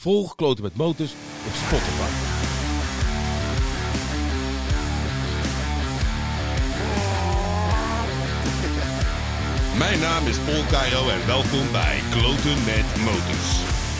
Volg 0.00 0.34
Kloten 0.34 0.62
met 0.64 0.76
Motors 0.76 1.12
op 1.46 1.52
Spotify. 1.52 2.10
Mijn 9.78 10.00
naam 10.00 10.26
is 10.26 10.38
Paul 10.38 10.64
Cairo 10.70 11.08
en 11.08 11.26
welkom 11.26 11.72
bij 11.72 12.00
Kloten 12.10 12.58
met 12.64 12.86
Motors, 13.04 13.50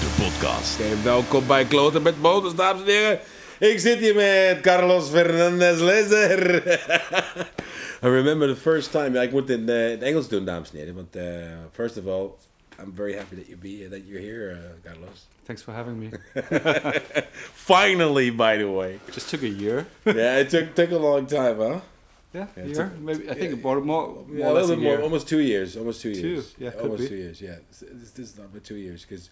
de 0.00 0.14
podcast. 0.22 0.80
Oké, 0.80 1.02
welkom 1.02 1.46
bij 1.46 1.64
Kloten 1.64 2.03
met 2.03 2.21
Motors, 2.21 2.55
dames 2.55 2.80
en 2.80 2.89
heren. 2.89 3.19
Ik 3.59 3.79
zit 3.79 3.98
hier 3.98 4.14
met 4.14 4.61
Carlos 4.61 5.09
Fernandez 5.09 5.80
Lezer. 5.80 6.62
I 8.05 8.09
remember 8.09 8.48
the 8.48 8.61
first 8.61 8.91
time. 8.91 9.11
Ja, 9.12 9.23
ik 9.23 9.32
moet 9.32 9.48
het 9.48 9.59
in, 9.59 9.69
in 9.69 9.91
het 9.91 10.03
Engels 10.03 10.29
doen, 10.29 10.45
dames 10.45 10.71
en 10.71 10.77
heren. 10.77 10.95
Want 10.95 11.17
uh, 11.17 11.23
first 11.73 11.98
of 11.98 12.07
all, 12.07 12.30
I'm 12.80 12.92
very 12.92 13.14
happy 13.14 13.36
that 13.36 13.48
you 13.48 13.56
be 13.56 13.86
that 13.86 14.04
you're 14.04 14.20
here, 14.20 14.58
uh, 14.58 14.88
Carlos. 14.88 15.26
Thanks 15.44 15.62
for 15.62 15.72
having 15.72 15.98
me. 15.98 16.10
Finally, 17.54 18.30
by 18.30 18.57
the 18.57 18.71
way. 18.71 19.00
Just 19.12 19.30
took 19.30 19.43
a 19.43 19.48
year. 19.48 19.86
Yeah, 20.04 20.38
it 20.38 20.50
took 20.50 20.75
took 20.75 20.90
a 20.90 20.96
long 20.98 21.26
time, 21.26 21.58
huh? 21.58 21.80
Yeah, 22.32 22.46
Yeah, 22.57 22.64
year. 22.64 22.74
took- 22.74 22.98
Maybe 23.00 23.30
I 23.30 23.35
think 23.35 23.57
yeah, 23.57 23.62
more, 23.62 23.80
more, 23.80 24.07
more 24.08 24.24
Yeah, 24.32 24.50
a 24.50 24.52
little 24.52 24.68
bit 24.68 24.79
more, 24.79 25.00
almost 25.02 25.29
two 25.29 25.40
years, 25.40 25.76
almost 25.76 26.00
two 26.00 26.14
Two, 26.14 26.29
years. 26.29 26.54
yeah, 26.58 26.71
almost 26.80 27.02
be. 27.02 27.08
two 27.08 27.16
years. 27.16 27.40
Yeah, 27.40 27.57
this, 27.68 27.80
this 28.14 28.18
is 28.30 28.38
not 28.38 28.52
but 28.52 28.62
two 28.64 28.76
years 28.76 29.04
because 29.04 29.30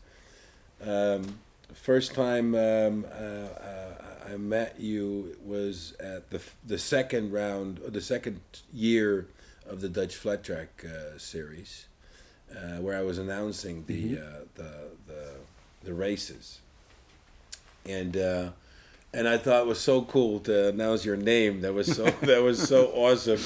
um, 0.84 1.38
first 1.74 2.14
time 2.14 2.54
um, 2.54 3.04
uh, 3.04 3.14
uh, 3.14 4.32
I 4.32 4.36
met 4.36 4.80
you 4.80 5.36
was 5.44 5.94
at 6.00 6.30
the 6.30 6.40
the 6.66 6.78
second 6.78 7.32
round, 7.32 7.78
or 7.84 7.90
the 7.90 8.00
second 8.02 8.40
year 8.74 9.26
of 9.66 9.80
the 9.80 9.88
Dutch 9.88 10.16
Flat 10.16 10.42
Track 10.42 10.84
uh, 10.84 11.16
series, 11.18 11.86
uh, 12.56 12.80
where 12.80 12.96
I 12.98 13.02
was 13.02 13.18
announcing 13.18 13.84
the 13.86 14.12
Mhm. 14.16 14.22
uh, 14.22 14.44
the, 14.54 14.70
the 15.06 15.24
the 15.84 15.94
races, 15.94 16.60
and. 17.86 18.16
Uh, 18.16 18.50
and 19.14 19.26
I 19.26 19.38
thought 19.38 19.62
it 19.62 19.66
was 19.66 19.80
so 19.80 20.02
cool 20.02 20.38
to 20.40 20.68
announce 20.68 21.02
your 21.02 21.16
name. 21.16 21.62
That 21.62 21.72
was 21.72 21.86
so 21.96 22.04
that 22.22 22.42
was 22.42 22.60
so 22.68 22.88
awesome. 22.88 23.40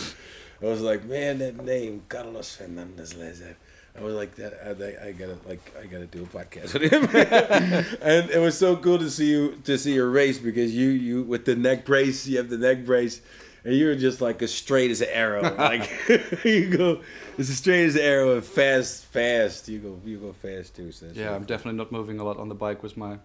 I 0.61 0.65
was 0.67 0.81
like, 0.81 1.05
man, 1.05 1.39
that 1.39 1.65
name, 1.65 2.03
Carlos 2.09 2.57
Fernandez 2.57 3.15
Laser. 3.15 3.57
I 3.97 4.03
was 4.03 4.15
like, 4.15 4.35
that. 4.35 4.55
I, 4.65 5.09
I 5.09 5.13
gotta 5.13 5.37
like, 5.47 5.73
I 5.81 5.87
gotta 5.87 6.07
do 6.07 6.25
a 6.25 6.27
podcast 6.27 6.75
with 6.75 6.91
him. 6.91 7.05
and 8.03 8.29
it 8.31 8.41
was 8.41 8.59
so 8.59 8.77
cool 8.77 8.99
to 8.99 9.09
see 9.09 9.31
you 9.31 9.61
to 9.63 9.79
see 9.79 9.95
your 9.95 10.11
race 10.11 10.39
because 10.41 10.75
you 10.75 10.89
you 10.89 11.23
with 11.23 11.45
the 11.45 11.55
neck 11.55 11.85
brace, 11.85 12.27
you 12.27 12.39
have 12.39 12.49
the 12.51 12.59
neck 12.59 12.85
brace, 12.85 13.21
and 13.65 13.75
you're 13.75 13.95
just 13.95 14.21
like 14.21 14.43
as 14.43 14.53
straight 14.53 14.91
as 14.91 15.01
an 15.01 15.09
arrow. 15.11 15.43
like 15.57 15.91
you 16.45 16.77
go, 16.77 17.01
it's 17.39 17.51
as 17.51 17.59
straight 17.59 17.87
as 17.87 17.97
an 17.97 18.03
arrow 18.03 18.35
and 18.35 18.45
fast, 18.45 19.07
fast. 19.07 19.69
You 19.69 19.79
go, 19.79 20.01
you 20.05 20.19
go 20.19 20.33
fast 20.33 20.77
too. 20.77 20.93
So 20.93 21.07
Yeah, 21.13 21.35
I'm 21.35 21.45
definitely 21.45 21.79
not 21.79 21.93
moving 21.93 22.19
a 22.19 22.25
lot 22.25 22.39
on 22.39 22.49
the 22.49 22.55
bike 22.55 22.83
with 22.83 22.97
my 22.97 23.19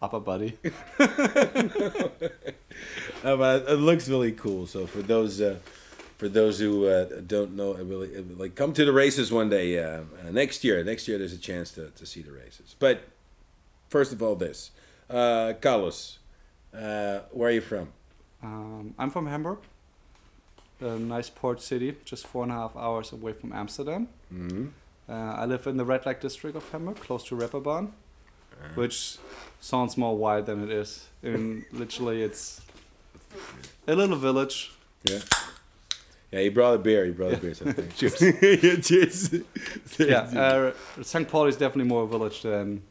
upper 0.00 0.20
body. 0.20 0.58
Uh, 3.24 3.36
but 3.36 3.68
it 3.68 3.76
looks 3.76 4.08
really 4.08 4.32
cool. 4.32 4.66
So 4.66 4.86
for 4.86 5.00
those 5.00 5.40
uh, 5.40 5.58
for 6.16 6.28
those 6.28 6.58
who 6.58 6.86
uh, 6.86 7.04
don't 7.26 7.54
know, 7.54 7.74
it 7.74 7.84
really 7.84 8.16
like 8.36 8.54
come 8.54 8.72
to 8.72 8.84
the 8.84 8.92
races 8.92 9.32
one 9.32 9.48
day 9.48 9.78
uh, 9.78 10.00
uh, 10.26 10.30
next 10.30 10.64
year. 10.64 10.82
Next 10.82 11.06
year, 11.06 11.18
there's 11.18 11.32
a 11.32 11.38
chance 11.38 11.70
to, 11.72 11.90
to 11.90 12.06
see 12.06 12.22
the 12.22 12.32
races. 12.32 12.74
But 12.78 13.02
first 13.88 14.12
of 14.12 14.22
all, 14.22 14.34
this 14.34 14.72
uh, 15.08 15.52
Carlos, 15.60 16.18
uh, 16.74 17.20
where 17.30 17.50
are 17.50 17.52
you 17.52 17.60
from? 17.60 17.92
Um, 18.42 18.94
I'm 18.98 19.10
from 19.10 19.26
Hamburg, 19.26 19.58
a 20.80 20.98
nice 20.98 21.30
port 21.30 21.62
city, 21.62 21.96
just 22.04 22.26
four 22.26 22.42
and 22.42 22.52
a 22.52 22.56
half 22.56 22.76
hours 22.76 23.12
away 23.12 23.32
from 23.32 23.52
Amsterdam. 23.52 24.08
Mm-hmm. 24.32 24.66
Uh, 25.08 25.12
I 25.12 25.44
live 25.46 25.66
in 25.66 25.76
the 25.76 25.84
red 25.84 26.06
light 26.06 26.20
district 26.20 26.56
of 26.56 26.68
Hamburg, 26.70 26.96
close 26.96 27.24
to 27.24 27.36
Reeperbahn, 27.36 27.90
which 28.74 29.18
sounds 29.60 29.96
more 29.96 30.16
wild 30.16 30.46
than 30.46 30.62
it 30.64 30.70
is. 30.70 31.06
In 31.22 31.64
literally, 31.72 32.22
it's 32.22 32.60
a 33.86 33.94
little 33.94 34.16
village. 34.16 34.72
Yeah. 35.04 35.18
Yeah, 36.32 36.40
he 36.40 36.48
brought 36.48 36.74
a 36.74 36.78
beer. 36.78 37.04
He 37.04 37.10
brought 37.10 37.34
a 37.34 37.36
beer. 37.36 37.54
Cheers. 37.96 38.22
Yeah, 38.62 38.76
cheers. 38.80 39.34
Yeah, 39.98 40.20
uh, 40.40 40.72
St. 41.02 41.28
Paul 41.28 41.46
is 41.46 41.56
definitely 41.56 41.88
more 41.90 42.04
a 42.04 42.06
village 42.06 42.40
than 42.42 42.82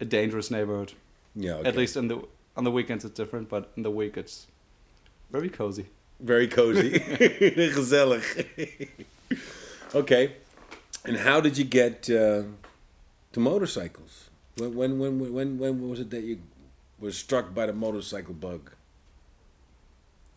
a 0.00 0.04
dangerous 0.06 0.50
neighborhood. 0.50 0.92
yeah. 1.34 1.56
Okay. 1.56 1.68
At 1.68 1.76
least 1.76 1.96
in 1.96 2.08
the 2.08 2.22
on 2.56 2.64
the 2.64 2.70
weekends 2.70 3.04
it's 3.04 3.14
different, 3.14 3.50
but 3.50 3.70
in 3.76 3.82
the 3.82 3.90
week 3.90 4.16
it's 4.16 4.46
very 5.30 5.48
cozy. 5.48 5.86
Very 6.20 6.48
cozy. 6.48 6.90
Gezellig. 7.74 8.88
okay. 9.94 10.32
And 11.04 11.16
how 11.18 11.40
did 11.40 11.58
you 11.58 11.64
get 11.64 12.08
uh, 12.10 12.42
to 13.32 13.40
motorcycles? 13.40 14.30
When, 14.56 14.74
when, 14.76 14.98
when, 14.98 15.32
when, 15.32 15.58
when 15.58 15.88
was 15.88 16.00
it 16.00 16.10
that 16.10 16.22
you 16.22 16.38
were 16.98 17.12
struck 17.12 17.54
by 17.54 17.66
the 17.66 17.72
motorcycle 17.72 18.34
bug? 18.34 18.70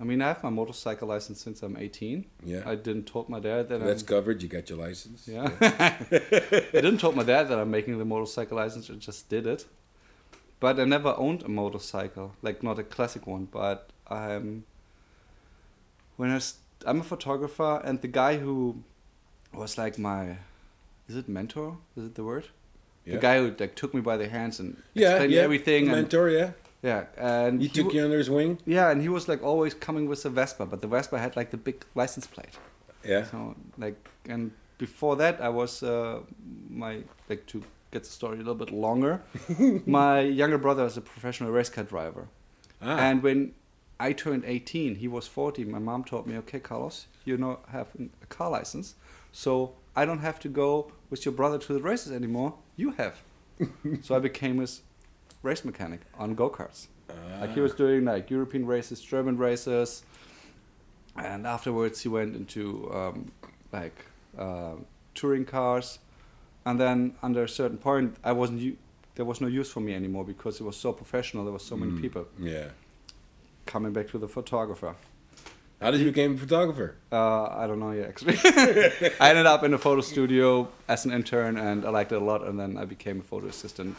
I 0.02 0.06
mean, 0.06 0.22
I 0.22 0.30
have 0.30 0.44
my 0.44 0.50
motorcycle 0.50 1.10
license 1.10 1.42
since 1.42 1.62
I'm 1.62 1.76
18. 1.76 2.26
Yeah. 2.46 2.64
I 2.66 2.76
didn't 2.76 3.06
told 3.06 3.28
my 3.28 3.40
dad 3.40 3.68
that 3.70 3.80
That's 3.80 4.02
I'm, 4.02 4.08
covered. 4.08 4.42
You 4.42 4.48
got 4.48 4.70
your 4.70 4.80
license. 4.80 5.28
yeah. 5.28 5.50
I 5.60 6.72
didn't 6.72 7.00
told 7.00 7.16
my 7.16 7.24
dad 7.24 7.50
that 7.50 7.60
I'm 7.60 7.70
making 7.72 7.98
the 7.98 8.06
motorcycle 8.06 8.58
license. 8.58 8.90
I 8.90 8.94
just 8.94 9.28
did 9.28 9.46
it. 9.46 9.66
But 10.62 10.80
I 10.80 10.86
never 10.86 11.16
owned 11.18 11.44
a 11.44 11.50
motorcycle, 11.50 12.34
like 12.42 12.64
not 12.64 12.80
a 12.80 12.84
classic 12.84 13.28
one. 13.28 13.46
But 13.46 13.90
I'm 14.08 14.64
when 16.20 16.30
I 16.38 16.40
st- 16.40 16.62
I'm 16.90 17.00
a 17.00 17.04
photographer, 17.14 17.72
and 17.88 17.96
the 18.06 18.08
guy 18.22 18.34
who 18.44 18.56
was 19.62 19.78
like 19.78 19.98
my 19.98 20.22
is 21.10 21.16
it 21.22 21.28
mentor? 21.28 21.70
Is 21.98 22.04
it 22.10 22.16
the 22.16 22.24
word? 22.24 22.46
Yeah. 23.06 23.16
The 23.16 23.22
guy 23.28 23.36
who 23.40 23.46
like 23.64 23.74
took 23.82 23.92
me 23.94 24.02
by 24.02 24.18
the 24.18 24.28
hands 24.38 24.60
and 24.60 24.70
Yeah. 24.94 25.10
explained 25.10 25.34
yeah. 25.34 25.42
everything. 25.48 25.82
and, 25.90 25.96
Mentor. 25.96 26.30
Yeah. 26.30 26.52
yeah, 26.90 27.02
and 27.18 27.62
He 27.62 27.68
he 27.68 27.74
took 27.78 27.94
you 27.96 28.04
under 28.06 28.18
his 28.24 28.30
wing. 28.30 28.52
Yeah, 28.66 28.92
and 28.92 29.02
he 29.02 29.10
was 29.10 29.28
like 29.32 29.42
always 29.52 29.74
coming 29.88 30.06
with 30.12 30.26
a 30.26 30.30
Vespa, 30.30 30.66
but 30.72 30.80
the 30.82 30.88
Vespa 30.96 31.18
had 31.18 31.36
like 31.40 31.50
the 31.56 31.58
big 31.58 31.78
license 31.96 32.28
plate. 32.36 32.56
Yeah. 33.12 33.24
So 33.32 33.56
like, 33.78 33.98
and 34.34 34.52
before 34.78 35.16
that, 35.24 35.36
I 35.42 35.50
was 35.62 35.84
uh, 35.84 36.20
my 36.84 36.94
like 37.30 37.44
to 37.54 37.64
get 37.92 38.04
the 38.04 38.10
story 38.20 38.36
a 38.36 38.44
little 38.48 38.62
bit 38.66 38.72
longer. 38.72 39.14
my 40.02 40.20
younger 40.42 40.58
brother 40.66 40.84
was 40.84 40.98
a 40.98 41.02
professional 41.02 41.52
race 41.58 41.72
car 41.76 41.84
driver, 41.86 42.28
Ah. 42.82 42.98
and 43.08 43.24
when 43.24 43.52
I 44.00 44.14
turned 44.14 44.46
18, 44.46 44.96
he 44.96 45.08
was 45.08 45.28
40. 45.28 45.66
My 45.66 45.80
mom 45.80 46.04
told 46.04 46.26
me, 46.26 46.38
"Okay, 46.38 46.60
Carlos, 46.60 47.08
you 47.26 47.38
know 47.38 47.60
have 47.70 47.88
a 48.22 48.26
car 48.28 48.50
license, 48.50 48.96
so 49.32 49.74
I 49.96 50.06
don't 50.06 50.20
have 50.20 50.40
to 50.40 50.50
go 50.50 50.92
with 51.10 51.26
your 51.26 51.34
brother 51.34 51.58
to 51.58 51.74
the 51.74 51.82
races 51.82 52.12
anymore. 52.12 52.56
You 52.78 52.92
have." 52.92 53.22
so 54.02 54.16
I 54.16 54.20
became 54.20 54.60
his 54.60 54.82
race 55.44 55.66
mechanic 55.66 56.02
on 56.18 56.34
go 56.36 56.50
karts. 56.50 56.88
Like 57.42 57.54
he 57.54 57.62
was 57.62 57.74
doing 57.74 58.06
like 58.06 58.30
European 58.30 58.66
races, 58.66 59.02
German 59.02 59.38
races, 59.38 60.04
and 61.16 61.46
afterwards 61.48 62.02
he 62.02 62.10
went 62.10 62.36
into 62.36 62.90
um, 62.94 63.32
like 63.74 64.06
uh, 64.38 64.76
touring 65.16 65.46
cars, 65.46 66.00
and 66.66 66.80
then 66.80 67.16
under 67.22 67.44
a 67.44 67.50
certain 67.50 67.78
point 67.78 68.16
I 68.24 68.32
wasn't 68.32 68.78
there 69.16 69.26
was 69.26 69.42
no 69.42 69.48
use 69.48 69.70
for 69.70 69.82
me 69.82 69.94
anymore 69.94 70.24
because 70.24 70.62
it 70.62 70.64
was 70.64 70.78
so 70.78 70.94
professional. 70.94 71.44
There 71.44 71.54
was 71.54 71.66
so 71.66 71.76
many 71.76 71.92
Mm. 71.92 72.02
people 72.02 72.28
Yeah 72.40 72.70
coming 73.70 73.94
back 73.94 74.10
to 74.10 74.18
the 74.18 74.28
photographer. 74.28 74.96
How 75.80 75.92
did 75.92 76.02
you 76.02 76.12
become 76.12 76.36
a 76.36 76.38
photographer? 76.38 76.96
Uh, 77.10 77.44
I 77.46 77.66
don't 77.68 77.80
know 77.80 77.92
yet, 77.92 78.10
actually. 78.10 78.38
I 79.22 79.30
ended 79.30 79.46
up 79.46 79.64
in 79.64 79.74
a 79.74 79.78
photo 79.78 80.02
studio 80.02 80.68
as 80.90 81.06
an 81.06 81.14
intern, 81.14 81.58
and 81.58 81.86
I 81.86 81.90
liked 81.90 82.12
it 82.12 82.22
a 82.22 82.26
lot. 82.26 82.46
And 82.46 82.60
then 82.60 82.76
I 82.78 82.84
became 82.84 83.22
a 83.22 83.24
photo 83.24 83.48
assistant 83.48 83.96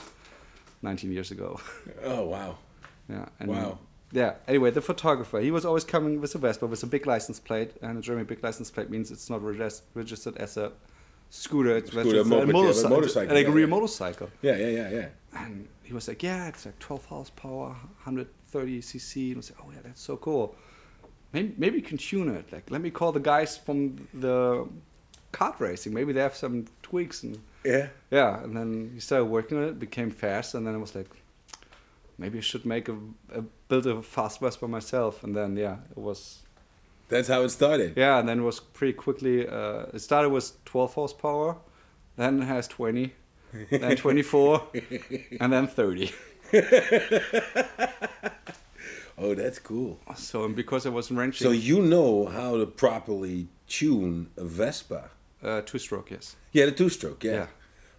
19 0.83 1.11
years 1.13 1.31
ago. 1.31 1.59
Oh 2.05 2.27
wow! 2.27 2.59
Yeah. 3.09 3.27
wow. 3.47 3.79
Yeah. 4.13 4.35
Anyway, 4.47 4.73
the 4.73 4.83
photographer. 4.83 5.41
He 5.41 5.51
was 5.51 5.65
always 5.65 5.85
coming 5.85 6.21
with 6.21 6.35
a 6.35 6.39
Vespa 6.39 6.67
with 6.67 6.83
a 6.83 6.87
big 6.87 7.07
license 7.07 7.41
plate, 7.41 7.73
and 7.81 7.97
a 7.97 8.03
German 8.03 8.25
big 8.25 8.43
license 8.45 8.71
plate 8.71 8.91
means 8.91 9.11
it's 9.11 9.31
not 9.31 9.41
registered 9.43 10.37
as 10.37 10.57
a 10.59 10.73
scooter. 11.31 11.77
It's 11.77 11.91
scooter, 11.91 12.09
registered 12.09 12.27
moped, 12.27 12.51
a, 12.51 12.53
motorci- 12.53 12.83
yeah, 12.83 12.87
a 12.87 12.91
motorcycle. 12.91 13.35
Like 13.35 13.47
yeah, 13.47 13.53
a 13.53 13.55
real 13.55 13.69
yeah. 13.69 13.75
motorcycle. 13.75 14.31
Yeah, 14.43 14.57
yeah, 14.57 14.69
yeah, 14.69 14.91
yeah. 14.91 15.09
And 15.33 15.69
he 15.83 15.95
was 15.95 16.09
like, 16.09 16.23
"Yeah, 16.23 16.49
it's 16.49 16.67
like 16.67 16.79
12 16.79 17.05
horsepower, 17.07 17.69
100 18.05 18.29
30cc 18.53 19.27
and 19.27 19.35
we'll 19.37 19.43
say, 19.43 19.55
oh 19.61 19.71
yeah, 19.73 19.81
that's 19.83 20.03
so 20.03 20.17
cool. 20.17 20.55
Maybe, 21.33 21.55
maybe 21.57 21.77
you 21.77 21.83
can 21.83 21.99
tune 21.99 22.29
it. 22.29 22.53
Like, 22.53 22.71
let 22.71 22.81
me 22.81 22.91
call 22.91 23.13
the 23.13 23.21
guys 23.21 23.57
from 23.57 24.09
the 24.13 24.67
kart 25.33 25.61
racing. 25.61 25.95
Maybe 25.95 26.13
they 26.13 26.21
have 26.21 26.35
some 26.35 26.67
tweaks 26.83 27.23
and 27.23 27.39
yeah, 27.65 27.89
yeah. 28.11 28.43
And 28.43 28.57
then 28.57 28.91
you 28.95 29.01
started 29.01 29.27
working 29.27 29.59
on 29.59 29.65
it. 29.65 29.79
became 29.79 30.11
fast, 30.11 30.55
and 30.55 30.67
then 30.67 30.75
I 30.75 30.79
was 30.79 30.95
like, 30.95 31.11
maybe 32.19 32.39
I 32.39 32.41
should 32.41 32.65
make 32.65 32.89
a, 32.89 32.97
a 33.35 33.43
build 33.69 33.87
a 33.87 34.03
fast 34.03 34.41
bus 34.41 34.57
by 34.57 34.67
myself. 34.67 35.23
And 35.23 35.37
then 35.37 35.57
yeah, 35.57 35.77
it 35.91 35.99
was. 35.99 36.41
That's 37.09 37.29
how 37.29 37.43
it 37.43 37.49
started. 37.51 37.95
Yeah, 37.97 38.21
and 38.21 38.29
then 38.29 38.41
it 38.41 38.43
was 38.43 38.61
pretty 38.61 38.93
quickly. 38.93 39.47
Uh, 39.47 39.87
it 39.93 39.99
started 39.99 40.31
with 40.31 40.65
12 40.65 40.95
horsepower, 40.95 41.57
then 42.17 42.41
it 42.41 42.47
has 42.47 42.69
20, 42.69 43.13
then 43.69 43.97
24, 43.97 44.63
and 45.41 45.53
then 45.53 45.67
30. 45.67 46.13
Oh, 49.23 49.35
that's 49.35 49.59
cool. 49.59 50.01
So 50.17 50.45
and 50.45 50.57
because 50.57 50.87
I 50.87 50.89
was 50.89 51.11
wrenching, 51.11 51.45
So 51.47 51.51
you 51.51 51.83
know 51.83 52.25
how 52.27 52.57
to 52.57 52.65
properly 52.65 53.49
tune 53.69 54.31
a 54.39 54.45
Vespa. 54.45 55.11
uh, 55.43 55.61
two 55.61 55.79
stroke, 55.79 56.11
yes. 56.11 56.37
Yeah, 56.53 56.65
the 56.67 56.73
two-stroke. 56.73 57.23
Yeah. 57.23 57.33
Yeah. 57.33 57.47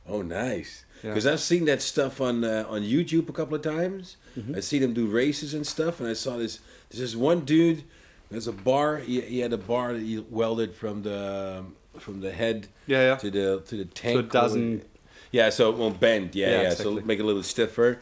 Oh, 0.08 0.24
nice. 0.24 0.84
Yeah. 1.04 1.12
Because 1.12 1.28
I've 1.28 1.40
seen 1.40 1.66
that 1.66 1.82
stuff 1.84 2.20
on 2.22 2.44
uh, 2.44 2.66
on 2.68 2.82
YouTube 2.82 3.30
a 3.30 3.34
couple 3.34 3.54
of 3.56 3.62
times. 3.62 4.18
Mm-hmm. 4.38 4.56
I 4.56 4.60
see 4.62 4.80
them 4.80 4.94
do 4.96 5.06
races 5.08 5.54
and 5.54 5.66
stuff, 5.66 6.00
and 6.00 6.10
I 6.10 6.14
saw 6.14 6.38
this. 6.38 6.60
There's 6.90 7.02
this 7.02 7.16
one 7.16 7.42
dude. 7.42 7.84
There's 8.32 8.48
a 8.48 8.52
bar. 8.52 8.98
He, 8.98 9.22
he 9.22 9.40
had 9.40 9.54
a 9.54 9.58
bar 9.58 9.94
that 9.94 10.02
he 10.02 10.18
welded 10.30 10.74
from 10.74 11.04
the 11.04 11.64
from 12.00 12.22
the 12.22 12.32
head 12.32 12.68
Yeah, 12.88 13.02
yeah. 13.10 13.16
to 13.18 13.30
the 13.30 13.62
to 13.68 13.78
the 13.78 13.86
tank. 13.86 14.16
So 14.16 14.20
it 14.22 14.32
doesn't- 14.32 14.84
Yeah, 15.32 15.50
so 15.52 15.70
it 15.70 15.78
won't 15.78 16.00
bend. 16.00 16.34
Yeah, 16.36 16.50
Yeah, 16.50 16.62
yeah. 16.64 16.70
So 16.74 16.94
make 17.02 17.20
it 17.20 17.24
a 17.24 17.26
little 17.26 17.44
stiffer. 17.44 18.00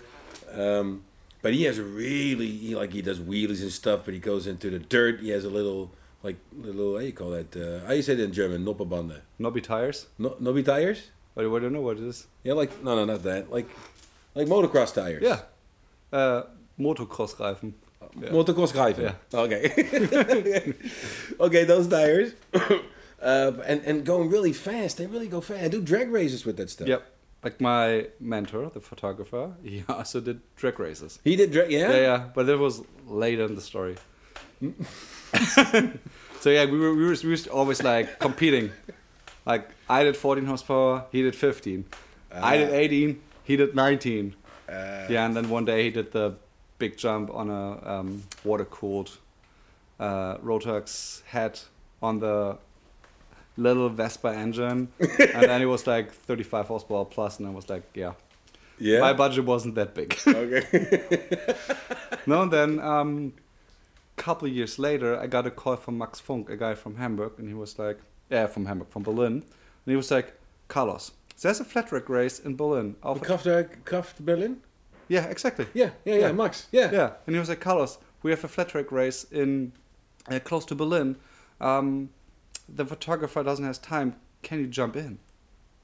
Um, 0.52 1.04
but 1.42 1.54
he 1.54 1.64
has 1.64 1.78
a 1.78 1.84
really 1.84 2.50
he, 2.50 2.76
like 2.76 2.94
he 2.94 3.02
does 3.02 3.20
wheelies 3.20 3.62
and 3.62 3.72
stuff. 3.72 4.02
But 4.06 4.14
he 4.14 4.20
goes 4.20 4.48
into 4.48 4.70
the 4.70 4.80
dirt. 4.80 5.22
He 5.22 5.30
has 5.30 5.46
a 5.46 5.50
little 5.50 5.92
like 6.24 6.38
little 6.58 6.96
how 6.96 7.02
you 7.02 7.14
call 7.14 7.32
that? 7.32 7.56
Uh, 7.56 7.86
how 7.86 7.94
you 7.94 8.02
say 8.02 8.14
it 8.14 8.20
in 8.20 8.34
German? 8.34 8.66
Nopperbande. 8.66 9.22
Nobby 9.38 9.62
tires. 9.62 10.08
No, 10.18 10.36
nobby 10.40 10.64
tires. 10.64 11.12
I 11.38 11.44
don't 11.44 11.72
know 11.72 11.82
what 11.82 11.98
it 11.98 12.04
is. 12.04 12.28
Yeah, 12.44 12.54
like 12.54 12.84
no, 12.84 12.96
no, 12.96 13.06
not 13.06 13.24
that. 13.24 13.52
Like 13.52 13.70
like 14.36 14.48
motocross 14.48 14.94
tires. 14.94 15.24
Yeah. 15.24 15.42
Uh, 16.12 16.44
Motocross-Reifen. 16.80 17.74
Yeah. 18.20 18.30
Motocross 18.30 18.72
Reifen. 18.74 19.14
Yeah. 19.32 19.40
Okay. 19.40 20.74
okay, 21.40 21.64
those 21.66 21.88
tires. 21.88 22.34
uh, 23.22 23.52
and 23.66 23.82
and 23.86 24.06
going 24.06 24.30
really 24.30 24.54
fast. 24.54 24.98
They 24.98 25.06
really 25.06 25.28
go 25.28 25.42
fast. 25.42 25.64
I 25.64 25.68
do 25.68 25.82
drag 25.82 26.10
races 26.10 26.46
with 26.46 26.58
that 26.58 26.70
stuff. 26.70 26.88
Yep. 26.88 27.06
Like 27.44 27.62
my 27.62 28.08
mentor, 28.20 28.70
the 28.70 28.82
photographer, 28.82 29.54
he 29.64 29.84
also 29.90 30.20
did 30.20 30.42
drag 30.56 30.80
races. 30.80 31.20
He 31.24 31.36
did 31.36 31.52
drag. 31.52 31.72
Yeah. 31.72 31.90
Yeah, 31.90 32.02
yeah, 32.02 32.30
but 32.34 32.46
that 32.48 32.58
was 32.58 32.82
later 33.08 33.46
in 33.46 33.56
the 33.56 33.62
story. 33.62 33.96
so 36.42 36.50
yeah, 36.50 36.66
we 36.66 36.78
were, 36.78 36.94
we 36.94 37.06
were 37.06 37.16
we 37.24 37.30
were 37.30 37.52
always 37.52 37.82
like 37.82 38.20
competing. 38.20 38.72
Like 39.46 39.70
I 39.90 40.04
did 40.04 40.18
14 40.18 40.46
horsepower, 40.46 41.06
he 41.12 41.22
did 41.22 41.36
15. 41.36 41.86
I 42.32 42.58
did 42.58 42.70
18, 42.70 43.22
he 43.44 43.56
did 43.56 43.74
19. 43.74 44.36
Uh, 44.68 45.08
yeah, 45.10 45.26
and 45.26 45.36
then 45.36 45.50
one 45.50 45.66
day 45.66 45.84
he 45.84 45.90
did 45.90 46.12
the 46.12 46.36
big 46.78 46.98
jump 46.98 47.34
on 47.34 47.50
a 47.50 47.92
um, 47.92 48.24
water 48.44 48.66
cooled 48.66 49.18
uh, 50.00 50.38
Rotax 50.38 51.24
head 51.24 51.60
on 52.02 52.20
the 52.20 52.58
little 53.60 53.90
Vespa 53.90 54.30
engine, 54.30 54.88
and 55.00 55.44
then 55.50 55.62
it 55.62 55.66
was 55.66 55.86
like 55.88 56.12
35 56.12 56.68
horsepower 56.68 57.06
plus, 57.06 57.40
and 57.40 57.48
I 57.48 57.52
was 57.52 57.70
like, 57.70 57.84
yeah, 57.94 58.14
Yeah. 58.80 59.00
my 59.02 59.14
budget 59.14 59.46
wasn't 59.46 59.76
that 59.76 59.94
big. 59.94 60.18
okay. 60.28 60.66
No, 62.26 62.42
and 62.44 62.52
then 62.52 62.80
um, 62.80 63.34
couple 64.16 64.48
years 64.48 64.78
later, 64.78 65.20
I 65.20 65.28
got 65.28 65.48
a 65.48 65.52
call 65.52 65.76
from 65.78 65.98
Max 65.98 66.20
Funk, 66.20 66.50
a 66.50 66.58
guy 66.58 66.76
from 66.76 66.96
Hamburg, 66.96 67.34
and 67.38 67.48
he 67.48 67.54
was 67.54 67.80
like, 67.80 67.98
yeah, 68.30 68.48
from 68.48 68.66
Hamburg, 68.66 68.90
from 68.90 69.04
Berlin, 69.04 69.34
and 69.34 69.86
he 69.86 69.96
was 69.96 70.12
like, 70.12 70.34
Carlos, 70.68 71.12
there's 71.42 71.60
a 71.60 71.66
flat 71.66 71.88
track 71.88 72.10
race 72.10 72.40
in 72.40 72.56
Berlin. 72.56 72.96
Auf- 73.02 73.22
Kraft, 73.22 73.48
uh, 73.48 73.64
Kraft 73.86 74.24
Berlin. 74.26 74.58
yeah, 75.08 75.26
exactly. 75.26 75.66
Yeah, 75.74 75.92
yeah, 76.06 76.14
yeah, 76.16 76.20
Yeah. 76.28 76.32
Max. 76.34 76.68
Yeah. 76.72 76.92
Yeah, 76.92 77.10
and 77.26 77.36
he 77.36 77.40
was 77.40 77.50
like, 77.50 77.62
Carlos, 77.62 77.98
we 78.24 78.32
have 78.32 78.44
a 78.44 78.48
flat 78.48 78.70
track 78.70 78.92
race 78.92 79.24
in 79.32 79.72
uh, 80.30 80.40
close 80.40 80.66
to 80.66 80.76
Berlin. 80.76 81.16
Um, 81.62 82.10
the 82.76 82.86
photographer 82.86 83.44
doesn't 83.44 83.66
have 83.66 83.82
time. 83.82 84.16
Can 84.42 84.60
you 84.60 84.68
jump 84.68 84.96
in? 84.96 85.20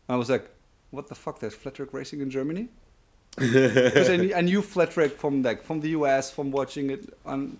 I 0.07 0.15
was 0.15 0.29
like, 0.29 0.49
what 0.91 1.07
the 1.07 1.15
fuck? 1.15 1.39
There's 1.39 1.55
flat 1.55 1.75
track 1.75 1.93
racing 1.93 2.21
in 2.21 2.29
Germany? 2.29 2.69
Because 3.37 4.09
I, 4.09 4.15
knew- 4.15 4.33
I 4.33 4.41
knew 4.41 4.61
flat 4.61 4.91
track 4.91 5.11
from 5.11 5.43
like 5.43 5.63
from 5.63 5.81
the 5.81 5.89
US, 5.89 6.31
from 6.31 6.51
watching 6.51 6.89
it 6.89 7.17
on 7.25 7.57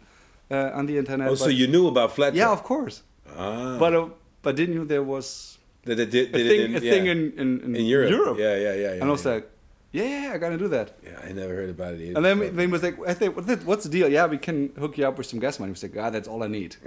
uh, 0.49 0.71
on 0.73 0.85
the 0.85 0.97
internet. 0.97 1.27
Oh, 1.29 1.35
so 1.35 1.49
you 1.49 1.67
knew 1.67 1.87
about 1.87 2.13
flat 2.15 2.33
yeah, 2.33 2.51
of 2.51 2.63
course. 2.63 3.03
Ah. 3.35 3.77
But 3.77 3.93
uh, 3.93 4.09
but 4.41 4.55
didn't 4.55 4.75
you 4.75 4.85
there 4.85 5.03
was 5.03 5.57
That 5.83 5.99
it 5.99 6.09
did, 6.11 6.29
a 6.29 6.37
thing 6.37 6.61
it 6.61 6.65
in, 6.65 6.75
a 6.75 6.79
yeah. 6.79 6.91
thing 6.91 7.05
in, 7.07 7.33
in, 7.37 7.59
in, 7.61 7.75
in 7.75 7.85
Europe. 7.85 8.37
Yeah. 8.37 8.55
Yeah, 8.55 8.55
yeah, 8.55 8.73
yeah, 8.73 8.81
yeah. 8.81 9.01
and 9.01 9.03
I 9.03 9.11
was 9.11 9.25
yeah. 9.25 9.33
like, 9.33 9.49
yeah, 9.95 10.03
yeah, 10.03 10.21
yeah, 10.25 10.33
I 10.35 10.37
gotta 10.43 10.57
do 10.57 10.67
that. 10.77 10.87
yeah, 11.07 11.19
I 11.27 11.31
never 11.41 11.53
heard 11.59 11.69
about 11.77 11.93
it 11.95 12.01
either. 12.01 12.15
And 12.17 12.25
then 12.25 12.37
then 12.55 12.67
he 12.67 12.71
was 12.77 12.83
like, 12.87 12.97
I 13.11 13.13
think, 13.13 13.35
what's 13.69 13.83
the 13.87 13.89
deal? 13.97 14.09
Yeah, 14.17 14.25
we 14.35 14.37
can 14.47 14.57
hook 14.77 14.97
you 14.97 15.07
up 15.07 15.17
with 15.17 15.27
some 15.27 15.39
gas 15.39 15.59
money. 15.59 15.69
He 15.71 15.73
was 15.77 15.83
like, 15.87 15.97
ah, 16.03 16.09
that's 16.15 16.27
all 16.31 16.41
I 16.43 16.47
need. 16.59 16.75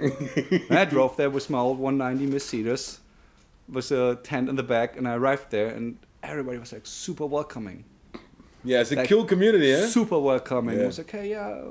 and 0.69 0.77
I 0.83 0.85
drove 0.85 1.15
there 1.17 1.29
with 1.37 1.49
my 1.49 1.59
old 1.67 1.79
190 1.79 2.31
Mercedes, 2.33 2.99
with 3.67 3.91
a 3.91 4.17
tent 4.23 4.49
in 4.49 4.55
the 4.55 4.63
back, 4.75 4.97
and 4.97 5.07
I 5.07 5.13
arrived 5.15 5.47
there, 5.51 5.69
and 5.75 5.97
everybody 6.23 6.57
was 6.59 6.71
like 6.73 6.85
super 6.85 7.25
welcoming, 7.25 7.83
yeah, 8.63 8.81
it's 8.81 8.91
a 8.91 8.95
like, 8.95 9.09
cool 9.09 9.23
community, 9.25 9.71
huh? 9.71 9.87
super 9.87 10.19
welcoming. 10.19 10.75
Yeah. 10.77 10.83
It 10.83 10.87
was 10.87 10.97
like, 10.97 11.11
hey, 11.11 11.29
yeah, 11.29 11.61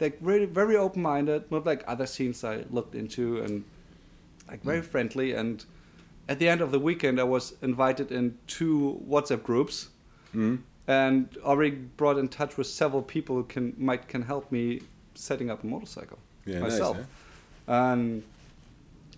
like 0.00 0.20
very 0.20 0.44
very 0.46 0.76
open 0.76 1.02
minded, 1.02 1.50
not 1.50 1.66
like 1.66 1.82
other 1.86 2.06
scenes 2.06 2.44
I 2.44 2.64
looked 2.70 2.94
into, 2.94 3.40
and 3.42 3.64
like 4.48 4.62
very 4.62 4.80
Mm. 4.80 4.84
friendly. 4.92 5.32
And 5.32 5.64
at 6.28 6.38
the 6.38 6.48
end 6.48 6.60
of 6.60 6.70
the 6.70 6.78
weekend, 6.78 7.18
I 7.18 7.24
was 7.24 7.54
invited 7.62 8.12
in 8.12 8.38
two 8.46 9.02
WhatsApp 9.08 9.42
groups 9.42 9.88
Mhm. 10.34 10.58
and 10.86 11.36
already 11.42 11.76
brought 11.96 12.18
in 12.18 12.28
touch 12.28 12.58
with 12.58 12.66
several 12.66 13.02
people 13.02 13.36
who 13.36 13.44
can 13.44 13.74
might 13.78 14.08
can 14.08 14.22
help 14.22 14.52
me 14.52 14.80
setting 15.14 15.50
up 15.50 15.64
a 15.64 15.66
motorcycle 15.66 16.18
Yeah, 16.46 16.60
myself. 16.60 16.96
nice, 16.96 17.06
And 17.66 18.22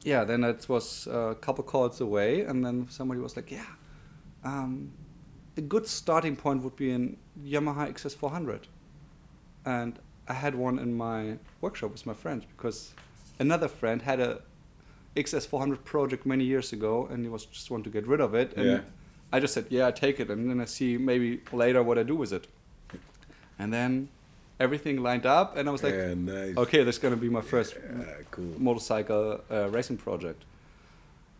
yeah, 0.04 0.24
then 0.24 0.44
it 0.44 0.68
was 0.68 1.06
a 1.08 1.34
couple 1.40 1.64
calls 1.64 2.00
away, 2.00 2.42
and 2.42 2.64
then 2.64 2.86
somebody 2.90 3.20
was 3.20 3.36
like, 3.36 3.50
"Yeah, 3.50 3.66
um, 4.44 4.92
a 5.56 5.60
good 5.60 5.86
starting 5.86 6.36
point 6.36 6.62
would 6.62 6.76
be 6.76 6.90
an 6.92 7.16
Yamaha 7.44 7.88
XS400." 7.88 8.68
And 9.64 9.98
I 10.28 10.34
had 10.34 10.54
one 10.54 10.78
in 10.78 10.94
my 10.96 11.38
workshop 11.60 11.90
with 11.92 12.06
my 12.06 12.14
friends 12.14 12.44
because 12.56 12.92
another 13.40 13.68
friend 13.68 14.02
had 14.02 14.20
a 14.20 14.42
XS400 15.16 15.84
project 15.84 16.26
many 16.26 16.44
years 16.44 16.72
ago, 16.72 17.06
and 17.10 17.24
he 17.24 17.28
was 17.30 17.46
just 17.46 17.70
want 17.70 17.84
to 17.84 17.90
get 17.90 18.06
rid 18.06 18.20
of 18.20 18.34
it. 18.34 18.52
And 18.56 18.66
Yeah. 18.66 18.80
I 19.32 19.40
just 19.40 19.54
said, 19.54 19.66
"Yeah, 19.70 19.88
I 19.88 19.90
take 19.92 20.20
it," 20.20 20.30
and 20.30 20.48
then 20.50 20.60
I 20.60 20.66
see 20.66 20.96
maybe 20.98 21.40
later 21.52 21.82
what 21.82 21.98
I 21.98 22.02
do 22.02 22.16
with 22.16 22.32
it. 22.32 22.46
And 23.58 23.72
then 23.72 24.08
everything 24.60 25.02
lined 25.02 25.26
up, 25.26 25.56
and 25.56 25.68
I 25.68 25.72
was 25.72 25.82
like, 25.82 25.94
yeah, 25.94 26.14
nice. 26.14 26.56
Okay, 26.56 26.84
that's 26.84 26.98
gonna 26.98 27.16
be 27.16 27.28
my 27.28 27.40
first 27.42 27.74
Yeah, 27.74 28.04
cool. 28.30 28.54
motorcycle 28.58 29.40
uh, 29.50 29.68
racing 29.70 29.96
project. 29.98 30.44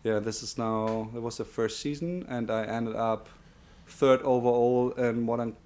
Yeah, 0.05 0.19
this 0.21 0.43
is 0.43 0.57
now. 0.59 1.11
It 1.15 1.21
was 1.23 1.37
the 1.37 1.45
first 1.45 1.81
season, 1.81 2.25
and 2.29 2.51
I 2.51 2.65
ended 2.65 2.97
up 2.97 3.29
third 3.89 4.21
overall 4.23 4.91
in 4.93 5.23
modern 5.23 5.57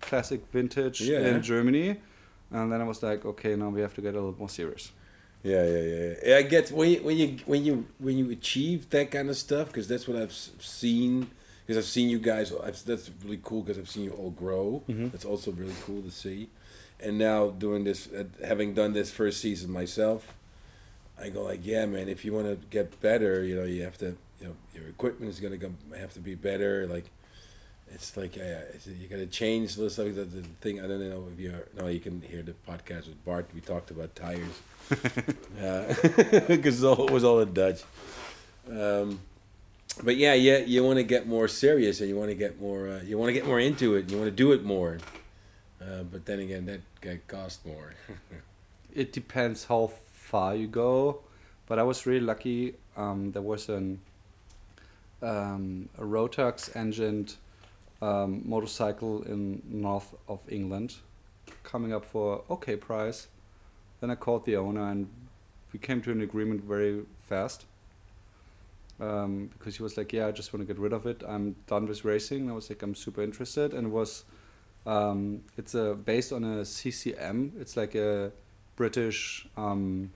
classic 0.00 0.40
vintage 0.52 1.00
Yeah. 1.00 1.26
in 1.28 1.42
Germany. 1.42 1.96
And 2.52 2.72
then 2.72 2.80
I 2.80 2.84
was 2.84 3.02
like, 3.02 3.24
okay, 3.24 3.54
now 3.56 3.68
we 3.68 3.80
have 3.80 3.94
to 3.94 4.00
get 4.00 4.14
a 4.14 4.18
little 4.18 4.34
more 4.38 4.48
serious. 4.48 4.90
Yeah, 5.42 5.64
yeah, 5.64 5.78
yeah. 5.82 6.14
yeah. 6.26 6.36
I 6.36 6.42
get 6.42 6.70
when 6.72 6.90
you 6.90 7.00
when 7.02 7.16
you 7.16 7.36
when 7.46 7.64
you 7.64 7.86
when 7.98 8.18
you 8.18 8.30
achieve 8.30 8.90
that 8.90 9.10
kind 9.10 9.30
of 9.30 9.36
stuff 9.36 9.68
because 9.68 9.86
that's 9.88 10.06
what 10.08 10.16
I've 10.16 10.32
seen. 10.32 11.30
Because 11.70 11.84
I've 11.86 11.92
seen 11.92 12.10
you 12.10 12.18
guys. 12.18 12.52
I've, 12.52 12.84
that's 12.84 13.12
really 13.22 13.38
cool 13.44 13.62
because 13.62 13.78
I've 13.78 13.88
seen 13.88 14.02
you 14.02 14.10
all 14.10 14.30
grow. 14.30 14.82
Mhm. 14.88 15.12
That's 15.12 15.24
also 15.24 15.52
really 15.52 15.76
cool 15.86 16.02
to 16.02 16.10
see. 16.10 16.48
And 16.98 17.16
now 17.16 17.50
doing 17.50 17.84
this, 17.84 18.08
uh, 18.12 18.24
having 18.44 18.74
done 18.74 18.92
this 18.92 19.12
first 19.12 19.40
season 19.40 19.70
myself, 19.70 20.34
I 21.16 21.28
go 21.28 21.44
like, 21.44 21.60
yeah, 21.64 21.86
man. 21.86 22.08
If 22.08 22.24
you 22.24 22.32
want 22.32 22.48
to 22.48 22.56
get 22.70 23.00
better, 23.00 23.44
you 23.44 23.54
know, 23.54 23.62
you 23.62 23.84
have 23.84 23.96
to. 23.98 24.16
You 24.40 24.48
know, 24.48 24.56
your 24.74 24.88
equipment 24.88 25.30
is 25.32 25.38
gonna 25.38 25.60
have 25.96 26.12
to 26.14 26.18
be 26.18 26.34
better. 26.34 26.88
Like, 26.88 27.04
it's 27.94 28.16
like 28.16 28.36
it's, 28.36 28.88
you 28.88 29.06
got 29.06 29.18
to 29.18 29.26
change 29.26 29.76
the 29.76 29.90
stuff. 29.90 30.06
The, 30.06 30.24
the 30.24 30.42
thing 30.60 30.80
I 30.80 30.88
don't 30.88 31.08
know 31.08 31.28
if 31.32 31.38
you're. 31.38 31.68
No, 31.76 31.86
you 31.86 32.00
can 32.00 32.20
hear 32.20 32.42
the 32.42 32.54
podcast 32.68 33.06
with 33.06 33.24
Bart. 33.24 33.48
We 33.54 33.60
talked 33.60 33.92
about 33.92 34.16
tires 34.16 34.56
because 36.48 36.82
it 36.82 37.10
was 37.12 37.22
all 37.22 37.38
in 37.38 37.52
Dutch. 37.52 37.82
Um, 38.68 39.20
but 40.02 40.16
yeah, 40.16 40.34
yeah, 40.34 40.58
you 40.58 40.84
want 40.84 40.98
to 40.98 41.02
get 41.02 41.26
more 41.26 41.48
serious 41.48 42.00
and 42.00 42.08
you 42.08 42.16
want 42.16 42.30
to 42.30 42.34
get 42.34 42.60
more, 42.60 42.88
uh, 42.88 43.02
you 43.02 43.18
want 43.18 43.28
to 43.28 43.32
get 43.32 43.46
more 43.46 43.60
into 43.60 43.94
it. 43.94 44.02
and 44.02 44.10
You 44.10 44.18
want 44.18 44.28
to 44.28 44.36
do 44.36 44.52
it 44.52 44.64
more. 44.64 44.98
Uh, 45.80 46.02
but 46.02 46.26
then 46.26 46.40
again, 46.40 46.66
that 46.66 46.80
that 47.02 47.26
costs 47.26 47.64
more. 47.64 47.94
It 48.92 49.12
depends 49.12 49.66
how 49.66 49.92
far 50.10 50.56
you 50.56 50.66
go, 50.66 51.20
but 51.66 51.78
I 51.78 51.84
was 51.84 52.06
really 52.06 52.26
lucky. 52.26 52.74
Um, 52.96 53.30
there 53.30 53.40
was 53.42 53.68
an 53.68 54.00
um, 55.22 55.88
a 55.96 56.02
Rotax 56.02 56.74
engined 56.74 57.36
um, 58.02 58.42
motorcycle 58.44 59.22
in 59.22 59.62
north 59.68 60.14
of 60.28 60.40
England, 60.48 60.96
coming 61.62 61.92
up 61.92 62.04
for 62.04 62.42
okay 62.50 62.74
price. 62.76 63.28
Then 64.00 64.10
I 64.10 64.16
called 64.16 64.44
the 64.44 64.56
owner 64.56 64.90
and 64.90 65.08
we 65.72 65.78
came 65.78 66.00
to 66.02 66.10
an 66.10 66.20
agreement 66.20 66.64
very 66.64 67.02
fast. 67.28 67.66
Um, 69.00 69.48
because 69.58 69.76
he 69.76 69.82
was 69.82 69.96
like, 69.96 70.12
"Yeah, 70.12 70.26
I 70.26 70.30
just 70.32 70.52
want 70.52 70.60
to 70.66 70.72
get 70.74 70.78
rid 70.80 70.92
of 70.92 71.06
it. 71.06 71.22
I'm 71.26 71.56
done 71.66 71.86
with 71.86 72.04
racing." 72.04 72.42
And 72.42 72.50
I 72.50 72.54
was 72.54 72.68
like, 72.68 72.82
"I'm 72.82 72.94
super 72.94 73.22
interested," 73.22 73.72
and 73.72 73.86
it 73.86 73.90
was, 73.90 74.24
um, 74.86 75.42
it's 75.56 75.74
a 75.74 75.94
based 75.94 76.32
on 76.32 76.44
a 76.44 76.64
CCM. 76.64 77.52
It's 77.58 77.76
like 77.76 77.94
a 77.94 78.32
British 78.76 79.46
um, 79.56 80.10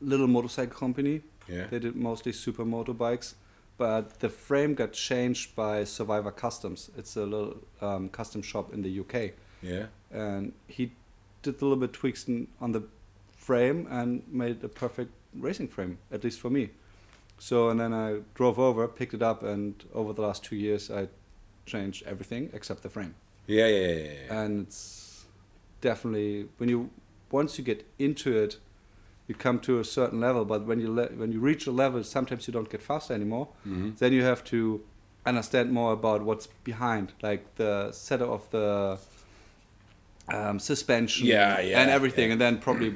little 0.00 0.26
motorcycle 0.26 0.78
company. 0.78 1.22
yeah. 1.48 1.66
They 1.68 1.78
did 1.78 1.96
mostly 1.96 2.32
super 2.32 2.64
motorbikes, 2.64 3.34
but 3.78 4.20
the 4.20 4.28
frame 4.28 4.74
got 4.74 4.92
changed 4.92 5.54
by 5.56 5.84
Survivor 5.84 6.30
Customs. 6.30 6.90
It's 6.96 7.16
a 7.16 7.24
little 7.24 7.56
um, 7.80 8.08
custom 8.08 8.42
shop 8.42 8.72
in 8.74 8.82
the 8.82 9.00
UK, 9.00 9.32
Yeah. 9.62 9.86
and 10.10 10.52
he 10.68 10.92
did 11.42 11.60
a 11.60 11.64
little 11.64 11.76
bit 11.76 11.92
tweaks 11.92 12.26
on 12.60 12.72
the 12.72 12.82
frame 13.36 13.86
and 13.90 14.22
made 14.28 14.62
a 14.64 14.68
perfect 14.68 15.12
racing 15.34 15.68
frame, 15.68 15.98
at 16.10 16.24
least 16.24 16.40
for 16.40 16.50
me. 16.50 16.70
So 17.44 17.68
and 17.68 17.78
then 17.78 17.92
I 17.92 18.20
drove 18.34 18.58
over, 18.58 18.88
picked 18.88 19.12
it 19.12 19.22
up, 19.22 19.42
and 19.42 19.74
over 19.92 20.14
the 20.14 20.22
last 20.22 20.42
two 20.44 20.56
years 20.56 20.90
I 20.90 21.08
changed 21.66 22.02
everything 22.06 22.48
except 22.54 22.82
the 22.82 22.88
frame. 22.88 23.14
Yeah, 23.46 23.66
yeah, 23.66 23.86
yeah, 23.86 24.12
yeah, 24.28 24.40
and 24.42 24.66
it's 24.66 25.26
definitely 25.82 26.48
when 26.56 26.70
you 26.70 26.88
once 27.30 27.58
you 27.58 27.64
get 27.64 27.84
into 27.98 28.34
it 28.44 28.56
you 29.28 29.34
come 29.34 29.58
to 29.60 29.78
a 29.78 29.84
certain 29.84 30.20
level 30.20 30.44
but 30.46 30.64
when 30.64 30.80
you 30.80 30.90
le- 30.90 31.12
when 31.20 31.30
you 31.32 31.40
reach 31.40 31.66
a 31.66 31.70
level 31.70 32.02
sometimes 32.02 32.46
you 32.48 32.52
don't 32.54 32.70
get 32.70 32.82
faster 32.82 33.12
anymore 33.12 33.48
Mhm. 33.66 33.98
then 33.98 34.12
you 34.14 34.22
have 34.24 34.42
to 34.44 34.80
understand 35.26 35.70
more 35.70 35.92
about 35.92 36.22
what's 36.22 36.46
behind 36.64 37.12
like 37.22 37.42
the 37.56 37.92
setup 37.92 38.30
of 38.30 38.42
the 38.50 38.98
um, 40.36 40.58
suspension 40.58 41.26
Yeah, 41.26 41.60
yeah, 41.60 41.80
and 41.80 41.90
everything 41.90 42.26
yeah. 42.28 42.32
and 42.32 42.40
then 42.40 42.58
probably 42.58 42.90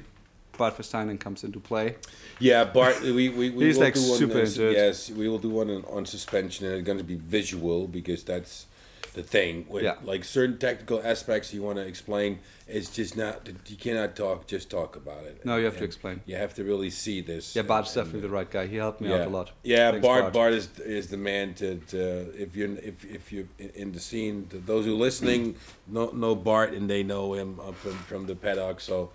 Bart 0.58 0.76
Versteinen 0.76 1.18
comes 1.18 1.44
into 1.44 1.60
play 1.60 1.94
Yeah, 2.40 2.64
Bart, 2.64 3.00
we, 3.00 3.12
we, 3.12 3.28
we 3.30 3.50
will 3.72 3.80
like, 3.80 3.94
do 3.94 4.28
one. 4.28 4.72
yes, 4.72 5.10
we 5.10 5.28
will 5.28 5.38
do 5.38 5.50
one 5.50 5.70
on, 5.70 5.84
on 5.96 6.04
suspension, 6.06 6.66
and 6.66 6.74
it's 6.76 6.86
going 6.86 6.98
to 6.98 7.04
be 7.04 7.14
visual 7.38 7.86
because 7.86 8.24
that's 8.24 8.66
the 9.14 9.22
thing. 9.22 9.66
With, 9.68 9.82
Yeah. 9.84 9.94
Like 10.04 10.22
certain 10.24 10.58
technical 10.58 11.00
aspects 11.02 11.52
you 11.54 11.62
want 11.62 11.76
to 11.78 11.86
explain, 11.86 12.38
it's 12.68 12.90
just 12.90 13.16
not. 13.16 13.48
You 13.66 13.76
cannot 13.76 14.14
talk. 14.14 14.46
Just 14.46 14.68
talk 14.70 14.94
about 14.96 15.24
it. 15.24 15.44
No, 15.44 15.56
you 15.56 15.64
have 15.64 15.74
to 15.74 15.78
And 15.78 15.86
explain. 15.86 16.20
You 16.26 16.36
have 16.36 16.52
to 16.58 16.62
really 16.64 16.90
see 16.90 17.20
this. 17.22 17.56
yeah 17.56 17.62
Bart's 17.62 17.96
and- 17.96 18.04
definitely 18.04 18.28
the 18.28 18.34
right 18.38 18.50
guy 18.50 18.66
he 18.66 18.76
helped 18.76 19.00
me 19.00 19.08
yeah. 19.08 19.16
out 19.22 19.26
a 19.26 19.30
lot 19.30 19.50
Yeah, 19.62 19.90
Thanks, 19.92 20.06
Bart. 20.06 20.32
Bart 20.34 20.52
is 20.52 20.68
is 20.98 21.06
the 21.08 21.16
man 21.16 21.54
to, 21.54 21.68
to 21.92 21.98
if 22.44 22.54
you're 22.56 22.74
if 22.92 22.96
if 23.18 23.32
you 23.32 23.48
in 23.82 23.92
the 23.92 24.00
scene. 24.08 24.46
To 24.50 24.58
those 24.58 24.84
who 24.86 24.92
are 24.94 25.04
listening 25.08 25.56
know 25.86 26.10
know 26.22 26.34
Bart 26.36 26.70
and 26.76 26.84
they 26.92 27.02
know 27.02 27.32
him 27.34 27.58
uh, 27.58 27.72
from 27.72 27.96
from 28.10 28.26
the 28.26 28.36
paddock, 28.36 28.80
so 28.80 29.10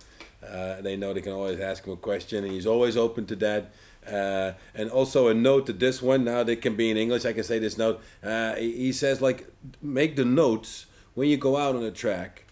uh, 0.51 0.81
they 0.81 0.95
know 0.95 1.13
they 1.13 1.21
can 1.21 1.33
always 1.33 1.59
ask 1.59 1.85
him 1.85 1.93
a 1.93 1.97
question, 1.97 2.43
and 2.43 2.53
he's 2.53 2.67
always 2.67 2.97
open 2.97 3.25
to 3.27 3.35
that. 3.38 3.71
Uh, 4.05 4.53
and 4.75 4.89
also 4.89 5.29
a 5.29 5.33
note 5.33 5.65
to 5.65 5.73
this 5.73 6.01
one. 6.01 6.23
Now 6.23 6.43
they 6.43 6.55
can 6.55 6.75
be 6.75 6.91
in 6.91 6.97
English. 6.97 7.25
I 7.25 7.33
can 7.33 7.43
say 7.43 7.59
this 7.59 7.77
note. 7.77 8.01
Uh, 8.21 8.55
he, 8.55 8.91
says 8.91 9.21
like 9.21 9.47
make 9.81 10.15
the 10.15 10.25
notes 10.25 10.88
when 11.13 11.29
you 11.29 11.38
go 11.38 11.57
out 11.57 11.75
on 11.75 11.83
a 11.83 11.91
track. 11.91 12.45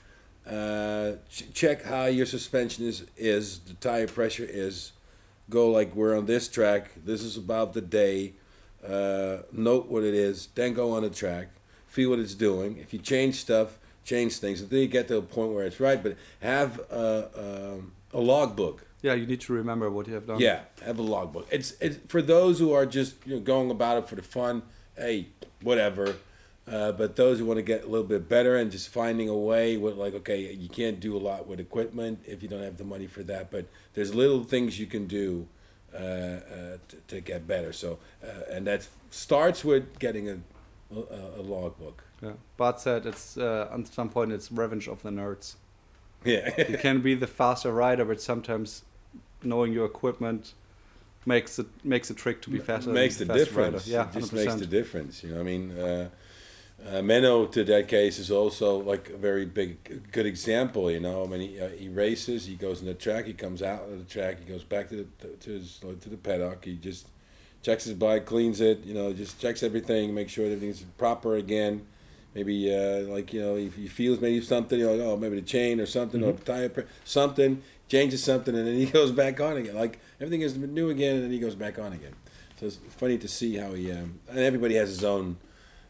Uh, 0.50 1.14
ch- 1.30 1.54
check 1.54 1.84
how 1.84 2.06
your 2.06 2.26
suspension 2.26 2.86
is 2.86 3.06
is 3.16 3.60
the 3.60 3.74
tire 3.76 4.08
pressure 4.08 4.48
is 4.48 4.94
go 5.50 5.70
like 5.70 5.94
we're 5.94 6.18
on 6.18 6.26
this 6.26 6.48
track. 6.48 6.92
This 7.06 7.22
is 7.22 7.38
about 7.38 7.74
the 7.74 7.82
day. 7.82 8.34
Uh, 8.86 9.40
note 9.52 9.88
what 9.88 10.04
it 10.04 10.14
is. 10.14 10.48
Then 10.56 10.74
go 10.74 10.94
on 10.94 11.04
the 11.04 11.10
track. 11.10 11.50
Feel 11.86 12.12
what 12.12 12.20
it's 12.20 12.36
doing. 12.36 12.78
If 12.78 12.94
you 12.94 13.00
change 13.00 13.36
stuff, 13.36 13.78
change 14.04 14.38
things 14.38 14.62
until 14.62 14.80
you 14.80 14.88
get 14.88 15.08
to 15.08 15.18
a 15.18 15.22
point 15.22 15.52
where 15.54 15.66
it's 15.66 15.80
right. 15.80 16.02
But 16.02 16.18
have 16.42 16.80
a, 16.92 17.74
um, 17.74 17.94
a 18.14 18.20
logbook. 18.20 18.86
yeah 19.02 19.14
you 19.14 19.26
need 19.26 19.42
to 19.42 19.54
remember 19.54 19.90
what 19.90 20.08
you 20.08 20.14
have 20.14 20.28
done 20.28 20.40
Yeah, 20.40 20.62
have 20.84 21.00
a 21.00 21.04
logbook. 21.04 21.48
It's 21.52 21.74
it's 21.80 21.98
for 22.08 22.22
those 22.22 22.60
who 22.60 22.74
are 22.74 22.86
just 22.86 23.16
you 23.26 23.36
know, 23.36 23.42
going 23.42 23.72
about 23.72 23.98
it 24.00 24.10
for 24.10 24.16
the 24.16 24.24
fun. 24.24 24.64
Hey, 24.98 25.28
whatever. 25.62 26.16
Uh, 26.72 26.92
but 26.92 27.16
those 27.16 27.40
who 27.40 27.46
want 27.46 27.58
to 27.58 27.64
get 27.64 27.84
a 27.84 27.88
little 27.88 28.06
bit 28.06 28.30
better 28.30 28.56
and 28.56 28.72
just 28.72 28.88
finding 28.90 29.28
a 29.28 29.36
way 29.36 29.78
with 29.78 29.96
like 29.96 30.14
okay, 30.14 30.54
you 30.54 30.70
can't 30.70 31.00
do 31.00 31.18
a 31.18 31.22
lot 31.30 31.48
with 31.48 31.60
equipment 31.60 32.20
if 32.26 32.44
you 32.44 32.48
don't 32.50 32.62
have 32.64 32.78
the 32.78 32.84
money 32.84 33.08
for 33.08 33.24
that. 33.24 33.50
But 33.50 33.66
there's 33.94 34.14
little 34.14 34.44
things 34.44 34.80
you 34.80 34.86
can 34.86 35.08
do 35.08 35.48
uh, 35.94 35.98
uh, 35.98 36.78
to, 36.88 36.96
to 37.08 37.22
get 37.22 37.48
better. 37.48 37.74
So 37.74 37.98
uh, 38.24 38.54
and 38.54 38.68
that 38.68 38.88
starts 39.10 39.66
with 39.66 39.98
getting 40.00 40.30
a 40.30 40.38
a, 40.96 41.40
a 41.40 41.42
logbook. 41.42 42.04
Yeah 42.22 42.34
Bart 42.58 42.80
said 42.80 43.06
it's 43.06 43.38
uh, 43.38 43.70
at 43.74 43.88
some 43.88 44.10
point 44.10 44.32
it's 44.32 44.52
revenge 44.52 44.88
of 44.88 45.02
the 45.04 45.10
nerds 45.10 45.56
Yeah. 46.24 46.54
you 46.70 46.78
can 46.78 47.02
be 47.02 47.16
the 47.16 47.28
faster 47.28 47.72
rider, 47.74 48.06
but 48.06 48.22
sometimes 48.22 48.84
knowing 49.44 49.74
your 49.74 49.86
equipment 49.86 50.54
makes 51.26 51.58
it 51.60 51.68
makes 51.84 52.08
the 52.10 52.14
trick 52.14 52.42
to 52.44 52.50
be 52.52 52.60
faster. 52.60 52.92
makes 52.92 53.18
the 53.18 53.26
than 53.26 53.38
difference. 53.38 53.88
Rider. 53.88 53.92
Yeah, 53.92 54.10
it 54.10 54.20
just 54.20 54.32
100%. 54.32 54.36
makes 54.36 54.56
the 54.56 54.66
difference. 54.68 55.24
You 55.24 55.34
know, 55.34 55.40
I 55.40 55.44
mean, 55.44 55.72
uh, 55.72 56.10
uh, 56.88 57.02
Menno 57.02 57.52
to 57.52 57.64
that 57.64 57.88
case 57.88 58.20
is 58.20 58.30
also 58.32 58.78
like 58.78 59.10
a 59.10 59.18
very 59.18 59.46
big, 59.46 60.12
good 60.12 60.26
example. 60.28 60.92
You 60.92 61.00
know, 61.00 61.24
I 61.24 61.28
mean, 61.28 61.42
he, 61.42 61.60
uh, 61.60 61.70
he 61.70 61.90
races, 61.90 62.46
he 62.46 62.56
goes 62.56 62.82
in 62.82 62.88
the 62.88 62.94
track, 62.94 63.26
he 63.26 63.34
comes 63.34 63.62
out 63.62 63.84
of 63.84 63.98
the 63.98 64.06
track, 64.06 64.40
he 64.40 64.46
goes 64.46 64.64
back 64.64 64.90
to 64.90 64.96
the 65.22 65.28
to 65.28 65.50
his 65.52 65.80
to 65.80 66.10
the 66.10 66.18
paddock, 66.18 66.66
he 66.66 66.76
just 66.76 67.08
checks 67.64 67.86
his 67.86 67.94
bike, 67.96 68.26
cleans 68.26 68.62
it. 68.62 68.86
You 68.86 68.94
know, 68.94 69.12
just 69.14 69.40
checks 69.42 69.64
everything, 69.64 70.14
makes 70.14 70.32
sure 70.34 70.46
everything's 70.46 70.82
proper 70.98 71.36
again. 71.36 71.88
Maybe 72.34 72.74
uh, 72.74 73.02
like 73.12 73.34
you 73.34 73.42
know, 73.42 73.56
if 73.58 73.76
he 73.76 73.88
feels 73.88 74.20
maybe 74.22 74.42
something, 74.42 74.80
you 74.80 74.86
know, 74.86 75.12
oh 75.12 75.18
maybe 75.18 75.36
the 75.36 75.46
chain 75.46 75.80
or 75.82 75.86
something 75.86 76.24
or 76.24 76.34
tire 76.34 76.86
something 77.04 77.62
changes 77.90 78.24
something, 78.24 78.56
and 78.56 78.66
then 78.66 78.76
he 78.76 78.86
goes 79.00 79.12
back 79.12 79.40
on 79.42 79.58
again. 79.58 79.76
Like 79.76 80.00
everything 80.20 80.42
is 80.42 80.56
new 80.58 80.90
again, 80.90 81.16
and 81.16 81.24
then 81.26 81.32
he 81.32 81.40
goes 81.40 81.56
back 81.56 81.78
on 81.78 81.92
again. 81.94 82.14
So 82.60 82.68
it's 82.68 82.78
funny 82.98 83.18
to 83.18 83.28
see 83.28 83.58
how 83.58 83.74
he 83.74 83.92
um, 83.92 84.20
and 84.30 84.40
everybody 84.40 84.76
has 84.76 84.90
his 84.90 85.04
own 85.04 85.38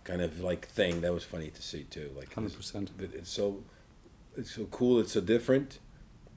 kind 0.04 0.22
of 0.22 0.40
like 0.40 0.68
thing. 0.68 1.02
That 1.02 1.14
was 1.14 1.24
funny 1.24 1.50
to 1.52 1.62
see 1.62 1.84
too. 1.84 2.12
Like 2.18 2.34
Hundred 2.34 2.50
this- 2.50 2.56
percent. 2.58 2.98
that 2.98 3.14
it's 3.14 3.30
so 3.30 3.64
it's 4.36 4.56
so 4.56 4.66
cool. 4.66 5.00
It's 5.00 5.12
so 5.12 5.22
different, 5.22 5.78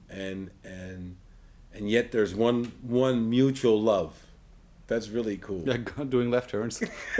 and 0.09 0.51
and 0.63 1.15
and 1.73 1.89
yet 1.89 2.11
there's 2.11 2.35
one 2.35 2.73
one 2.83 3.27
mutual 3.29 3.81
love. 3.81 4.24
That's 4.87 5.09
really 5.09 5.37
cool. 5.37 5.63
Yeah, 5.65 5.77
doing 6.09 6.29
left 6.29 6.51
turns. 6.51 6.81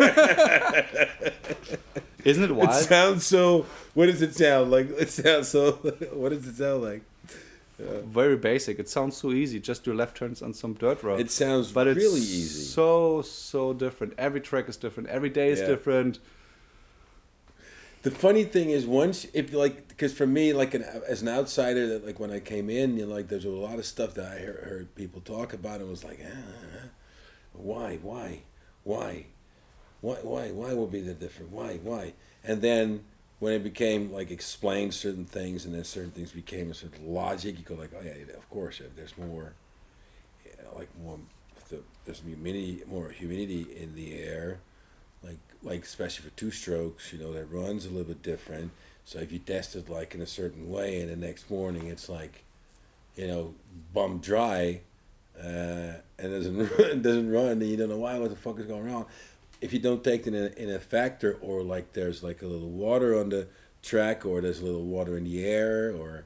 Isn't 2.23 2.43
it 2.43 2.55
wild? 2.55 2.69
It 2.69 2.73
sounds 2.85 3.25
so. 3.25 3.65
What 3.93 4.07
does 4.07 4.21
it 4.21 4.35
sound 4.35 4.71
like? 4.71 4.89
It 4.99 5.09
sounds 5.09 5.47
so. 5.49 5.71
What 6.13 6.29
does 6.29 6.45
it 6.47 6.55
sound 6.55 6.83
like? 6.83 7.01
Very 7.77 8.37
basic. 8.37 8.79
It 8.79 8.87
sounds 8.87 9.17
so 9.17 9.31
easy. 9.31 9.59
Just 9.59 9.83
do 9.83 9.93
left 9.93 10.15
turns 10.17 10.41
on 10.41 10.53
some 10.53 10.73
dirt 10.73 11.03
road. 11.03 11.19
It 11.19 11.29
sounds 11.29 11.71
but 11.71 11.87
it's 11.87 11.97
really 11.97 12.21
easy. 12.21 12.61
so 12.63 13.21
so 13.21 13.73
different. 13.73 14.13
Every 14.17 14.39
track 14.41 14.69
is 14.69 14.77
different. 14.77 15.09
Every 15.09 15.29
day 15.29 15.49
is 15.49 15.59
Yeah. 15.59 15.67
different. 15.67 16.19
The 18.03 18.11
funny 18.11 18.43
thing 18.43 18.69
is, 18.69 18.85
once 18.85 19.25
if 19.33 19.51
like, 19.51 19.87
because 19.87 20.13
for 20.13 20.27
me, 20.27 20.53
like 20.53 20.73
an, 20.75 20.83
as 20.83 21.23
an 21.23 21.27
outsider, 21.27 21.87
that 21.87 22.05
like 22.05 22.19
when 22.19 22.29
I 22.31 22.39
came 22.39 22.69
in, 22.69 22.97
you 22.97 23.05
know, 23.07 23.13
like 23.13 23.27
there's 23.29 23.45
a 23.45 23.49
lot 23.49 23.77
of 23.79 23.85
stuff 23.85 24.13
that 24.13 24.25
I 24.31 24.39
heard, 24.41 24.63
heard 24.63 24.95
people 24.95 25.21
talk 25.21 25.53
about, 25.53 25.81
and 25.81 25.89
was 25.89 26.03
like, 26.03 26.19
ah, 26.23 26.89
why, 27.57 27.97
why, 28.01 28.41
why, 28.83 29.25
why, 30.01 30.15
why, 30.21 30.51
why 30.51 30.73
will 30.73 30.87
be 30.87 31.01
the 31.01 31.13
different? 31.13 31.51
Why, 31.51 31.79
why? 31.81 32.13
And 32.43 32.61
then 32.61 33.03
when 33.39 33.53
it 33.53 33.63
became 33.63 34.11
like 34.11 34.31
explain 34.31 34.91
certain 34.91 35.25
things, 35.25 35.65
and 35.65 35.73
then 35.73 35.83
certain 35.83 36.11
things 36.11 36.31
became 36.31 36.71
a 36.71 36.73
certain 36.73 37.07
logic, 37.13 37.57
you 37.57 37.63
go 37.63 37.75
like, 37.75 37.91
oh 37.97 38.03
yeah, 38.03 38.35
of 38.35 38.49
course, 38.49 38.79
if 38.79 38.95
there's 38.95 39.17
more, 39.17 39.53
like 40.75 40.89
more, 41.01 41.19
the, 41.69 41.79
there's 42.05 42.21
humidity, 42.21 42.83
more 42.87 43.09
humidity 43.09 43.67
in 43.75 43.95
the 43.95 44.15
air 44.15 44.59
like 45.25 45.39
like 45.63 45.83
especially 45.83 46.29
for 46.29 46.35
two 46.35 46.51
strokes, 46.51 47.11
you 47.11 47.19
know, 47.19 47.33
that 47.33 47.45
runs 47.51 47.85
a 47.85 47.89
little 47.89 48.05
bit 48.05 48.21
different. 48.21 48.71
So 49.03 49.19
if 49.19 49.31
you 49.31 49.39
test 49.39 49.75
it 49.75 49.89
like 49.89 50.15
in 50.15 50.21
a 50.21 50.27
certain 50.27 50.69
way, 50.69 51.01
and 51.01 51.09
the 51.09 51.15
next 51.15 51.49
morning 51.49 51.87
it's 51.87 52.07
like, 52.07 52.43
you 53.15 53.27
know, 53.27 53.55
bum 53.93 54.19
dry, 54.19 54.81
uh, 55.39 55.93
and 56.19 56.31
doesn't 56.31 56.57
run, 56.77 57.01
doesn't 57.01 57.31
run, 57.31 57.47
and 57.47 57.63
you 57.63 57.77
don't 57.77 57.89
know 57.89 57.97
why. 57.97 58.17
What 58.19 58.29
the 58.29 58.35
fuck 58.35 58.59
is 58.59 58.65
going 58.65 58.85
wrong? 58.85 59.05
If 59.61 59.73
you 59.73 59.79
don't 59.79 60.03
take 60.03 60.27
it 60.27 60.33
in 60.33 60.43
a, 60.43 60.63
in 60.63 60.69
a 60.69 60.79
factor, 60.79 61.37
or 61.41 61.63
like 61.63 61.93
there's 61.93 62.23
like 62.23 62.41
a 62.41 62.47
little 62.47 62.69
water 62.69 63.17
on 63.19 63.29
the 63.29 63.47
track, 63.81 64.25
or 64.25 64.41
there's 64.41 64.59
a 64.59 64.65
little 64.65 64.85
water 64.85 65.17
in 65.17 65.23
the 65.23 65.45
air, 65.45 65.91
or 65.95 66.25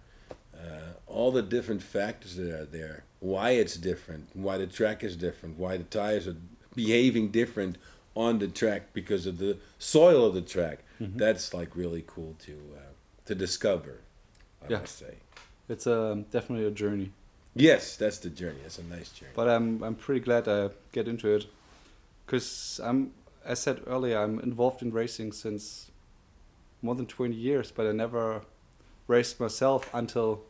uh, 0.56 0.94
all 1.08 1.32
the 1.32 1.42
different 1.42 1.82
factors 1.82 2.36
that 2.36 2.52
are 2.52 2.66
there. 2.66 3.04
Why 3.20 3.52
it's 3.52 3.76
different, 3.76 4.30
why 4.34 4.58
the 4.58 4.68
track 4.68 5.04
is 5.04 5.16
different, 5.16 5.58
why 5.58 5.78
the 5.78 5.84
tires 5.84 6.28
are 6.28 6.38
behaving 6.76 7.30
different 7.32 7.78
on 8.16 8.40
the 8.40 8.48
track 8.48 8.94
because 8.94 9.26
of 9.26 9.38
the 9.38 9.58
soil 9.78 10.26
of 10.26 10.34
the 10.34 10.42
track. 10.42 10.80
That's 11.00 11.54
like 11.54 11.76
really 11.78 12.04
cool 12.06 12.36
to 12.46 12.52
uh, 12.76 12.80
to 13.26 13.36
discover. 13.36 14.02
I 14.62 14.72
Yeah. 14.72 14.80
must 14.80 14.98
say. 14.98 15.16
It's 15.70 15.88
um, 15.88 16.24
definitely 16.24 16.66
a 16.66 16.72
journey. 16.72 17.12
Yes, 17.56 17.98
that's 17.98 18.20
the 18.20 18.30
journey. 18.30 18.60
That's 18.62 18.78
a 18.80 18.84
nice 18.84 19.10
journey. 19.10 19.32
But 19.36 19.50
I'm 19.50 19.84
I'm 19.84 19.96
pretty 19.96 20.22
glad 20.22 20.48
I 20.48 20.70
get 20.92 21.08
into 21.08 21.34
it, 21.34 21.46
because 22.26 22.80
I'm 22.84 23.12
as 23.46 23.60
said 23.60 23.82
earlier 23.88 24.18
I'm 24.20 24.40
involved 24.40 24.82
in 24.82 24.92
racing 24.92 25.32
since 25.32 25.92
more 26.82 26.96
than 26.96 27.06
20 27.06 27.36
years, 27.36 27.72
but 27.72 27.86
I 27.88 27.92
never 27.92 28.42
raced 29.08 29.40
myself 29.40 29.90
until 29.94 30.42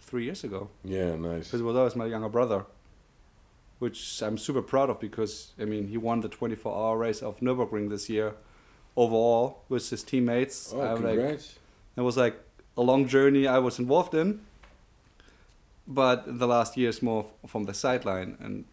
three 0.00 0.24
years 0.24 0.44
ago. 0.44 0.68
yeah, 0.84 1.16
nice. 1.16 1.44
Because 1.46 1.60
it 1.60 1.64
was 1.64 1.76
always 1.76 1.96
my 1.96 2.06
younger 2.06 2.28
brother, 2.28 2.64
which 3.78 4.22
I'm 4.22 4.38
super 4.38 4.62
proud 4.62 4.90
of 4.90 5.00
because 5.00 5.52
I 5.58 5.64
mean 5.64 5.88
he 5.88 5.96
won 5.96 6.20
the 6.20 6.28
24-hour 6.28 6.96
race 6.96 7.22
of 7.22 7.40
Nürburgring 7.40 7.88
this 7.90 8.08
year, 8.08 8.34
overall 8.96 9.64
with 9.68 9.88
his 9.90 10.02
teammates. 10.04 10.72
Oh, 10.74 10.80
I'm 10.82 11.02
like, 11.02 11.18
congrats! 11.18 11.58
it 11.96 12.02
was 12.02 12.16
like 12.16 12.36
a 12.76 12.82
long 12.82 13.08
journey 13.08 13.46
I 13.46 13.58
was 13.58 13.78
involved 13.78 14.14
in. 14.14 14.40
But 15.90 16.38
the 16.38 16.46
last 16.46 16.76
years 16.76 17.00
more 17.02 17.24
from 17.46 17.64
the 17.64 17.72
sideline 17.74 18.36
and 18.40 18.64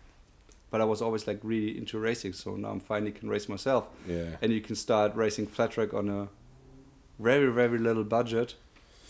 but 0.72 0.82
I 0.82 0.84
was 0.84 1.02
always 1.02 1.26
like 1.28 1.40
really 1.44 1.78
into 1.78 1.98
racing, 1.98 2.34
so 2.34 2.56
now 2.58 2.70
I'm 2.72 2.82
finally 2.82 3.12
can 3.14 3.30
race 3.30 3.48
myself. 3.48 3.88
yeah. 4.08 4.36
And 4.42 4.52
you 4.52 4.60
can 4.60 4.76
start 4.76 5.16
racing 5.16 5.48
flat 5.48 5.72
track 5.72 5.94
on 5.94 6.10
a 6.10 6.28
very, 7.18 7.50
very 7.54 7.78
little 7.78 8.04
budget 8.04 8.56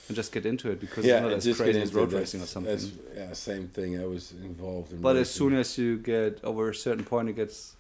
and 0.08 0.16
just 0.16 0.32
get 0.32 0.46
into 0.46 0.70
it 0.70 0.80
because 0.80 1.04
yeah, 1.06 1.16
it's 1.16 1.24
not 1.24 1.32
as 1.34 1.44
just 1.46 1.60
crazy 1.60 1.82
as 1.82 1.92
road 1.94 2.14
racing 2.14 2.42
or 2.42 2.46
something. 2.46 2.72
That's, 2.72 2.92
yeah, 3.18 3.34
same 3.34 3.68
thing. 3.70 4.00
I 4.00 4.06
was 4.06 4.32
involved 4.34 4.92
in. 4.94 5.02
But 5.02 5.16
as 5.16 5.30
soon 5.32 5.56
as 5.56 5.76
you 5.80 5.98
get 5.98 6.40
over 6.44 6.70
a 6.70 6.76
certain 6.76 7.04
point, 7.06 7.30
it 7.30 7.36
gets 7.36 7.76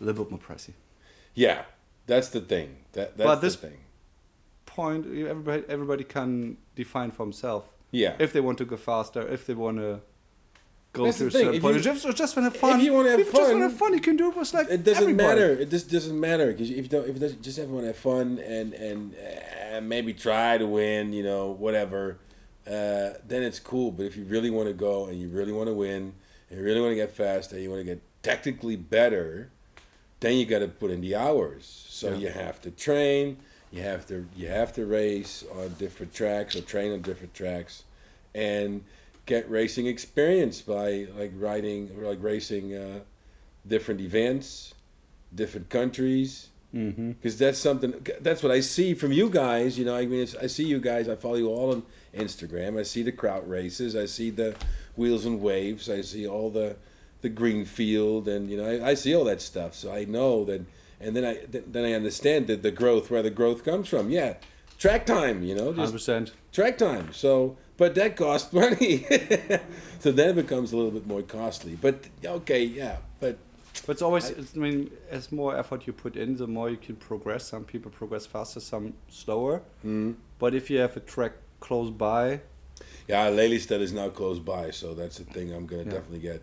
a 0.00 0.04
little 0.04 0.22
bit 0.24 0.30
more 0.30 0.38
pricey. 0.40 0.74
Yeah, 1.34 1.62
That's 2.06 2.28
the 2.28 2.40
thing. 2.40 2.76
That 2.92 3.16
that's 3.16 3.26
But 3.26 3.34
the 3.36 3.46
this- 3.48 3.56
thing. 3.56 3.78
Point 4.66 5.06
everybody 5.06 5.64
everybody 5.68 6.04
can 6.04 6.56
define 6.76 7.10
for 7.10 7.24
himself 7.24 7.64
Yeah. 7.90 8.14
if 8.18 8.32
they 8.32 8.40
want 8.40 8.58
to 8.58 8.64
go 8.64 8.76
faster, 8.76 9.20
if 9.26 9.46
they 9.46 9.54
want 9.54 9.78
to 9.78 10.00
go 10.92 11.04
That's 11.04 11.18
to 11.18 11.24
the 11.24 11.28
a 11.28 11.32
certain 11.32 11.60
point, 11.60 11.76
you- 11.76 11.82
just 11.82 12.04
or 12.06 12.12
just 12.12 12.36
want 12.36 12.46
to 12.46 12.50
have 12.52 12.60
fun. 12.60 12.78
if 12.80 12.84
you 12.86 12.92
wanna 12.92 13.10
have 13.10 13.20
If 13.20 13.26
you 13.26 13.32
just 13.32 13.42
want 13.42 13.48
to 13.48 13.52
fun, 13.60 13.70
have 13.70 13.78
fun, 13.78 13.92
you 13.94 14.00
can 14.00 14.16
do 14.16 14.30
it 14.30 14.36
with 14.36 14.52
like 14.54 14.68
it 14.70 14.82
doesn't 14.84 15.02
everybody. 15.04 15.28
matter. 15.40 15.50
It 15.52 15.70
just 15.70 15.90
doesn't 15.90 16.18
matter 16.18 16.46
because 16.52 16.70
if 16.70 16.76
you 16.76 16.88
don't, 16.88 17.08
if 17.08 17.14
you 17.14 17.20
just 17.20 17.40
just 17.42 17.58
everyone 17.58 17.84
have 17.84 17.96
fun 17.96 18.38
and 18.38 18.72
and 18.74 19.14
uh, 19.74 19.80
maybe 19.80 20.12
try 20.12 20.58
to 20.58 20.66
win, 20.66 21.12
you 21.12 21.22
know, 21.22 21.50
whatever, 21.52 22.18
uh, 22.66 23.14
then 23.26 23.42
it's 23.42 23.60
cool. 23.60 23.90
But 23.92 24.06
if 24.06 24.16
you 24.16 24.24
really 24.24 24.50
want 24.50 24.68
to 24.68 24.74
go 24.74 25.06
and 25.06 25.20
you 25.20 25.28
really 25.28 25.52
want 25.52 25.68
to 25.68 25.74
win 25.74 26.14
and 26.48 26.58
you 26.58 26.64
really 26.64 26.80
want 26.80 26.90
to 26.92 26.96
get 26.96 27.14
faster, 27.14 27.58
you 27.58 27.70
want 27.70 27.80
to 27.80 27.84
get 27.84 28.00
technically 28.22 28.76
better, 28.76 29.50
then 30.20 30.36
you 30.38 30.44
got 30.44 30.58
to 30.58 30.68
put 30.68 30.90
in 30.90 31.00
the 31.00 31.14
hours. 31.14 31.86
So 31.88 32.08
Yeah. 32.10 32.16
you 32.16 32.28
have 32.30 32.60
to 32.62 32.70
train. 32.70 33.38
You 33.70 33.82
have 33.82 34.06
to 34.08 34.26
you 34.36 34.48
have 34.48 34.72
to 34.74 34.84
race 34.84 35.44
on 35.54 35.74
different 35.78 36.12
tracks 36.12 36.56
or 36.56 36.60
train 36.60 36.92
on 36.92 37.02
different 37.02 37.34
tracks, 37.34 37.84
and 38.34 38.84
get 39.26 39.48
racing 39.48 39.86
experience 39.86 40.60
by 40.60 41.06
like 41.16 41.32
riding 41.36 41.90
or 41.96 42.08
like 42.08 42.22
racing 42.22 42.74
uh, 42.74 43.00
different 43.66 44.00
events, 44.00 44.74
different 45.34 45.68
countries. 45.68 46.48
Mm-hmm. 46.74 47.12
Because 47.12 47.36
that's 47.36 47.58
something. 47.58 47.94
That's 48.20 48.42
what 48.42 48.52
I 48.52 48.60
see 48.60 48.94
from 48.94 49.12
you 49.12 49.28
guys. 49.28 49.78
You 49.78 49.84
know, 49.84 49.96
I 49.96 50.06
mean, 50.06 50.20
it's, 50.20 50.36
I 50.36 50.46
see 50.46 50.64
you 50.64 50.80
guys. 50.80 51.08
I 51.08 51.16
follow 51.16 51.34
you 51.34 51.48
all 51.48 51.72
on 51.72 51.82
Instagram. 52.14 52.78
I 52.78 52.84
see 52.84 53.02
the 53.02 53.12
kraut 53.12 53.48
races. 53.48 53.96
I 53.96 54.06
see 54.06 54.30
the 54.30 54.54
wheels 54.94 55.26
and 55.26 55.40
waves. 55.40 55.90
I 55.90 56.02
see 56.02 56.26
all 56.26 56.50
the 56.50 56.76
the 57.22 57.28
green 57.28 57.64
field, 57.64 58.28
and 58.28 58.50
you 58.50 58.56
know, 58.56 58.64
I, 58.64 58.90
I 58.90 58.94
see 58.94 59.14
all 59.14 59.24
that 59.24 59.42
stuff. 59.42 59.74
So 59.74 59.92
I 59.92 60.04
know 60.04 60.44
that, 60.44 60.62
and 61.00 61.16
then 61.16 61.24
I 61.24 61.34
th- 61.46 61.64
then 61.66 61.84
I 61.84 61.92
understand 61.94 62.46
that 62.48 62.62
the 62.62 62.70
growth, 62.70 63.10
where 63.10 63.22
the 63.22 63.30
growth 63.30 63.64
comes 63.64 63.88
from. 63.88 64.10
Yeah, 64.10 64.34
track 64.78 65.06
time. 65.06 65.42
You 65.42 65.54
know, 65.54 65.72
100%. 65.72 66.32
track 66.52 66.78
time. 66.78 67.12
So, 67.12 67.56
but 67.76 67.94
that 67.94 68.16
costs 68.16 68.52
money. 68.62 69.06
so 69.98 70.12
then 70.12 70.30
it 70.30 70.36
becomes 70.36 70.72
a 70.72 70.76
little 70.76 70.90
bit 70.92 71.06
more 71.06 71.22
costly. 71.22 71.76
But 71.80 72.06
okay, 72.24 72.62
yeah, 72.64 72.96
but 73.20 73.38
But 73.86 73.92
it's 73.94 74.02
always, 74.02 74.30
it's, 74.30 74.54
I 74.56 74.58
mean, 74.58 74.90
as 75.10 75.32
more 75.32 75.56
effort 75.56 75.86
you 75.86 75.92
put 75.92 76.16
in, 76.16 76.36
the 76.36 76.46
more 76.46 76.68
you 76.70 76.76
can 76.76 76.96
progress. 76.96 77.44
Some 77.44 77.64
people 77.64 77.90
progress 77.90 78.26
faster, 78.26 78.60
some 78.60 78.92
slower. 79.08 79.62
mm, 79.84 80.14
But 80.38 80.54
if 80.54 80.68
you 80.70 80.78
have 80.80 80.96
a 80.96 81.00
track 81.00 81.32
close 81.60 81.90
by, 81.90 82.40
yeah, 83.08 83.28
Lelystad 83.30 83.80
is 83.80 83.92
now 83.92 84.08
close 84.08 84.38
by, 84.38 84.70
so 84.70 84.94
that's 84.94 85.18
the 85.18 85.24
thing 85.24 85.52
I'm 85.52 85.66
gonna 85.66 85.84
Yeah. 85.84 85.90
definitely 85.96 86.20
get 86.20 86.42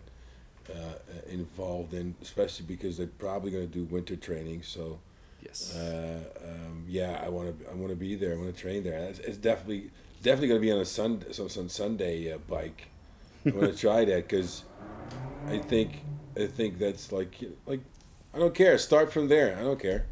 uh, 0.70 0.94
involved 1.28 1.94
in, 1.94 2.14
especially 2.22 2.66
because 2.66 2.96
they're 2.96 3.06
probably 3.06 3.50
gonna 3.50 3.66
do 3.66 3.84
winter 3.84 4.16
training. 4.16 4.62
So 4.62 5.00
yes. 5.42 5.74
uh, 5.74 6.20
um, 6.44 6.84
yeah, 6.88 7.22
I 7.24 7.28
want 7.28 7.58
to 7.58 7.70
I 7.70 7.74
want 7.74 7.90
to 7.90 7.96
be 7.96 8.14
there. 8.14 8.34
I 8.34 8.36
want 8.36 8.54
to 8.54 8.60
train 8.60 8.82
there. 8.84 8.98
It's, 8.98 9.18
it's 9.20 9.38
definitely 9.38 9.90
definitely 10.22 10.48
gonna 10.48 10.60
be 10.60 10.72
on 10.72 10.78
a 10.78 10.84
Sun 10.84 11.24
some, 11.32 11.48
some 11.48 11.68
Sunday 11.68 12.32
uh, 12.32 12.38
bike. 12.38 12.88
I 13.46 13.50
want 13.50 13.72
to 13.72 13.78
try 13.78 14.04
that 14.04 14.28
because 14.28 14.64
I 15.46 15.58
think 15.58 16.02
I 16.36 16.46
think 16.46 16.78
that's 16.78 17.12
like 17.12 17.34
like 17.66 17.80
I 18.34 18.38
don't 18.38 18.54
care. 18.54 18.76
Start 18.78 19.12
from 19.12 19.28
there. 19.28 19.56
I 19.58 19.62
don't 19.62 19.80
care. 19.80 20.06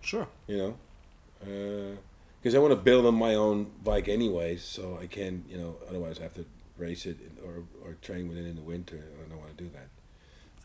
sure. 0.00 0.28
You 0.46 0.56
know, 0.58 1.98
because 2.40 2.54
I 2.54 2.58
want 2.58 2.72
to 2.72 2.76
build 2.76 3.06
on 3.06 3.14
my 3.14 3.34
own 3.34 3.70
bike 3.82 4.08
anyway, 4.08 4.56
so 4.56 4.98
I 5.02 5.06
can 5.06 5.44
you 5.48 5.58
know 5.58 5.76
otherwise 5.88 6.18
I 6.20 6.24
have 6.24 6.34
to 6.34 6.44
race 6.78 7.06
it 7.06 7.16
or 7.44 7.64
or 7.84 7.94
train 8.02 8.28
with 8.28 8.38
it 8.38 8.46
in 8.46 8.56
the 8.56 8.62
winter. 8.62 9.02
I 9.24 9.28
don't 9.28 9.38
want 9.40 9.56
to 9.56 9.64
do 9.64 9.70
that. 9.70 9.88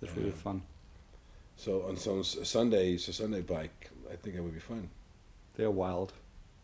That's 0.02 0.16
really 0.18 0.30
Uh, 0.32 0.34
fun. 0.44 0.62
So 1.58 1.84
on 1.88 1.96
some 1.98 2.24
Sundays, 2.24 3.08
a 3.08 3.14
Sunday 3.14 3.42
bike, 3.42 3.90
I 4.12 4.16
think 4.16 4.36
it 4.36 4.42
would 4.42 4.54
be 4.54 4.60
fun. 4.60 4.90
They're 5.56 5.70
wild. 5.72 6.14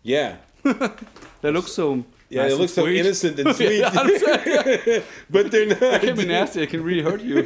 Yeah, 0.04 0.38
They 1.42 1.52
look 1.52 1.68
so. 1.68 2.04
yeah, 2.30 2.44
nice 2.44 2.52
they 2.52 2.58
look 2.58 2.70
so 2.70 2.84
sweet. 2.84 3.00
innocent 3.00 3.40
and 3.40 3.56
sweet, 3.56 3.80
Yeah, 3.80 5.02
but 5.30 5.52
they're 5.52 5.66
not. 5.68 5.82
It 5.82 6.02
can 6.02 6.16
be 6.16 6.26
nasty. 6.26 6.62
It 6.64 6.70
can 6.70 6.82
really 6.84 7.02
hurt 7.04 7.22
you. 7.22 7.42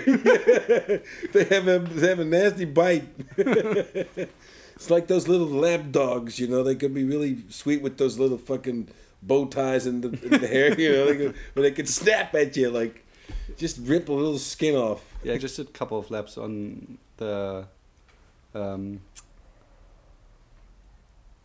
they 1.34 1.44
have 1.46 1.68
a 1.68 1.80
they 1.80 2.08
have 2.10 2.20
a 2.20 2.26
nasty 2.26 2.66
bite. 2.66 3.06
it's 4.76 4.90
like 4.90 5.08
those 5.08 5.28
little 5.28 5.48
lap 5.48 5.92
dogs, 5.92 6.40
you 6.40 6.48
know. 6.48 6.64
They 6.64 6.76
could 6.76 6.94
be 6.94 7.04
really 7.04 7.44
sweet 7.50 7.82
with 7.82 7.98
those 7.98 8.20
little 8.20 8.38
fucking 8.38 8.90
bow 9.24 9.46
ties 9.46 9.86
and 9.88 10.04
the, 10.04 10.10
in 10.26 10.42
the 10.42 10.48
hair, 10.48 10.80
you 10.80 10.92
know. 10.92 11.06
They 11.08 11.18
could, 11.18 11.36
but 11.56 11.62
they 11.62 11.72
could 11.72 11.90
snap 11.90 12.34
at 12.36 12.56
you 12.56 12.70
like 12.70 13.04
just 13.58 13.80
rip 13.82 14.08
a 14.10 14.14
little 14.14 14.38
skin 14.40 14.76
off. 14.76 15.11
Yeah, 15.24 15.34
I 15.34 15.38
just 15.38 15.56
did 15.56 15.68
a 15.68 15.72
couple 15.72 16.00
of 16.00 16.10
laps 16.10 16.38
on 16.38 16.98
the. 17.18 17.66
Um, 18.54 19.02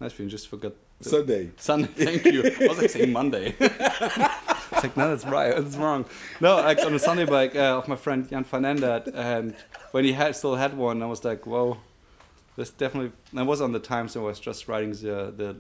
nice 0.01 0.12
feeling. 0.12 0.31
Just 0.31 0.49
forgot. 0.49 0.73
Sunday. 1.01 1.51
Sunday. 1.57 1.89
Thank 1.95 2.25
you. 2.25 2.43
I 2.43 2.67
was 2.69 2.79
like 2.79 2.91
saying 2.91 3.12
Monday. 3.12 3.55
it's 3.61 4.83
like 4.83 4.97
no, 4.97 5.09
that's 5.09 5.27
right. 5.27 5.55
That's 5.55 5.77
wrong. 5.77 6.07
No, 6.41 6.57
like 6.57 6.79
on 6.79 6.95
a 6.95 6.99
Sunday 6.99 7.27
bike 7.27 7.55
uh, 7.55 7.79
of 7.79 7.87
my 7.87 7.97
friend 7.97 8.29
Jan 8.29 8.45
Fernandez, 8.45 9.09
and 9.15 9.55
when 9.91 10.05
he 10.05 10.12
had 10.12 10.35
still 10.35 10.57
had 10.57 10.77
one, 10.77 11.03
I 11.03 11.07
was 11.07 11.23
like, 11.23 11.47
whoa, 11.47 11.77
this 12.57 12.71
definitely. 12.71 13.12
I 13.37 13.43
was 13.43 13.61
on 13.61 13.73
the 13.73 13.79
time, 13.79 14.09
so 14.09 14.23
I 14.23 14.25
was 14.29 14.41
just 14.41 14.69
riding 14.69 14.93
the 14.93 15.33
the 15.37 15.57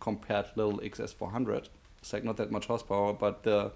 compared 0.00 0.46
little 0.56 0.78
XS 0.78 1.14
400. 1.14 1.68
It's 2.00 2.12
like 2.12 2.24
not 2.24 2.38
that 2.38 2.50
much 2.50 2.66
horsepower, 2.66 3.12
but 3.12 3.42
the 3.42 3.72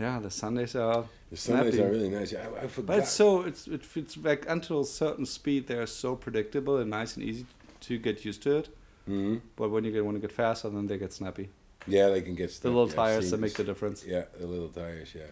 yeah, 0.00 0.18
the 0.20 0.30
Sundays 0.30 0.74
are. 0.76 1.04
The 1.30 1.36
Sundays 1.36 1.74
snappy. 1.74 1.88
are 1.88 1.90
really 1.92 2.08
nice. 2.08 2.34
I, 2.34 2.64
I 2.64 2.66
forgot. 2.68 2.86
But 2.86 2.98
it's 3.00 3.10
so 3.10 3.42
it's 3.42 3.66
it 3.66 3.84
fits 3.84 4.16
like 4.16 4.44
until 4.48 4.80
a 4.80 4.84
certain 4.86 5.26
speed 5.26 5.66
they're 5.66 5.86
so 5.86 6.14
predictable 6.16 6.78
and 6.78 6.90
nice 6.90 7.16
and 7.16 7.24
easy 7.24 7.46
to 7.80 7.98
get 7.98 8.24
used 8.24 8.42
to 8.44 8.56
it. 8.58 8.68
Mhm. 9.08 9.40
But 9.56 9.70
when 9.70 9.84
you 9.84 9.92
get 9.92 10.04
want 10.04 10.16
to 10.16 10.20
get 10.20 10.32
faster, 10.32 10.68
then 10.70 10.86
they 10.86 10.98
get 10.98 11.12
snappy. 11.12 11.48
Yeah, 11.86 12.08
they 12.08 12.22
can 12.22 12.34
get 12.34 12.48
The 12.48 12.54
stuck. 12.54 12.64
little 12.72 12.88
Yeah, 12.88 12.94
tires 12.94 13.30
that 13.30 13.38
make 13.40 13.54
the 13.54 13.64
difference. 13.64 14.04
Yeah, 14.04 14.24
the 14.38 14.46
little 14.46 14.68
tires. 14.68 15.14
Yeah, 15.14 15.22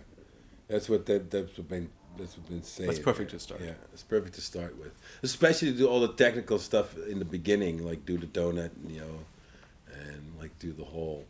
that's 0.69 0.89
what 0.89 1.07
that 1.07 1.31
that's 1.31 1.57
what 1.59 1.69
been 1.69 1.91
that's 2.17 2.37
what 2.37 2.49
been 2.49 2.63
saying. 2.63 2.89
That's 2.89 3.01
perfect 3.01 3.31
yeah. 3.33 3.39
to 3.39 3.43
start. 3.43 3.61
Yeah, 3.61 3.73
it's 3.93 4.03
perfect 4.05 4.35
to 4.37 4.41
start 4.41 4.79
with, 4.79 4.93
especially 5.23 5.73
to 5.73 5.79
do 5.79 5.89
all 5.89 6.01
the 6.01 6.13
technical 6.13 6.59
stuff 6.59 6.97
in 7.09 7.19
the 7.19 7.25
beginning, 7.25 7.85
like 7.85 8.07
do 8.07 8.17
the 8.19 8.27
donut, 8.27 8.71
and 8.83 8.91
you 8.93 9.01
know, 9.01 9.19
and 9.93 10.23
like 10.41 10.57
do 10.59 10.73
the 10.73 10.85
whole 10.85 11.25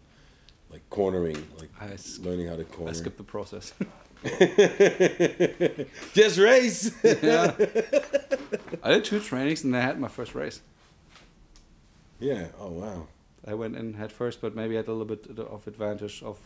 like 0.74 0.90
cornering, 0.90 1.36
like 1.60 1.70
I, 1.80 1.92
s- 1.94 2.18
learning 2.18 2.48
how 2.48 2.56
to 2.56 2.64
corner. 2.64 2.90
I 2.90 2.94
skipped 2.94 3.16
the 3.16 3.22
process. 3.36 3.72
Just 6.14 6.38
race. 6.38 6.92
yeah. 7.22 7.54
I 8.82 8.90
did 8.92 9.04
two 9.04 9.20
trainings 9.20 9.62
and 9.64 9.76
I 9.76 9.80
had 9.80 9.98
my 10.00 10.08
first 10.08 10.34
race. 10.34 10.60
yeah. 12.18 12.48
Oh 12.58 12.70
wow. 12.70 13.06
I 13.46 13.54
went 13.54 13.76
in 13.76 13.94
head 13.94 14.10
first, 14.10 14.40
but 14.40 14.56
maybe 14.56 14.74
I 14.74 14.78
had 14.78 14.88
a 14.88 14.92
little 14.92 15.16
bit 15.16 15.38
of 15.38 15.66
advantage 15.66 16.22
of 16.22 16.38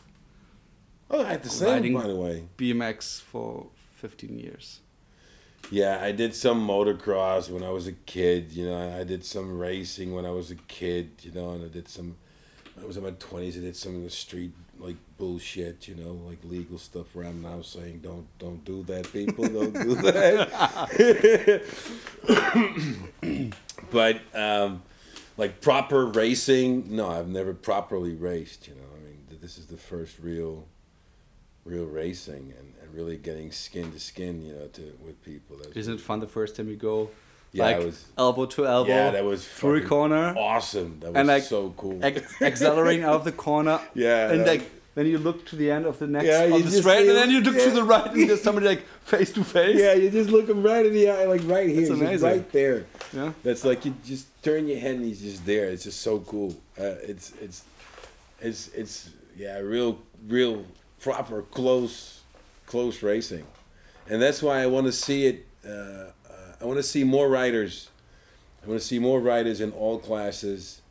Oh, 1.10 1.24
I 1.24 1.28
had 1.30 1.42
the 1.42 1.48
same, 1.48 1.94
by 1.94 2.06
the 2.06 2.16
way. 2.16 2.44
BMX 2.58 3.22
for 3.22 3.68
15 3.94 4.38
years. 4.38 4.80
Yeah, 5.70 6.00
I 6.02 6.12
did 6.12 6.34
some 6.34 6.66
motocross 6.68 7.48
when 7.50 7.62
I 7.62 7.70
was 7.70 7.86
a 7.86 7.92
kid. 7.92 8.52
You 8.52 8.66
know, 8.66 8.98
I 9.00 9.04
did 9.04 9.24
some 9.24 9.58
racing 9.58 10.12
when 10.14 10.26
I 10.26 10.30
was 10.30 10.50
a 10.50 10.54
kid. 10.56 11.12
You 11.22 11.32
know, 11.32 11.50
and 11.52 11.64
I 11.64 11.68
did 11.68 11.88
some. 11.88 12.16
When 12.78 12.84
I 12.84 12.86
was 12.86 12.96
in 12.96 13.02
my 13.02 13.10
twenties. 13.18 13.56
I 13.56 13.60
did 13.60 13.76
some 13.76 13.96
of 13.96 14.02
the 14.02 14.10
street 14.10 14.52
like 14.78 14.96
bullshit. 15.16 15.88
You 15.88 15.96
know, 15.96 16.12
like 16.28 16.38
legal 16.44 16.78
stuff. 16.78 17.14
Where 17.14 17.26
I'm 17.26 17.42
now 17.42 17.62
saying, 17.62 18.00
don't 18.02 18.26
don't 18.38 18.64
do 18.64 18.84
that, 18.84 19.12
people. 19.12 19.46
Don't 19.48 19.72
do 19.72 19.94
that. 23.16 23.52
but 23.90 24.20
um, 24.34 24.82
like 25.36 25.60
proper 25.60 26.06
racing, 26.06 26.94
no, 26.94 27.08
I've 27.08 27.28
never 27.28 27.52
properly 27.52 28.14
raced. 28.14 28.68
You 28.68 28.74
know, 28.74 28.88
I 28.96 29.04
mean, 29.04 29.40
this 29.40 29.58
is 29.58 29.66
the 29.66 29.76
first 29.76 30.18
real, 30.20 30.66
real 31.64 31.86
racing 31.86 32.54
and, 32.58 32.74
and 32.80 32.94
really 32.94 33.16
getting 33.16 33.50
skin 33.50 33.90
to 33.92 33.98
skin. 34.00 34.42
You 34.42 34.54
know, 34.54 34.66
to 34.68 34.96
with 35.04 35.20
people. 35.24 35.56
That's 35.56 35.76
Isn't 35.76 35.94
it 35.94 36.00
fun 36.00 36.20
the 36.20 36.26
first 36.28 36.54
time 36.56 36.68
you 36.68 36.76
go 36.76 37.10
Yeah, 37.52 37.64
like 37.64 37.76
it 37.80 37.86
was. 37.86 38.04
elbow 38.18 38.46
to 38.46 38.66
elbow 38.66 38.90
Yeah, 38.90 39.10
that 39.10 39.24
was 39.24 39.46
through 39.46 39.86
corner, 39.88 40.34
awesome. 40.36 40.98
That 41.00 41.08
was 41.12 41.16
And, 41.16 41.28
like, 41.28 41.42
so 41.42 41.72
cool. 41.76 41.98
ac- 42.04 42.24
accelerating 42.42 43.04
out 43.04 43.14
of 43.14 43.24
the 43.24 43.32
corner, 43.32 43.80
yeah, 43.94 44.30
and 44.30 44.46
like 44.46 44.70
then 44.94 45.06
you 45.06 45.16
look 45.18 45.46
to 45.46 45.56
the 45.56 45.70
end 45.70 45.86
of 45.86 45.98
the 45.98 46.06
next 46.08 46.26
Yeah, 46.26 46.42
of 46.42 46.64
the 46.64 46.70
straight, 46.70 47.08
and 47.08 47.16
then 47.16 47.30
you 47.30 47.40
look 47.40 47.56
to 47.56 47.70
the 47.70 47.84
right, 47.84 48.12
and 48.12 48.28
there's 48.28 48.42
somebody 48.42 48.66
like 48.66 48.82
face 49.02 49.30
to 49.32 49.44
face. 49.44 49.78
yeah, 49.78 49.94
you 49.94 50.10
just 50.10 50.28
look 50.28 50.48
him 50.48 50.62
right 50.62 50.84
in 50.84 50.92
the 50.92 51.08
eye, 51.08 51.24
like 51.24 51.40
right 51.44 51.68
here, 51.68 51.76
That's 51.76 51.88
just 51.90 52.00
amazing. 52.02 52.28
right 52.28 52.52
there. 52.52 52.84
yeah. 53.14 53.32
That's 53.44 53.64
like 53.64 53.84
you 53.84 53.94
just 54.04 54.26
turn 54.42 54.66
your 54.68 54.78
head 54.80 54.96
and 54.96 55.04
he's 55.04 55.20
just 55.22 55.46
there. 55.46 55.66
It's 55.66 55.84
just 55.84 56.00
so 56.02 56.18
cool. 56.20 56.50
Uh, 56.78 56.96
it's 57.12 57.32
it's 57.40 57.64
it's 58.40 58.68
it's 58.74 59.10
yeah, 59.36 59.58
real 59.58 59.98
real 60.26 60.64
proper 61.00 61.42
close 61.42 62.20
close 62.66 63.02
racing, 63.02 63.46
and 64.10 64.20
that's 64.20 64.42
why 64.42 64.60
I 64.62 64.66
want 64.66 64.86
to 64.86 64.92
see 64.92 65.26
it. 65.26 65.46
Uh, 65.66 66.10
I 66.60 66.64
want 66.64 66.78
to 66.78 66.82
see 66.82 67.04
more 67.04 67.28
writers. 67.28 67.90
I 68.64 68.66
want 68.68 68.80
to 68.80 68.86
see 68.86 68.98
more 68.98 69.20
writers 69.20 69.60
in 69.60 69.70
all 69.72 69.98
classes. 69.98 70.82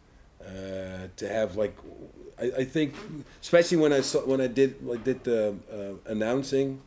Uh, 0.42 1.08
to 1.18 1.28
have 1.28 1.58
like, 1.58 1.76
I, 2.40 2.52
I 2.60 2.64
think, 2.66 2.94
especially 3.42 3.78
when 3.78 3.92
I 3.92 4.02
saw 4.02 4.20
when 4.26 4.40
I 4.40 4.48
did 4.48 4.76
I 4.90 4.96
did 4.96 5.24
the 5.24 5.56
uh, 5.72 6.10
announcing 6.12 6.82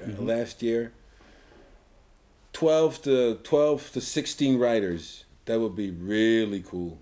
uh, 0.00 0.06
Mhm. 0.06 0.26
last 0.28 0.62
year. 0.62 0.92
12 2.52 3.02
to 3.02 3.34
12 3.42 3.92
to 3.92 4.00
16 4.00 4.58
writers. 4.58 5.24
That 5.46 5.60
would 5.60 5.74
be 5.74 5.90
really 5.90 6.60
cool. 6.62 6.98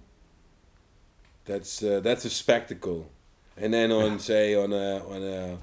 That's 1.44 1.82
uh, 1.82 2.00
that's 2.00 2.24
a 2.24 2.30
spectacle. 2.30 3.10
And 3.56 3.74
then 3.74 3.90
on 3.92 4.18
say 4.20 4.54
on 4.54 4.72
a 4.72 5.04
on 5.06 5.22
a 5.22 5.58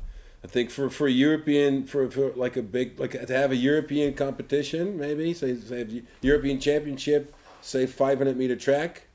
I 0.45 0.47
think 0.47 0.69
for 0.69 0.91
for 0.91 1.07
European 1.07 1.85
for, 1.85 2.09
for 2.11 2.29
like 2.35 2.55
a 2.55 2.61
big 2.61 2.99
like 2.99 3.13
to 3.13 3.33
have 3.33 3.51
a 3.51 3.55
European 3.55 4.13
competition 4.13 4.95
maybe 4.99 5.33
say 5.33 5.55
say 5.55 6.03
European 6.21 6.59
Championship 6.59 7.33
say 7.61 7.87
500 7.87 8.37
meter 8.37 8.55
track. 8.55 9.07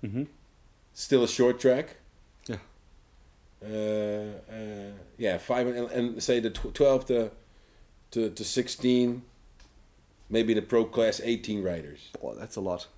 Hmm 0.00 0.24
still 0.98 1.22
a 1.22 1.28
short 1.28 1.60
track. 1.60 1.96
Yeah. 2.48 2.56
uh, 3.62 4.52
uh, 4.52 4.92
yeah 5.16 5.38
five 5.38 5.66
and, 5.68 5.90
and 5.90 6.22
say 6.22 6.40
the 6.40 6.50
tw- 6.50 6.74
12 6.74 7.06
to, 7.06 7.30
to 8.12 8.30
to 8.30 8.44
16 8.44 9.22
maybe 10.30 10.54
the 10.54 10.62
pro 10.62 10.84
class 10.84 11.20
18 11.22 11.62
riders. 11.62 12.10
Oh, 12.22 12.34
that's 12.34 12.56
a 12.56 12.60
lot. 12.60 12.88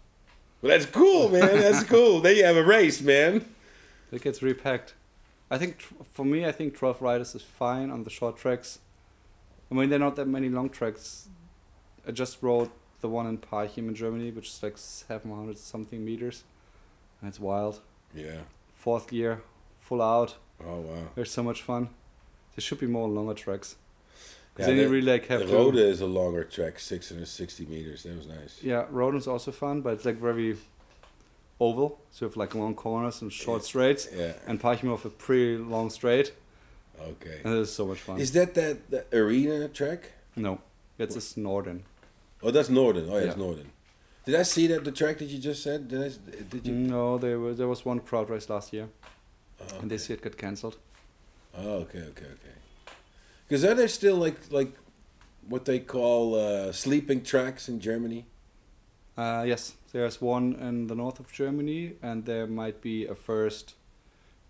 well 0.62 0.70
that's 0.70 0.86
cool 0.86 1.28
man. 1.28 1.60
That's 1.60 1.84
cool. 1.94 2.20
Then 2.20 2.36
you 2.36 2.44
have 2.44 2.56
a 2.56 2.64
race 2.64 3.00
man. 3.02 3.44
It 4.12 4.22
gets 4.22 4.42
repacked. 4.42 4.94
I 5.50 5.58
think 5.58 5.78
tr- 5.78 5.94
for 6.12 6.24
me, 6.24 6.44
I 6.46 6.52
think 6.52 6.76
12 6.76 7.02
riders 7.02 7.34
is 7.34 7.42
fine 7.42 7.90
on 7.90 8.04
the 8.04 8.10
short 8.10 8.36
tracks. 8.36 8.78
I 9.70 9.74
mean, 9.74 9.88
there 9.88 9.96
are 9.98 10.00
not 10.04 10.16
that 10.16 10.26
many 10.28 10.48
long 10.48 10.68
tracks. 10.68 11.28
I 12.06 12.12
just 12.12 12.42
rode 12.42 12.70
the 13.00 13.08
one 13.08 13.26
in 13.26 13.38
Parchim 13.38 13.88
in 13.88 13.94
Germany, 13.94 14.30
which 14.30 14.48
is 14.48 14.62
like 14.62 14.76
700 14.78 15.58
something 15.58 16.04
meters. 16.04 16.44
And 17.20 17.28
it's 17.28 17.40
wild. 17.40 17.80
yeah 18.14 18.40
Fourth 18.74 19.12
year, 19.12 19.42
full 19.78 20.00
out. 20.00 20.36
oh 20.64 20.80
wow 20.80 21.08
There's 21.14 21.30
so 21.30 21.42
much 21.42 21.60
fun. 21.62 21.88
There 22.56 22.62
should 22.62 22.80
be 22.80 22.86
more 22.86 23.08
longer 23.08 23.34
tracks. 23.34 23.76
Because 24.54 24.68
Yeah, 24.68 24.74
then 24.74 24.76
you 24.76 24.84
the- 24.88 24.94
really 24.94 25.12
like 25.12 25.26
have 25.26 25.46
the. 25.48 25.76
Is 25.88 26.00
a 26.00 26.06
longer 26.06 26.44
track 26.44 26.78
660 26.78 27.66
meters 27.66 28.02
that 28.04 28.16
was 28.16 28.26
nice 28.26 28.62
Yeah, 28.62 28.86
Rodin's 28.90 29.26
also 29.26 29.52
fun, 29.52 29.82
but 29.82 29.92
it's 29.94 30.04
like 30.06 30.16
very 30.18 30.56
oval. 31.60 31.98
So 32.10 32.24
you 32.24 32.28
have 32.30 32.36
like 32.36 32.54
long 32.54 32.74
corners 32.74 33.22
and 33.22 33.32
short 33.32 33.64
straights. 33.64 34.08
yeah 34.14 34.32
And 34.46 34.60
Parchim 34.60 34.90
have 34.90 35.04
a 35.04 35.10
pretty 35.10 35.56
long 35.58 35.90
straight. 35.90 36.32
okay 37.12 37.40
And 37.44 37.54
it's 37.58 37.70
so 37.72 37.86
much 37.86 38.00
fun. 38.00 38.18
is 38.20 38.32
that 38.32 38.54
that 38.54 38.76
the 38.90 39.04
arena 39.12 39.68
track 39.68 40.00
No, 40.36 40.58
it's 40.98 41.14
just 41.14 41.36
Norden. 41.36 41.82
oh 42.42 42.50
that's 42.50 42.68
Norden 42.70 43.04
oh 43.10 43.18
yeah, 43.18 43.24
it's 43.26 43.36
Yeah. 43.36 43.44
Norden 43.46 43.70
did 44.26 44.34
I 44.34 44.44
see 44.44 44.66
that 44.68 44.84
the 44.84 44.92
track 44.92 45.18
that 45.18 45.28
you 45.32 45.38
just 45.38 45.62
said 45.62 45.88
did, 45.88 46.00
I, 46.06 46.10
did 46.52 46.66
you 46.66 46.74
No, 46.74 47.18
there 47.18 47.38
was 47.44 47.56
there 47.58 47.68
was 47.74 47.84
one 47.84 48.00
crowd 48.00 48.28
race 48.30 48.48
last 48.54 48.72
year, 48.72 48.88
Oh, 49.62 49.80
and 49.80 49.90
this 49.90 50.08
year 50.08 50.16
it 50.18 50.22
got 50.22 50.36
cancelled. 50.36 50.76
Oh, 51.56 51.82
okay, 51.84 52.02
okay, 52.12 52.28
okay. 52.36 52.54
Because 53.48 53.64
are 53.68 53.74
there 53.74 53.88
still 53.88 54.16
like 54.26 54.38
like 54.58 54.72
what 55.52 55.64
they 55.64 55.80
call 55.80 56.22
uh, 56.34 56.70
sleeping 56.72 57.22
tracks 57.32 57.68
in 57.68 57.80
Germany? 57.80 58.24
Uh, 59.16 59.44
yes, 59.46 59.74
there's 59.92 60.20
one 60.20 60.54
in 60.54 60.86
the 60.86 60.94
north 60.94 61.20
of 61.20 61.30
Germany, 61.32 61.94
and 62.02 62.24
there 62.24 62.46
might 62.46 62.80
be 62.80 63.06
a 63.06 63.14
first 63.14 63.74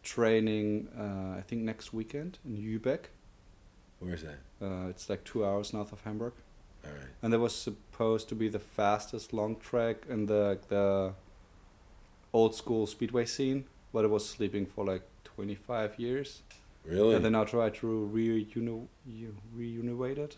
training. 0.02 0.88
Uh, 0.96 1.38
I 1.38 1.42
think 1.46 1.62
next 1.62 1.92
weekend 1.92 2.38
in 2.44 2.56
Lübeck. 2.56 3.06
Where's 3.98 4.22
that? 4.22 4.38
Uh, 4.62 4.88
it's 4.88 5.08
like 5.10 5.24
two 5.24 5.44
hours 5.44 5.72
north 5.72 5.92
of 5.92 6.00
Hamburg, 6.02 6.32
All 6.84 6.90
right. 6.92 7.08
and 7.22 7.32
that 7.32 7.38
was 7.40 7.54
supposed 7.54 8.28
to 8.30 8.34
be 8.34 8.48
the 8.48 8.58
fastest 8.58 9.32
long 9.32 9.56
track 9.56 10.06
in 10.08 10.26
the 10.26 10.58
the 10.68 11.12
old 12.32 12.54
school 12.54 12.86
speedway 12.86 13.24
scene, 13.26 13.64
but 13.92 14.04
it 14.04 14.08
was 14.10 14.26
sleeping 14.28 14.64
for 14.66 14.84
like 14.84 15.02
25 15.24 15.98
years, 15.98 16.42
Really? 16.84 17.14
and 17.16 17.24
they 17.24 17.30
now 17.30 17.44
try 17.44 17.70
to 17.70 18.10
reuni- 18.14 18.86
reunivate 19.56 20.18
it. 20.18 20.36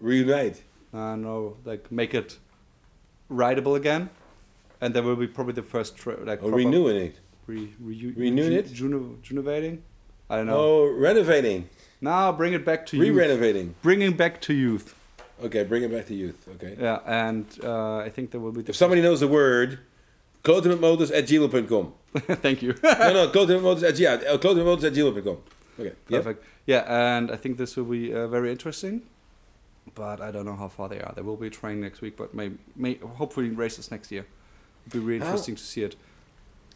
Reunite. 0.00 0.62
uh, 0.94 1.16
no, 1.16 1.56
like 1.64 1.92
make 1.92 2.14
it 2.14 2.38
rideable 3.28 3.74
again, 3.74 4.10
and 4.80 4.94
there 4.94 5.02
will 5.02 5.16
be 5.16 5.26
probably 5.26 5.54
the 5.54 5.62
first 5.62 5.94
like 6.06 6.40
proper 6.40 6.56
renewing 6.56 6.96
it. 6.96 7.20
re- 7.46 7.72
re- 7.80 8.14
Renewing 8.16 8.50
ju- 8.52 8.58
it? 8.58 8.72
Juno- 8.72 9.16
junovating. 9.22 9.78
I 10.28 10.36
don't 10.36 10.46
know. 10.46 10.56
Oh, 10.58 10.86
renovating. 10.92 11.68
Now 12.00 12.32
bring 12.32 12.52
it 12.52 12.64
back 12.64 12.84
to 12.86 12.96
youth. 12.96 13.06
Re-renovating. 13.06 13.74
Bringing 13.82 14.12
back 14.16 14.40
to 14.42 14.52
youth. 14.54 14.94
Okay, 15.42 15.64
bring 15.64 15.82
it 15.82 15.90
back 15.92 16.06
to 16.06 16.14
youth. 16.14 16.48
Okay. 16.56 16.76
Yeah, 16.80 17.00
and 17.06 17.46
uh, 17.62 17.98
I 17.98 18.08
think 18.10 18.30
there 18.30 18.40
will 18.40 18.52
be. 18.52 18.62
The 18.62 18.70
If 18.70 18.76
somebody 18.76 19.02
knows 19.02 19.20
the 19.20 19.28
word, 19.28 19.78
clothingmotors 20.44 21.14
at 21.16 21.26
gmail.com. 21.26 21.92
Thank 22.40 22.62
you. 22.62 22.74
no, 22.82 23.12
no, 23.12 23.28
clothingmotors 23.28 23.82
at, 23.88 23.98
yeah, 23.98 24.12
uh, 24.14 24.38
clothingmotors 24.38 24.84
at 24.84 24.92
gmail.com. 24.94 25.38
Okay. 25.78 25.92
Yep. 26.08 26.22
Perfect. 26.24 26.44
Yeah, 26.66 26.84
and 27.16 27.30
I 27.30 27.36
think 27.36 27.58
this 27.58 27.76
will 27.76 27.84
be 27.84 28.12
uh, 28.14 28.26
very 28.28 28.50
interesting. 28.50 29.02
But 29.94 30.20
I 30.20 30.30
don't 30.30 30.44
know 30.44 30.56
how 30.56 30.68
far 30.68 30.88
they 30.88 31.00
are. 31.00 31.12
There 31.14 31.24
will 31.24 31.36
be 31.36 31.48
training 31.48 31.80
next 31.80 32.00
week, 32.00 32.16
but 32.16 32.34
maybe, 32.34 32.58
may, 32.74 32.94
hopefully 32.96 33.48
races 33.50 33.90
next 33.90 34.10
year. 34.12 34.26
It'll 34.86 35.00
be 35.00 35.04
really 35.04 35.20
How- 35.20 35.26
interesting 35.26 35.54
to 35.56 35.62
see 35.62 35.82
it. 35.82 35.96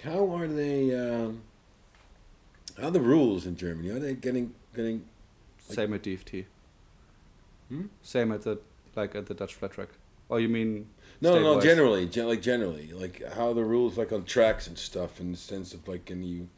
How 0.02 0.34
are 0.34 0.46
they? 0.48 0.94
Um, 0.98 1.42
how 2.80 2.88
are 2.88 2.90
the 2.90 3.00
rules 3.00 3.44
in 3.46 3.56
Germany? 3.56 3.90
Are 3.90 3.98
they 3.98 4.14
getting 4.14 4.54
getting? 4.74 5.04
Like- 5.68 5.76
Same 5.76 5.92
at 5.94 6.02
DFT. 6.02 6.46
Hmm? 7.68 7.86
Same 8.02 8.32
at 8.32 8.42
the 8.42 8.58
like 8.96 9.14
at 9.14 9.26
the 9.26 9.34
Dutch 9.34 9.54
flat 9.54 9.72
track. 9.72 9.88
Oh, 10.30 10.36
you 10.38 10.48
mean? 10.48 10.88
No, 11.20 11.34
no, 11.34 11.54
no. 11.56 11.60
Generally, 11.60 12.06
gen- 12.06 12.28
like 12.28 12.40
generally, 12.40 12.92
like 12.92 13.22
how 13.34 13.48
are 13.48 13.54
the 13.54 13.64
rules 13.64 13.98
like 13.98 14.10
on 14.12 14.24
tracks 14.24 14.66
and 14.66 14.78
stuff 14.78 15.20
in 15.20 15.32
the 15.32 15.36
sense 15.36 15.74
of 15.74 15.86
like, 15.86 16.06
can 16.06 16.22
you? 16.22 16.48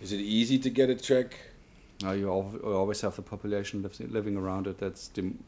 Is 0.00 0.10
it 0.12 0.16
easy 0.20 0.58
to 0.58 0.70
get 0.70 0.90
a 0.90 0.96
track? 0.96 1.38
No, 2.02 2.10
you 2.10 2.28
always 2.28 3.00
have 3.02 3.14
the 3.14 3.22
population 3.22 3.82
lives, 3.82 4.00
living 4.00 4.36
around 4.36 4.66
it 4.66 4.78
that's 4.78 5.06
dim- 5.06 5.44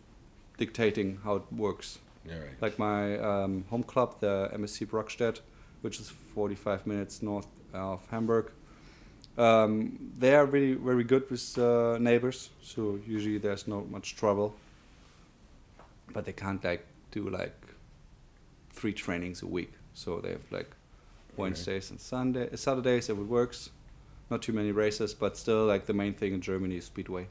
dictating 0.57 1.21
how 1.25 1.37
it 1.37 1.43
works. 1.53 1.99
All 2.31 2.39
right. 2.39 2.51
Like 2.61 2.79
my 2.79 3.19
um, 3.19 3.65
home 3.71 3.83
club, 3.83 4.17
the 4.21 4.51
MSC 4.55 4.87
Brokstedt, 4.87 5.41
which 5.83 6.01
is 6.01 6.09
45 6.09 6.87
minutes 6.87 7.23
north 7.23 7.47
of 7.73 8.01
Hamburg. 8.11 8.51
Um, 9.37 10.13
they 10.17 10.35
are 10.35 10.47
really 10.47 10.75
very 10.75 11.05
good 11.05 11.29
with 11.31 11.59
uh, 11.59 11.99
neighbors, 11.99 12.51
so 12.63 13.01
usually 13.07 13.39
there's 13.39 13.67
not 13.67 13.91
much 13.91 14.17
trouble. 14.17 14.55
But 16.13 16.25
they 16.25 16.33
can't 16.33 16.63
like 16.63 16.87
do 17.11 17.29
like 17.29 17.55
three 18.71 18.93
trainings 18.93 19.43
a 19.43 19.47
week, 19.47 19.73
so 19.93 20.21
they 20.21 20.31
have 20.31 20.53
like 20.53 20.71
Wednesdays 21.37 21.91
and 21.91 22.01
Sunday, 22.01 22.49
Saturdays. 22.55 23.09
It 23.09 23.17
works, 23.17 23.71
not 24.31 24.43
too 24.43 24.53
many 24.53 24.71
races, 24.71 25.15
but 25.15 25.37
still 25.37 25.67
like 25.67 25.87
the 25.87 25.95
main 25.95 26.15
thing 26.15 26.33
in 26.33 26.41
Germany 26.41 26.77
is 26.77 26.85
speedway. 26.85 27.27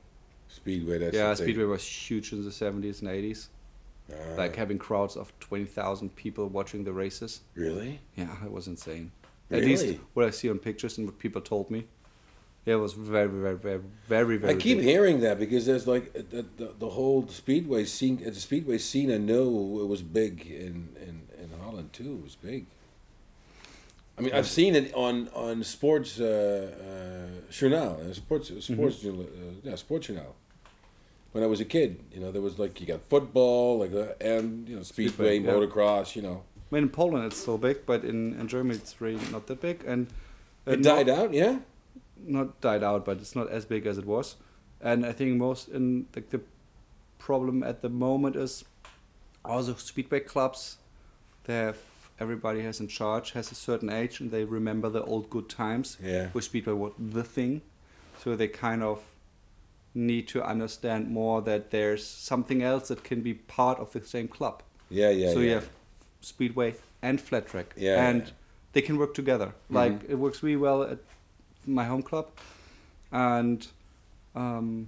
Speedway. 0.54 0.98
That's 1.00 1.16
yeah, 1.16 1.30
the 1.30 1.36
thing. 1.36 1.46
speedway 1.46 1.66
was 1.66 1.84
huge 1.86 2.32
in 2.32 2.44
the 2.44 2.52
70s 2.52 3.02
and 3.02 3.10
80s 3.10 3.48
Ah, 4.12 4.16
like 4.38 4.56
having 4.58 4.78
crowds 4.78 5.16
of 5.16 5.32
20,000 5.40 6.16
people 6.16 6.48
watching 6.48 6.84
the 6.84 6.92
races. 6.92 7.42
really? 7.56 8.00
Yeah, 8.16 8.36
it 8.46 8.52
was 8.52 8.68
insane. 8.68 9.12
At 9.50 9.64
least 9.64 9.84
Really? 9.84 10.00
what 10.14 10.26
I 10.26 10.30
see 10.32 10.50
on 10.50 10.60
pictures 10.60 10.98
and 10.98 11.08
what 11.08 11.18
people 11.20 11.42
told 11.42 11.70
me. 11.72 11.86
Yeah, 12.66 12.76
it 12.76 12.78
was 12.80 12.94
very, 12.94 13.28
very, 13.28 13.56
very, 13.58 13.82
very, 14.08 14.38
very 14.38 14.54
I 14.54 14.58
keep 14.58 14.78
big. 14.80 14.86
hearing 14.88 15.20
that 15.22 15.38
because 15.40 15.66
there's 15.66 15.86
like 15.88 16.14
the, 16.14 16.46
the, 16.58 16.74
the 16.80 16.90
whole 16.90 17.28
speedway 17.28 17.84
scene. 17.86 18.18
The 18.24 18.34
speedway 18.50 18.78
scene. 18.78 19.12
I 19.12 19.18
know 19.18 19.80
it 19.82 19.88
was 19.88 20.02
big 20.02 20.46
in, 20.48 20.90
in, 21.08 21.22
in 21.42 21.50
Holland 21.62 21.92
too. 21.94 22.18
It 22.20 22.24
was 22.24 22.36
big. 22.36 22.66
I 24.18 24.22
mean, 24.22 24.34
I've 24.34 24.48
seen 24.48 24.76
it 24.76 24.94
on 24.94 25.30
on 25.34 25.64
sports 25.64 26.20
uh, 26.20 26.26
uh, 26.28 27.52
journal, 27.52 28.00
uh, 28.00 28.14
sports 28.14 28.52
sports 28.60 28.98
journal, 29.02 29.22
uh, 29.24 29.54
yeah, 29.64 29.76
sports 29.76 30.08
journal. 30.08 30.36
When 31.34 31.44
I 31.44 31.48
was 31.48 31.60
a 31.60 31.66
kid, 31.66 32.00
you 32.14 32.20
know, 32.22 32.32
there 32.32 32.42
was 32.42 32.58
like 32.60 32.80
you 32.80 32.88
got 32.88 33.02
football, 33.10 33.80
like 33.80 33.92
uh, 33.94 34.14
and 34.22 34.68
you 34.70 34.76
know, 34.78 34.84
speedway, 34.84 35.40
yeah. 35.40 35.52
motocross. 35.52 36.16
You 36.16 36.22
know, 36.22 36.44
I 36.72 36.76
mean, 36.76 36.84
in 36.84 36.90
Poland 36.90 37.26
it's 37.26 37.38
still 37.38 37.58
big, 37.58 37.86
but 37.86 38.04
in, 38.06 38.40
in 38.40 38.48
Germany 38.48 38.76
it's 38.76 39.02
really 39.02 39.26
not 39.32 39.48
that 39.48 39.60
big. 39.60 39.84
And 39.86 40.08
uh, 40.68 40.72
it 40.72 40.84
died 40.84 41.10
out. 41.10 41.34
Yeah. 41.34 41.58
not 42.26 42.62
died 42.62 42.84
out, 42.84 43.04
but 43.04 43.18
it's 43.18 43.36
not 43.36 43.50
as 43.50 43.66
big 43.66 43.86
as 43.86 43.98
it 43.98 44.06
was. 44.06 44.36
And 44.80 45.06
I 45.06 45.12
think 45.12 45.36
most 45.38 45.68
in 45.70 46.06
like 46.16 46.30
the 46.30 46.42
problem 47.20 47.64
at 47.64 47.82
the 47.82 47.90
moment 47.90 48.36
is 48.36 48.64
all 49.44 49.64
the 49.64 49.76
speedway 49.76 50.20
clubs. 50.20 50.78
They 51.46 51.56
have 51.56 51.78
everybody 52.20 52.62
has 52.62 52.80
in 52.80 52.88
charge 52.88 53.32
has 53.32 53.52
a 53.52 53.56
certain 53.56 53.90
age, 53.90 54.20
and 54.20 54.30
they 54.32 54.44
remember 54.44 54.88
the 54.90 55.04
old 55.04 55.30
good 55.30 55.50
times 55.50 55.98
Yeah. 56.02 56.28
where 56.30 56.42
speedway 56.42 56.74
was 56.74 56.94
the 57.00 57.24
thing. 57.24 57.62
So 58.22 58.36
they 58.36 58.48
kind 58.48 58.84
of 58.84 59.00
need 59.94 60.28
to 60.28 60.42
understand 60.44 61.10
more 61.10 61.42
that 61.42 61.70
there's 61.72 62.06
something 62.06 62.64
else 62.64 62.88
that 62.88 63.04
can 63.04 63.22
be 63.22 63.34
part 63.34 63.80
of 63.80 63.92
the 63.92 64.04
same 64.06 64.28
club. 64.28 64.64
Yeah. 64.90 65.10
Yeah. 65.12 65.34
so 65.34 65.40
yeah. 65.40 65.46
you 65.46 65.54
have 65.56 65.70
speedway 66.22 66.76
and 67.02 67.20
flat 67.20 67.48
track, 67.48 67.74
Yeah, 67.78 68.10
and 68.10 68.22
yeah. 68.22 68.32
they 68.74 68.82
can 68.82 68.98
work 68.98 69.14
together. 69.14 69.54
Like 69.70 70.04
it 70.10 70.16
works 70.16 70.42
really 70.44 70.58
well 70.58 70.84
at 70.84 71.00
my 71.66 71.84
home 71.86 72.02
club, 72.04 72.28
and 73.12 73.68
um, 74.36 74.88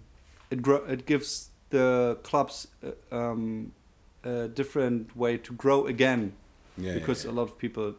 it 0.50 0.62
gro- 0.62 0.86
it 0.88 1.06
gives 1.06 1.50
the 1.70 2.18
clubs 2.24 2.68
uh, 2.84 3.16
um, 3.16 3.72
a 4.24 4.48
different 4.48 5.16
way 5.16 5.38
to 5.38 5.54
grow 5.54 5.88
again 5.88 6.34
yeah, 6.78 6.94
because 6.94 7.26
yeah, 7.26 7.32
a 7.32 7.34
lot 7.34 7.44
of 7.44 7.58
people. 7.58 7.96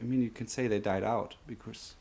I 0.00 0.04
mean, 0.04 0.22
you 0.22 0.30
can 0.30 0.48
say 0.48 0.66
they 0.66 0.80
died 0.80 1.04
out 1.04 1.36
because 1.46 1.94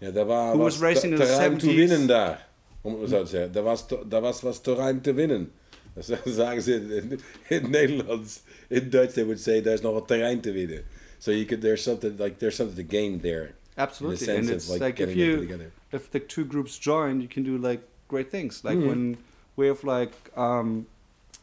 Ja, 0.00 0.10
da 0.10 0.24
war 0.24 0.52
Who 0.52 0.58
was 0.58 0.74
was 0.74 0.80
racing 0.82 1.12
in 1.12 1.18
the 1.18 1.24
terrein 1.26 1.58
te 1.58 1.66
70s? 1.68 1.76
winnen 1.76 2.06
daar. 2.06 2.38
Om 2.80 3.00
het 3.00 3.10
zo 3.10 3.22
te 3.22 3.28
zeggen. 3.28 3.54
Er 3.54 3.62
was, 3.62 3.86
te- 3.86 4.04
er 4.10 4.20
was, 4.20 4.40
was 4.40 4.60
terrein 4.60 5.00
te 5.00 5.12
winnen. 5.12 5.52
Dan 6.06 6.18
zagen 6.24 6.62
ze 6.62 6.74
in, 6.74 6.90
in, 6.90 7.10
in 7.10 7.20
het 7.48 7.68
Nederlands, 7.68 8.42
in 8.68 8.90
Dutch, 8.90 9.12
they 9.12 9.24
would 9.24 9.40
say 9.40 9.60
there's 9.60 9.80
nog 9.80 9.96
een 9.96 10.04
terrein 10.06 10.40
te 10.40 10.52
winnen. 10.52 10.84
So 11.18 11.30
you 11.30 11.44
could 11.44 11.60
there's 11.60 11.82
something 11.82 12.18
like 12.18 12.36
there's 12.36 12.56
something 12.56 12.88
to 12.88 12.96
gain 12.96 13.20
there. 13.20 13.54
Absolutely, 13.74 14.26
in 14.28 14.36
and 14.36 14.48
it's 14.48 14.68
like, 14.68 14.80
like, 14.80 15.02
if 15.02 15.14
you 15.14 15.58
if 15.92 16.10
the 16.10 16.26
two 16.26 16.44
groups 16.46 16.78
join, 16.78 17.20
you 17.20 17.28
can 17.28 17.42
do 17.42 17.68
like 17.68 17.82
great 18.06 18.30
things. 18.30 18.62
Like 18.64 18.78
Mhm. 18.78 18.86
when 18.88 19.16
we 19.56 19.66
have 19.66 19.82
like 19.84 20.12
um, 20.36 20.86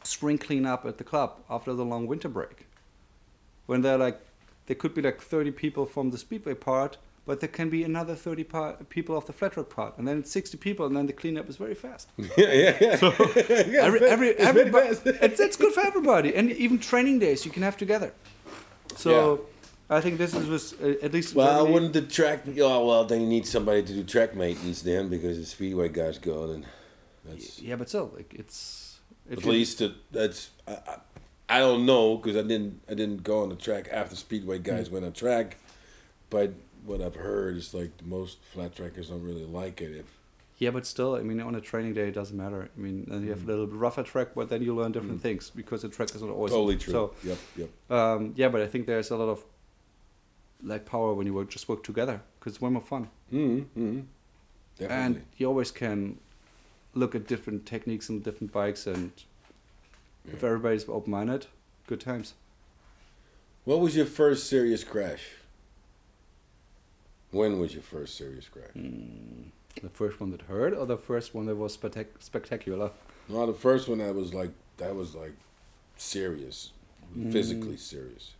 spring 0.02 0.38
cleanup 0.38 0.84
at 0.84 0.96
the 0.96 1.04
club 1.04 1.30
after 1.48 1.74
the 1.76 1.84
long 1.84 2.08
winter 2.08 2.30
break, 2.30 2.66
when 3.66 3.82
they're 3.82 4.04
like 4.04 4.18
there 4.66 4.76
could 4.76 4.94
be 4.94 5.02
like 5.02 5.20
thirty 5.20 5.50
people 5.52 5.86
from 5.86 6.10
the 6.10 6.18
speedway 6.18 6.54
part, 6.54 6.98
but 7.28 7.40
there 7.40 7.48
can 7.48 7.68
be 7.68 7.84
another 7.84 8.14
thirty 8.16 8.42
part, 8.42 8.88
people 8.88 9.14
of 9.16 9.26
the 9.26 9.34
flat 9.34 9.54
road 9.56 9.68
part, 9.68 9.98
and 9.98 10.08
then 10.08 10.18
it's 10.18 10.30
sixty 10.30 10.56
people, 10.56 10.86
and 10.86 10.96
then 10.96 11.06
the 11.06 11.12
cleanup 11.12 11.46
is 11.48 11.56
very 11.58 11.74
fast. 11.74 12.08
yeah, 12.16 12.26
yeah, 12.38 12.76
yeah. 12.80 12.96
Yeah, 13.74 13.84
every, 13.86 14.00
it's 14.00 14.10
every, 14.14 14.16
very- 14.16 14.28
it's 14.30 14.42
everybody, 14.52 14.88
fast. 14.88 15.06
it's, 15.26 15.38
it's 15.46 15.56
good 15.56 15.72
for 15.74 15.84
everybody, 15.86 16.34
and 16.34 16.50
even 16.50 16.78
training 16.78 17.18
days 17.20 17.44
you 17.44 17.52
can 17.52 17.62
have 17.62 17.76
together. 17.76 18.12
So. 18.96 19.46
I 19.90 20.02
think 20.02 20.18
this 20.18 20.34
is 20.34 20.46
was 20.46 20.74
uh, 20.82 20.96
at 21.02 21.14
least 21.14 21.32
in 21.32 21.38
Well, 21.38 21.48
Germany- 21.64 21.72
wouldn't 21.72 21.92
the 21.94 22.02
track? 22.02 22.40
Oh, 22.60 22.86
well, 22.86 23.04
then 23.06 23.22
you 23.22 23.26
need 23.26 23.46
somebody 23.46 23.82
to 23.82 23.92
do 23.94 24.02
track 24.04 24.34
maintenance 24.36 24.82
then 24.82 25.08
because 25.08 25.38
the 25.38 25.46
speedway 25.46 25.88
guy's 25.88 26.18
gone, 26.18 26.50
and 26.50 26.66
that's 27.24 27.58
yeah, 27.62 27.74
but 27.76 27.88
still, 27.88 28.12
like 28.14 28.34
it's 28.34 29.00
at 29.32 29.42
you- 29.42 29.50
least 29.50 29.80
it, 29.80 29.92
that's. 30.12 30.50
I, 30.66 30.72
I, 30.92 30.96
I 31.56 31.58
don't 31.60 31.86
know 31.86 32.18
because 32.18 32.36
I 32.36 32.42
didn't 32.42 32.82
I 32.86 32.92
didn't 32.92 33.22
go 33.22 33.42
on 33.42 33.48
the 33.48 33.56
track 33.56 33.88
after 33.90 34.14
speedway 34.14 34.58
guys 34.58 34.90
went 34.90 35.06
on 35.06 35.12
track, 35.12 35.56
but 36.28 36.52
what 36.84 37.00
I've 37.00 37.14
heard 37.16 37.56
is 37.56 37.74
like 37.74 37.90
most 38.04 38.38
flat 38.52 38.74
trackers 38.74 39.08
don't 39.08 39.22
really 39.22 39.44
like 39.44 39.80
it 39.80 39.92
if 40.00 40.06
Yeah, 40.58 40.70
but 40.72 40.86
still, 40.86 41.14
I 41.14 41.22
mean, 41.22 41.40
on 41.40 41.54
a 41.54 41.60
training 41.60 41.94
day, 41.94 42.08
it 42.08 42.14
doesn't 42.14 42.36
matter. 42.36 42.68
I 42.76 42.80
mean, 42.80 43.04
then 43.08 43.22
you 43.22 43.30
have 43.30 43.44
a 43.44 43.46
little 43.46 43.66
bit 43.66 43.76
rougher 43.76 44.02
track, 44.02 44.28
but 44.34 44.48
then 44.48 44.60
you 44.62 44.74
learn 44.74 44.92
different 44.92 45.20
things 45.22 45.50
because 45.50 45.82
the 45.82 45.88
track 45.88 46.14
is 46.14 46.20
not 46.22 46.30
always 46.30 46.52
totally 46.52 46.76
true. 46.76 46.92
So, 46.92 47.12
yep, 47.22 47.38
yep. 47.56 47.70
um, 47.90 48.32
yeah, 48.36 48.48
but 48.48 48.60
I 48.62 48.66
think 48.66 48.86
there's 48.86 49.10
a 49.10 49.16
lot 49.16 49.28
of 49.28 49.44
like 50.62 50.84
power 50.84 51.14
when 51.14 51.26
you 51.26 51.34
work 51.34 51.48
just 51.50 51.68
work 51.68 51.84
together 51.84 52.20
because 52.38 52.54
it's 52.54 52.60
way 52.60 52.70
more 52.70 52.82
fun, 52.82 53.08
Mm-hmm, 53.32 53.58
mm-hmm. 53.80 54.00
Definitely. 54.78 55.04
and 55.04 55.22
you 55.36 55.46
always 55.46 55.70
can 55.70 56.18
look 56.94 57.14
at 57.14 57.26
different 57.28 57.64
techniques 57.66 58.08
and 58.08 58.24
different 58.24 58.52
bikes, 58.52 58.86
and 58.86 59.12
if 60.26 60.42
everybody's 60.42 60.88
open 60.88 61.10
minded, 61.12 61.46
good 61.86 62.00
times. 62.00 62.34
what 63.64 63.78
was 63.80 63.94
your 63.96 64.06
first 64.06 64.48
serious 64.48 64.82
crash? 64.82 65.22
When 67.30 67.58
was 67.60 67.74
your 67.74 67.82
first 67.82 68.16
serious 68.16 68.48
crash? 68.48 68.70
Mm, 68.76 69.50
the 69.82 69.88
first 69.90 70.18
one 70.20 70.30
that 70.30 70.42
hurt, 70.42 70.72
or 70.74 70.86
the 70.86 70.96
first 70.96 71.34
one 71.34 71.46
that 71.46 71.56
was 71.56 71.76
spectac- 71.76 72.06
spectacular? 72.20 72.90
No, 73.28 73.46
the 73.46 73.52
first 73.54 73.88
one 73.88 73.98
that 73.98 74.14
was 74.14 74.32
like 74.32 74.50
that 74.78 74.94
was 74.94 75.14
like 75.14 75.34
serious, 75.96 76.72
Mm. 77.16 77.32
physically 77.32 77.76
serious. 77.76 78.32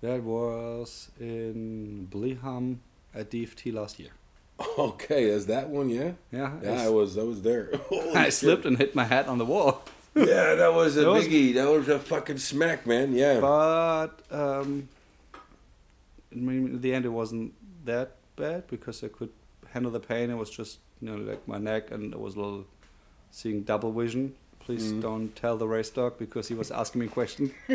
That 0.00 0.22
was 0.22 1.10
in 1.20 2.06
Bleham 2.10 2.80
at 3.14 3.30
DFT 3.30 3.72
last 3.72 3.98
year. 3.98 4.10
Okay, 4.78 5.24
is 5.24 5.46
that 5.46 5.68
one? 5.68 5.88
Yeah, 5.90 6.12
Yeah, 6.32 6.52
yeah. 6.62 6.82
I 6.82 6.88
was. 6.88 7.16
I 7.18 7.22
was 7.22 7.42
there. 7.42 7.70
I 8.14 8.24
shit. 8.24 8.32
slipped 8.34 8.64
and 8.64 8.76
hit 8.78 8.94
my 8.94 9.04
head 9.04 9.26
on 9.26 9.38
the 9.38 9.44
wall. 9.44 9.82
Yeah, 10.14 10.54
that 10.56 10.72
was 10.74 10.96
a 10.96 11.00
That 11.02 11.10
was- 11.10 11.26
biggie. 11.28 11.54
That 11.54 11.68
was 11.68 11.88
a 11.88 11.98
fucking 11.98 12.38
smack, 12.38 12.86
man. 12.86 13.12
Yeah. 13.14 13.40
But 13.40 14.22
um, 14.30 14.88
I 16.32 16.36
mean, 16.36 16.66
in 16.74 16.80
the 16.80 16.92
end, 16.94 17.04
it 17.04 17.10
wasn't 17.10 17.52
that 17.88 18.08
bad 18.36 18.66
because 18.68 19.02
I 19.04 19.08
could 19.08 19.30
handle 19.72 19.90
the 19.92 20.00
pain. 20.00 20.30
It 20.30 20.36
was 20.36 20.50
just 20.50 20.78
you 21.00 21.08
know 21.10 21.16
like 21.30 21.42
my 21.48 21.58
neck, 21.58 21.90
and 21.90 22.12
it 22.14 22.20
was 22.20 22.34
a 22.36 22.40
little 22.40 22.64
seeing 23.30 23.62
double 23.62 23.92
vision. 23.92 24.34
Please 24.60 24.92
Mhm. 24.92 25.00
don't 25.00 25.28
tell 25.42 25.56
the 25.56 25.66
race 25.76 25.88
dog 25.98 26.12
because 26.18 26.48
he 26.48 26.54
was 26.62 26.70
asking 26.80 27.00
me 27.02 27.08
questions, 27.08 27.50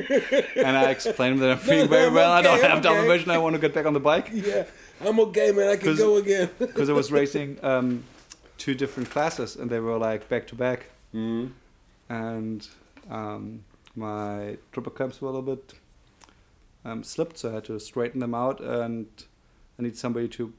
and 0.68 0.74
I 0.84 0.92
explained 0.92 1.40
that 1.42 1.50
I'm 1.52 1.58
feeling 1.58 1.90
very 1.90 2.08
I'm 2.08 2.14
well. 2.14 2.32
I 2.32 2.42
don't 2.42 2.62
have 2.62 2.78
I'm 2.78 2.82
double 2.82 3.00
okay. 3.02 3.14
vision. 3.18 3.32
I 3.32 3.40
want 3.40 3.54
to 3.56 3.62
get 3.66 3.74
back 3.74 3.86
on 3.86 3.94
the 3.94 4.06
bike 4.12 4.30
Yeah, 4.32 4.66
I'm 5.08 5.20
okay, 5.28 5.52
man. 5.52 5.70
I 5.70 5.78
can 5.78 5.96
go 5.96 6.18
again. 6.18 6.50
because 6.60 6.90
I 6.90 6.94
was 6.94 7.12
racing 7.12 7.58
um, 7.64 8.04
two 8.58 8.76
different 8.76 9.10
classes, 9.10 9.56
and 9.56 9.70
they 9.72 9.80
were 9.80 9.98
like 9.98 10.30
back 10.30 10.48
to 10.52 10.56
back. 10.56 10.80
mm 11.14 11.50
and 12.10 12.68
um, 13.10 13.64
my 13.96 14.58
triple 14.72 14.92
clamps 14.92 15.20
were 15.22 15.30
a 15.30 15.32
little 15.32 15.56
bit 15.56 15.74
um, 16.86 17.02
slipped, 17.04 17.38
so 17.40 17.50
I 17.50 17.54
had 17.56 17.66
to 17.66 17.80
straighten 17.80 18.20
them 18.20 18.36
out, 18.36 18.60
and 18.62 19.08
I 19.80 19.84
need 19.84 19.98
somebody 19.98 20.28
to 20.30 20.54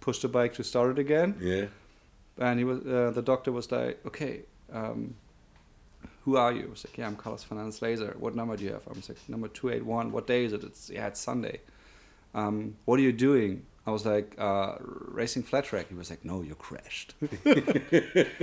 push 0.00 0.18
the 0.20 0.28
bike 0.28 0.54
to 0.54 0.64
start 0.64 0.90
it 0.90 0.98
again. 0.98 1.36
Yeah. 1.40 1.66
And 2.38 2.58
he 2.58 2.64
was, 2.64 2.86
uh, 2.86 3.10
the 3.14 3.22
doctor 3.22 3.50
was 3.50 3.70
like, 3.72 4.04
"Okay, 4.06 4.42
um, 4.72 5.14
who 6.24 6.36
are 6.36 6.52
you?" 6.52 6.66
I 6.66 6.70
was 6.70 6.84
like, 6.86 6.96
"Yeah, 6.98 7.06
I'm 7.06 7.16
Carlos 7.16 7.42
Fernandez 7.42 7.82
Laser. 7.82 8.14
What 8.18 8.34
number 8.36 8.56
do 8.56 8.64
you 8.64 8.72
have?" 8.72 8.86
I 8.88 8.92
was 8.92 9.08
like, 9.08 9.18
"Number 9.28 9.48
two 9.48 9.70
eight 9.70 9.84
one. 9.84 10.12
What 10.12 10.26
day 10.26 10.44
is 10.44 10.52
it?" 10.52 10.62
It's 10.62 10.90
yeah, 10.90 11.08
it's 11.08 11.20
Sunday. 11.20 11.60
Um, 12.34 12.76
what 12.84 12.98
are 13.00 13.02
you 13.02 13.12
doing? 13.12 13.64
I 13.88 13.90
was 13.90 14.04
like, 14.04 14.34
uh, 14.38 14.74
racing 14.80 15.44
flat 15.44 15.64
track. 15.64 15.88
He 15.88 15.94
was 15.94 16.10
like, 16.10 16.22
no, 16.22 16.42
you 16.42 16.54
crashed. 16.54 17.14
I 17.22 18.36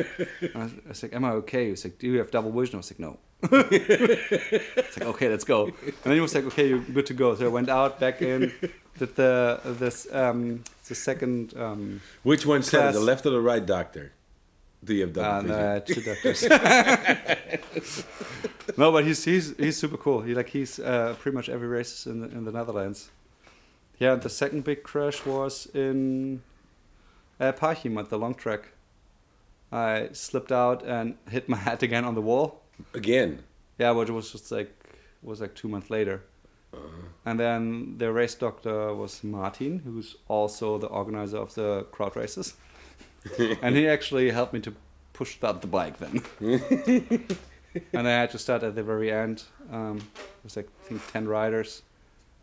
was, 0.56 0.71
I 0.74 0.89
was 0.89 1.04
like, 1.04 1.13
am 1.13 1.24
I 1.24 1.32
okay? 1.34 1.65
He 1.65 1.71
was 1.71 1.84
like, 1.84 2.00
do 2.00 2.08
you 2.08 2.17
have 2.17 2.32
double 2.32 2.52
vision? 2.52 2.76
I 2.76 2.78
was 2.78 2.89
like, 2.89 3.00
no. 3.00 3.19
It's 3.51 4.97
like, 4.97 5.08
okay, 5.10 5.29
let's 5.29 5.43
go. 5.43 5.65
And 5.65 5.93
then 6.03 6.13
he 6.13 6.19
was 6.19 6.34
like, 6.36 6.45
okay, 6.45 6.67
you're 6.69 6.79
good 6.79 7.05
to 7.08 7.13
go. 7.13 7.36
So 7.36 7.45
I 7.45 7.49
went 7.49 7.69
out, 7.69 7.99
back 7.99 8.21
in, 8.21 8.51
did 8.97 9.15
the 9.15 9.60
this 9.63 10.08
um, 10.12 10.63
the 10.88 10.95
second 10.95 11.53
um, 11.58 12.01
Which 12.23 12.45
one 12.45 12.63
said 12.63 12.89
it, 12.89 12.93
the 12.93 12.99
left 12.99 13.25
or 13.25 13.31
the 13.31 13.41
right 13.41 13.65
doctor? 13.65 14.13
Do 14.84 14.93
you 14.93 15.01
have 15.01 15.13
double 15.13 15.29
uh, 15.29 15.41
vision? 15.41 15.55
uh, 15.60 15.79
two 15.79 16.01
doctors. 16.01 16.43
no, 18.77 18.91
but 18.91 19.03
he's 19.05 19.23
he's 19.25 19.58
he's 19.58 19.77
super 19.77 19.97
cool. 19.97 20.21
He 20.21 20.34
like 20.34 20.49
he's 20.49 20.79
uh, 20.79 21.15
pretty 21.19 21.36
much 21.36 21.49
every 21.49 21.67
race 21.67 22.05
in 22.05 22.21
the, 22.21 22.27
in 22.27 22.45
the 22.45 22.51
Netherlands. 22.51 23.10
Yeah, 23.99 24.13
and 24.13 24.21
the 24.21 24.29
second 24.29 24.63
big 24.63 24.84
crash 24.84 25.25
was 25.25 25.67
in 25.73 26.43
uh, 27.39 27.53
Parchim 27.53 27.97
at 27.99 28.10
the 28.10 28.17
long 28.17 28.36
track. 28.36 28.73
I 29.71 30.10
slipped 30.12 30.51
out 30.51 30.84
and 30.86 31.17
hit 31.29 31.49
my 31.49 31.58
head 31.58 31.81
again 31.81 32.05
on 32.05 32.15
the 32.15 32.21
wall. 32.21 32.62
Again. 32.94 33.44
Yeah, 33.78 33.94
but 33.94 34.10
it 34.10 34.14
was 34.14 34.32
just 34.32 34.52
like 34.52 34.70
it 34.90 35.28
was 35.28 35.42
like 35.42 35.56
two 35.56 35.68
months 35.68 35.90
later. 35.90 36.24
Uh-huh. 36.74 37.08
And 37.26 37.40
then 37.40 37.98
the 37.98 38.12
race 38.12 38.36
doctor 38.36 38.94
was 38.94 39.24
Martin, 39.24 39.80
who's 39.80 40.16
also 40.28 40.78
the 40.78 40.88
organizer 40.88 41.38
of 41.38 41.54
the 41.56 41.84
crowd 41.92 42.16
races. 42.16 42.56
and 43.62 43.76
he 43.76 43.88
actually 43.88 44.30
helped 44.32 44.54
me 44.54 44.60
to 44.62 44.74
push 45.14 45.36
start 45.36 45.62
the 45.62 45.68
bike 45.68 45.98
then. 45.98 46.22
and 47.94 48.08
I 48.08 48.12
had 48.12 48.32
to 48.32 48.38
start 48.38 48.64
at 48.64 48.76
the 48.76 48.84
very 48.84 49.12
end. 49.12 49.44
Um, 49.72 49.98
it 49.98 50.44
was 50.44 50.56
like 50.56 50.68
I 50.86 50.88
think 50.88 51.12
ten 51.12 51.28
riders, 51.28 51.82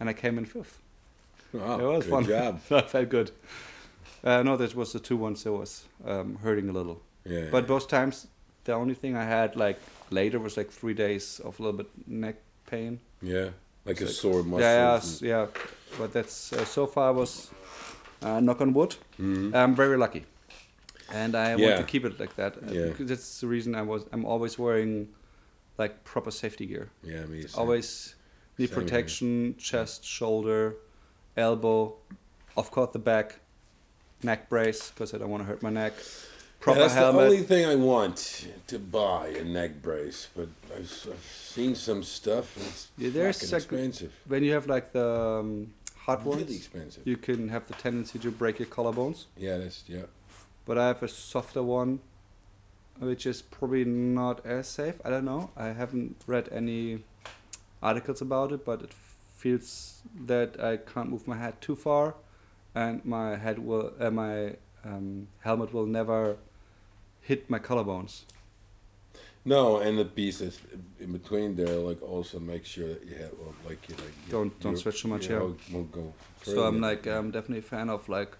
and 0.00 0.08
I 0.08 0.12
came 0.12 0.38
in 0.38 0.46
fifth. 0.46 0.78
Wow, 1.52 1.78
it 1.78 1.82
was 1.82 2.04
good 2.04 2.10
fun. 2.10 2.24
job. 2.24 2.60
I 2.70 2.82
felt 2.82 3.08
good. 3.08 3.30
Uh, 4.24 4.42
no, 4.42 4.56
that 4.56 4.74
was 4.74 4.92
the 4.92 5.00
two 5.00 5.16
ones 5.16 5.44
that 5.44 5.52
was 5.52 5.84
um, 6.06 6.36
hurting 6.36 6.68
a 6.68 6.72
little. 6.72 7.02
Yeah. 7.24 7.48
But 7.50 7.66
both 7.66 7.88
times, 7.88 8.28
the 8.64 8.72
only 8.72 8.94
thing 8.94 9.16
I 9.16 9.24
had 9.24 9.56
like 9.56 9.78
later 10.12 10.38
was 10.38 10.56
like 10.56 10.70
three 10.70 10.94
days 10.94 11.40
of 11.44 11.58
a 11.58 11.62
little 11.62 11.76
bit 11.78 11.88
neck 12.06 12.36
pain. 12.66 13.00
yeah, 13.22 13.50
like 13.84 14.00
a 14.00 14.06
sore 14.08 14.42
muscle. 14.42 14.60
Yeah, 14.60 15.00
yeah, 15.20 15.28
yeah. 15.28 15.46
But 15.98 16.12
that's 16.12 16.52
uh, 16.52 16.64
so 16.64 16.86
far 16.86 17.12
was 17.12 17.50
uh, 18.22 18.40
knock 18.40 18.60
on 18.60 18.72
wood. 18.72 18.96
Mhm. 19.18 19.54
I'm 19.54 19.74
very 19.74 19.96
lucky, 19.96 20.24
and 21.12 21.34
I 21.34 21.56
Yeah. 21.56 21.64
want 21.66 21.76
to 21.86 21.90
keep 21.92 22.04
it 22.04 22.18
like 22.20 22.34
that. 22.36 22.56
uh, 22.56 22.72
Yeah. 22.72 22.86
Because 22.88 23.08
that's 23.08 23.40
the 23.40 23.46
reason 23.46 23.74
I 23.74 23.82
was. 23.82 24.04
I'm 24.12 24.24
always 24.24 24.58
wearing 24.58 25.08
like 25.78 26.04
proper 26.04 26.30
safety 26.30 26.66
gear. 26.66 26.88
Yeah, 27.02 27.24
me. 27.26 27.42
too. 27.42 27.48
Always 27.58 28.14
knee 28.58 28.66
Same 28.66 28.74
here. 28.74 28.82
protection, 28.84 29.54
chest, 29.58 30.04
shoulder, 30.04 30.76
elbow, 31.36 31.94
of 32.56 32.70
course 32.70 32.92
the 32.92 32.98
back, 32.98 33.40
neck 34.22 34.48
brace 34.48 34.90
because 34.90 35.14
I 35.14 35.18
don't 35.18 35.30
want 35.30 35.42
to 35.42 35.48
hurt 35.48 35.62
my 35.62 35.70
neck. 35.70 35.94
Yeah, 36.66 36.74
that's 36.74 36.94
helmet. 36.94 37.20
the 37.20 37.24
only 37.26 37.42
thing 37.42 37.66
I 37.66 37.74
want 37.74 38.46
to 38.68 38.78
buy 38.78 39.28
a 39.28 39.44
neck 39.44 39.82
brace, 39.82 40.28
but 40.36 40.48
I've, 40.74 41.06
I've 41.12 41.24
seen 41.24 41.74
some 41.74 42.02
stuff. 42.02 42.56
And 42.56 42.66
it's 42.66 42.88
Yeah, 42.98 43.10
there's 43.10 43.38
fucking 43.40 43.52
like- 43.52 43.62
expensive. 43.62 44.12
When 44.26 44.44
you 44.44 44.52
have 44.52 44.66
like 44.66 44.92
the 44.92 45.08
um, 45.40 45.72
hot 45.96 46.24
Really 46.24 46.36
ones, 46.44 46.56
expensive. 46.56 47.06
you 47.06 47.16
can 47.16 47.48
have 47.48 47.66
the 47.66 47.74
tendency 47.74 48.18
to 48.20 48.30
break 48.30 48.58
your 48.58 48.68
collarbones. 48.68 49.24
Yeah, 49.36 49.58
that's 49.58 49.84
yeah. 49.88 50.02
but 50.64 50.78
I 50.78 50.86
have 50.88 51.02
a 51.02 51.08
softer 51.08 51.62
one, 51.62 52.00
which 52.98 53.26
is 53.26 53.42
probably 53.42 53.84
not 53.84 54.44
as 54.46 54.68
safe. 54.68 55.00
I 55.04 55.10
don't 55.10 55.24
know. 55.24 55.50
I 55.56 55.68
haven't 55.68 56.22
read 56.26 56.48
any 56.52 57.02
articles 57.82 58.20
about 58.20 58.52
it, 58.52 58.64
but 58.64 58.82
it 58.82 58.92
feels 59.36 60.02
that 60.26 60.60
I 60.62 60.76
can't 60.76 61.10
move 61.10 61.26
my 61.26 61.36
head 61.36 61.60
too 61.60 61.74
far, 61.74 62.14
and 62.74 63.04
my 63.04 63.36
head 63.36 63.58
will, 63.58 63.92
uh, 63.98 64.10
my 64.10 64.54
um, 64.84 65.26
helmet 65.40 65.72
will 65.74 65.86
never 65.86 66.36
hit 67.22 67.48
my 67.48 67.58
collarbones. 67.58 68.22
No, 69.44 69.78
and 69.78 69.98
the 69.98 70.04
pieces 70.04 70.60
in 71.00 71.12
between 71.12 71.56
there, 71.56 71.74
like 71.76 72.00
also 72.02 72.38
make 72.38 72.64
sure 72.64 72.88
that 72.88 73.04
you 73.04 73.16
have, 73.16 73.32
well, 73.40 73.54
like 73.68 73.88
you 73.88 73.96
like. 73.96 74.14
Don't- 74.30 74.60
don't 74.60 74.76
stretch 74.76 75.02
too 75.02 75.08
much, 75.08 75.28
yeah. 75.28 75.40
Won't 75.72 75.90
go. 75.90 76.12
So 76.42 76.62
I'm 76.64 76.80
like, 76.80 77.06
I'm 77.06 77.30
definitely 77.32 77.58
a 77.58 77.62
fan 77.62 77.90
of 77.90 78.08
like 78.08 78.36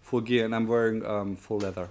full 0.00 0.22
gear, 0.22 0.44
and 0.46 0.54
I'm 0.54 0.66
wearing 0.66 1.04
um, 1.04 1.36
full 1.36 1.58
leather. 1.58 1.88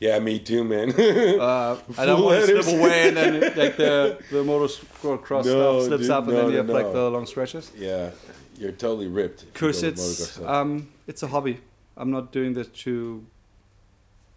Yeah, 0.00 0.18
me 0.20 0.38
too, 0.38 0.62
man. 0.64 0.90
Uh, 0.92 1.76
I 1.98 2.06
don't 2.06 2.22
want 2.22 2.46
to 2.46 2.62
slip 2.62 2.78
away 2.80 3.08
and 3.08 3.16
then 3.16 3.40
like 3.56 3.76
the 3.76 4.18
the 4.30 4.42
motocross 4.44 5.44
No, 5.44 5.80
stuff 5.80 5.86
slips 5.88 6.02
dude, 6.02 6.10
up 6.10 6.24
and 6.24 6.32
no, 6.34 6.36
then 6.42 6.46
you 6.46 6.52
no, 6.52 6.58
have 6.58 6.68
like 6.68 6.92
the 6.92 7.10
long 7.10 7.26
stretches. 7.26 7.72
yeah, 7.76 8.10
you're 8.56 8.72
totally 8.72 9.08
ripped. 9.08 9.52
Because 9.52 9.82
it's 9.82 10.38
um 10.40 10.88
it's 11.08 11.22
a 11.24 11.28
hobby. 11.28 11.60
I'm 11.96 12.10
not 12.12 12.30
doing 12.32 12.54
this 12.54 12.68
to. 12.84 13.24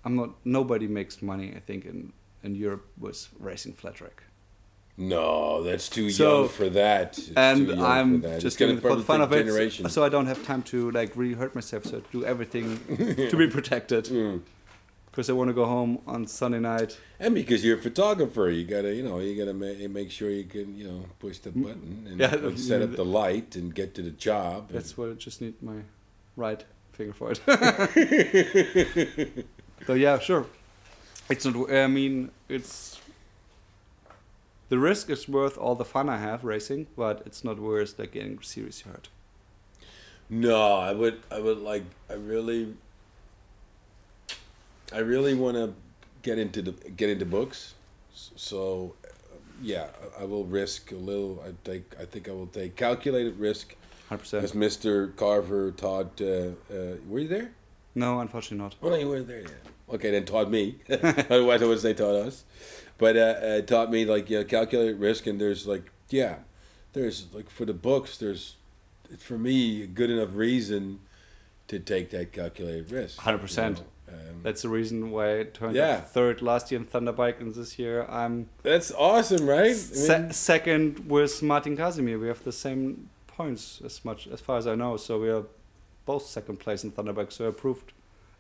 I'm 0.06 0.16
not. 0.16 0.30
Nobody 0.44 0.88
makes 0.88 1.22
money. 1.22 1.54
I 1.56 1.60
think 1.60 1.86
in 1.86 2.14
in 2.44 2.56
Europe 2.56 2.86
was 2.98 3.30
racing 3.40 3.74
flat 3.74 3.96
track. 3.96 4.24
no, 4.98 5.64
that's 5.64 5.88
too 5.90 6.10
So- 6.12 6.40
young 6.42 6.50
for 6.50 6.70
that. 6.70 7.18
It's 7.18 7.32
and 7.36 7.72
I'm 7.82 8.22
that. 8.22 8.42
just 8.42 8.46
It's 8.46 8.56
gonna 8.58 8.74
doing 8.74 8.86
it 8.86 8.90
for 8.90 8.96
the 8.96 9.04
fun 9.04 9.22
of 9.22 9.30
take 9.32 9.46
it. 9.48 9.90
So 9.92 10.04
I 10.04 10.10
don't 10.10 10.28
have 10.28 10.44
time 10.46 10.62
to 10.64 10.92
like 10.92 11.16
really 11.16 11.34
hurt 11.36 11.56
myself. 11.56 11.86
So 11.86 11.98
I 11.98 12.02
do 12.12 12.24
everything 12.26 12.78
to 13.32 13.38
be 13.38 13.48
protected. 13.48 14.06
Mm. 14.06 14.42
Because 15.10 15.30
I 15.30 15.34
want 15.34 15.50
to 15.50 15.54
go 15.54 15.66
home 15.66 16.00
on 16.08 16.26
Sunday 16.26 16.60
night. 16.60 16.98
And 17.20 17.36
because 17.36 17.66
you're 17.66 17.78
a 17.78 17.82
photographer, 17.82 18.50
you 18.50 18.64
gotta, 18.64 18.94
you 18.96 19.04
know, 19.04 19.20
you 19.20 19.36
gotta 19.42 19.54
ma- 19.54 19.88
make 20.00 20.10
sure 20.10 20.30
you 20.30 20.46
can, 20.46 20.78
you 20.78 20.86
know, 20.88 21.06
push 21.20 21.38
the 21.40 21.52
button 21.52 22.08
and 22.10 22.18
Yeah, 22.20 22.56
set 22.56 22.82
up 22.82 22.96
the 22.96 23.04
light 23.22 23.56
and 23.58 23.76
get 23.76 23.94
to 23.96 24.02
the 24.02 24.12
job. 24.12 24.70
That's 24.72 24.98
what 24.98 25.10
I 25.10 25.14
just 25.14 25.42
need 25.42 25.62
my 25.62 25.82
right 26.38 26.64
finger 26.94 27.14
for 27.14 27.34
it. 27.34 27.40
so 29.86 29.94
yeah, 29.94 30.20
sure. 30.20 30.46
It's 31.30 31.46
not. 31.46 31.72
I 31.72 31.88
mean, 31.88 32.32
it's 32.50 33.00
the 34.70 34.78
risk 34.80 35.10
is 35.10 35.28
worth 35.28 35.58
all 35.58 35.76
the 35.76 35.86
fun 35.86 36.10
I 36.10 36.17
have 36.17 36.44
racing, 36.44 36.88
but 36.98 37.22
it's 37.26 37.44
not 37.44 37.60
worth 37.60 37.98
like 38.00 38.12
getting 38.13 38.41
seriously 38.41 38.91
hurt. 38.91 39.10
No, 40.30 40.78
I 40.78 40.94
would. 40.94 41.22
I 41.32 41.39
would 41.39 41.60
like. 41.60 41.84
I 42.10 42.13
really. 42.13 42.74
I 44.94 45.00
really 45.00 45.34
want 45.34 45.56
to 45.56 45.74
get 46.22 46.38
into 46.38 46.62
the 46.62 46.72
get 46.72 47.10
into 47.10 47.26
books, 47.26 47.74
so 48.13 48.96
yeah, 49.62 49.88
I- 50.20 50.26
will 50.26 50.44
risk 50.46 50.91
a 50.91 50.96
little. 50.96 51.41
I 51.46 51.52
take. 51.63 51.94
I 52.00 52.06
think 52.06 52.28
I 52.28 52.32
will 52.32 52.48
take 52.48 52.76
calculated 52.76 53.39
risk, 53.39 53.76
Hundred 54.10 54.24
as 54.24 54.30
percent. 54.32 54.56
Mister 54.56 55.08
Carver 55.08 55.72
taught. 55.72 56.20
Uh, 56.20 56.26
uh, 56.74 56.96
were 57.08 57.20
you 57.20 57.28
there? 57.28 57.52
No, 57.95 58.19
unfortunately 58.19 58.63
not. 58.63 58.75
Well, 58.82 58.97
you 58.99 59.08
weren't 59.10 59.27
there 59.27 59.41
yet. 59.41 59.51
Okay, 59.93 60.12
then 60.12 60.23
taught 60.25 60.49
me. 60.49 60.77
Otherwise, 60.89 61.62
I 61.62 61.65
would 61.65 61.80
say 61.80 61.93
taught 61.93 62.15
us. 62.15 62.45
But 62.97 63.17
uh, 63.17 63.19
uh, 63.19 63.62
taught 63.62 63.91
me 63.91 64.06
like 64.06 64.30
yeah, 64.30 64.43
calculate 64.43 64.95
risk, 64.97 65.27
and 65.27 65.41
there's 65.41 65.67
like 65.67 65.91
yeah, 66.10 66.38
there's 66.93 67.27
like 67.34 67.49
for 67.49 67.65
the 67.65 67.73
books, 67.73 68.17
there's 68.17 68.56
for 69.19 69.38
me 69.38 69.84
a 69.84 69.88
good 69.88 70.10
enough 70.10 70.30
reason 70.36 70.99
to 71.67 71.80
take 71.80 72.10
that 72.12 72.32
calculated 72.32 72.91
risk. 72.91 73.19
100%. 73.19 73.58
you 73.69 73.73
know? 73.73 73.80
Um, 74.10 74.41
That's 74.43 74.62
the 74.62 74.69
reason 74.69 75.10
why 75.12 75.39
I 75.39 75.43
turned 75.43 75.75
Yeah. 75.75 75.97
up 75.97 76.10
third 76.10 76.41
last 76.41 76.69
year 76.71 76.80
in 76.82 76.86
Thunderbike, 76.86 77.39
and 77.39 77.54
this 77.56 77.80
year 77.80 78.06
I'm 78.10 78.49
that's 78.62 78.91
awesome, 78.91 79.47
right? 79.47 79.71
I 79.71 79.73
se- 79.73 80.19
mean, 80.19 80.32
second 80.32 81.10
with 81.10 81.41
Martin 81.41 81.75
Casimir. 81.77 82.19
We 82.19 82.27
have 82.27 82.43
the 82.43 82.51
same 82.51 83.10
points 83.27 83.82
as 83.86 84.04
much 84.06 84.27
as 84.27 84.41
far 84.41 84.58
as 84.58 84.67
I 84.67 84.75
know. 84.75 84.97
So 84.97 85.19
we 85.19 85.30
are 85.30 85.43
both 86.06 86.26
second 86.26 86.58
place 86.60 86.84
in 86.84 86.92
Thunderbike. 86.92 87.32
So 87.32 87.48
improved, 87.48 87.94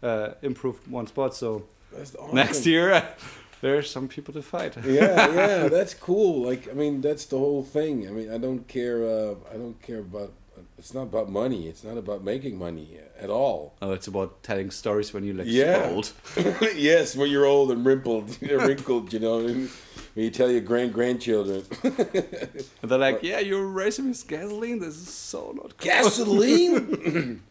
uh, 0.03 0.31
improved 0.41 0.87
one 0.87 1.07
spot. 1.07 1.35
So 1.35 1.63
awesome. 1.97 2.35
next 2.35 2.65
year 2.65 3.03
there's 3.61 3.89
some 3.89 4.07
people 4.07 4.33
to 4.33 4.41
fight. 4.41 4.75
yeah, 4.85 5.33
yeah, 5.33 5.67
that's 5.75 5.93
cool. 5.93 6.43
Like, 6.45 6.67
I 6.69 6.73
mean, 6.73 7.01
that's 7.01 7.25
the 7.25 7.37
whole 7.37 7.63
thing. 7.63 8.07
I 8.07 8.11
mean, 8.11 8.31
I 8.31 8.37
don't 8.37 8.67
care. 8.67 9.03
Uh, 9.03 9.35
I 9.53 9.57
don't 9.57 9.79
care 9.81 9.99
about. 9.99 10.33
It's 10.77 10.93
not 10.93 11.03
about 11.03 11.29
money. 11.29 11.67
It's 11.67 11.83
not 11.83 11.97
about 11.97 12.23
making 12.23 12.57
money 12.57 12.97
at 13.19 13.29
all. 13.29 13.75
Oh, 13.83 13.91
it's 13.93 14.07
about 14.07 14.41
telling 14.43 14.71
stories 14.71 15.13
when 15.13 15.23
you're 15.23 15.35
like 15.35 15.47
Yeah. 15.47 15.89
old. 15.91 16.11
yes, 16.75 17.15
when 17.15 17.29
you're 17.29 17.45
old 17.45 17.71
and 17.71 17.85
wrinkled, 17.85 18.41
wrinkled, 18.41 19.13
you 19.13 19.19
know, 19.19 19.43
when 19.43 19.69
you 20.15 20.29
tell 20.31 20.49
your 20.51 20.61
grand 20.61 20.91
grandchildren, 20.93 21.63
And 21.83 22.89
they're 22.89 22.97
like, 22.97 23.21
"Yeah, 23.21 23.39
you're 23.39 23.65
racing 23.67 24.09
with 24.09 24.27
gasoline. 24.27 24.79
This 24.79 24.95
is 24.95 25.07
so 25.13 25.51
not 25.55 25.77
cool." 25.77 25.91
gasoline. 25.91 27.41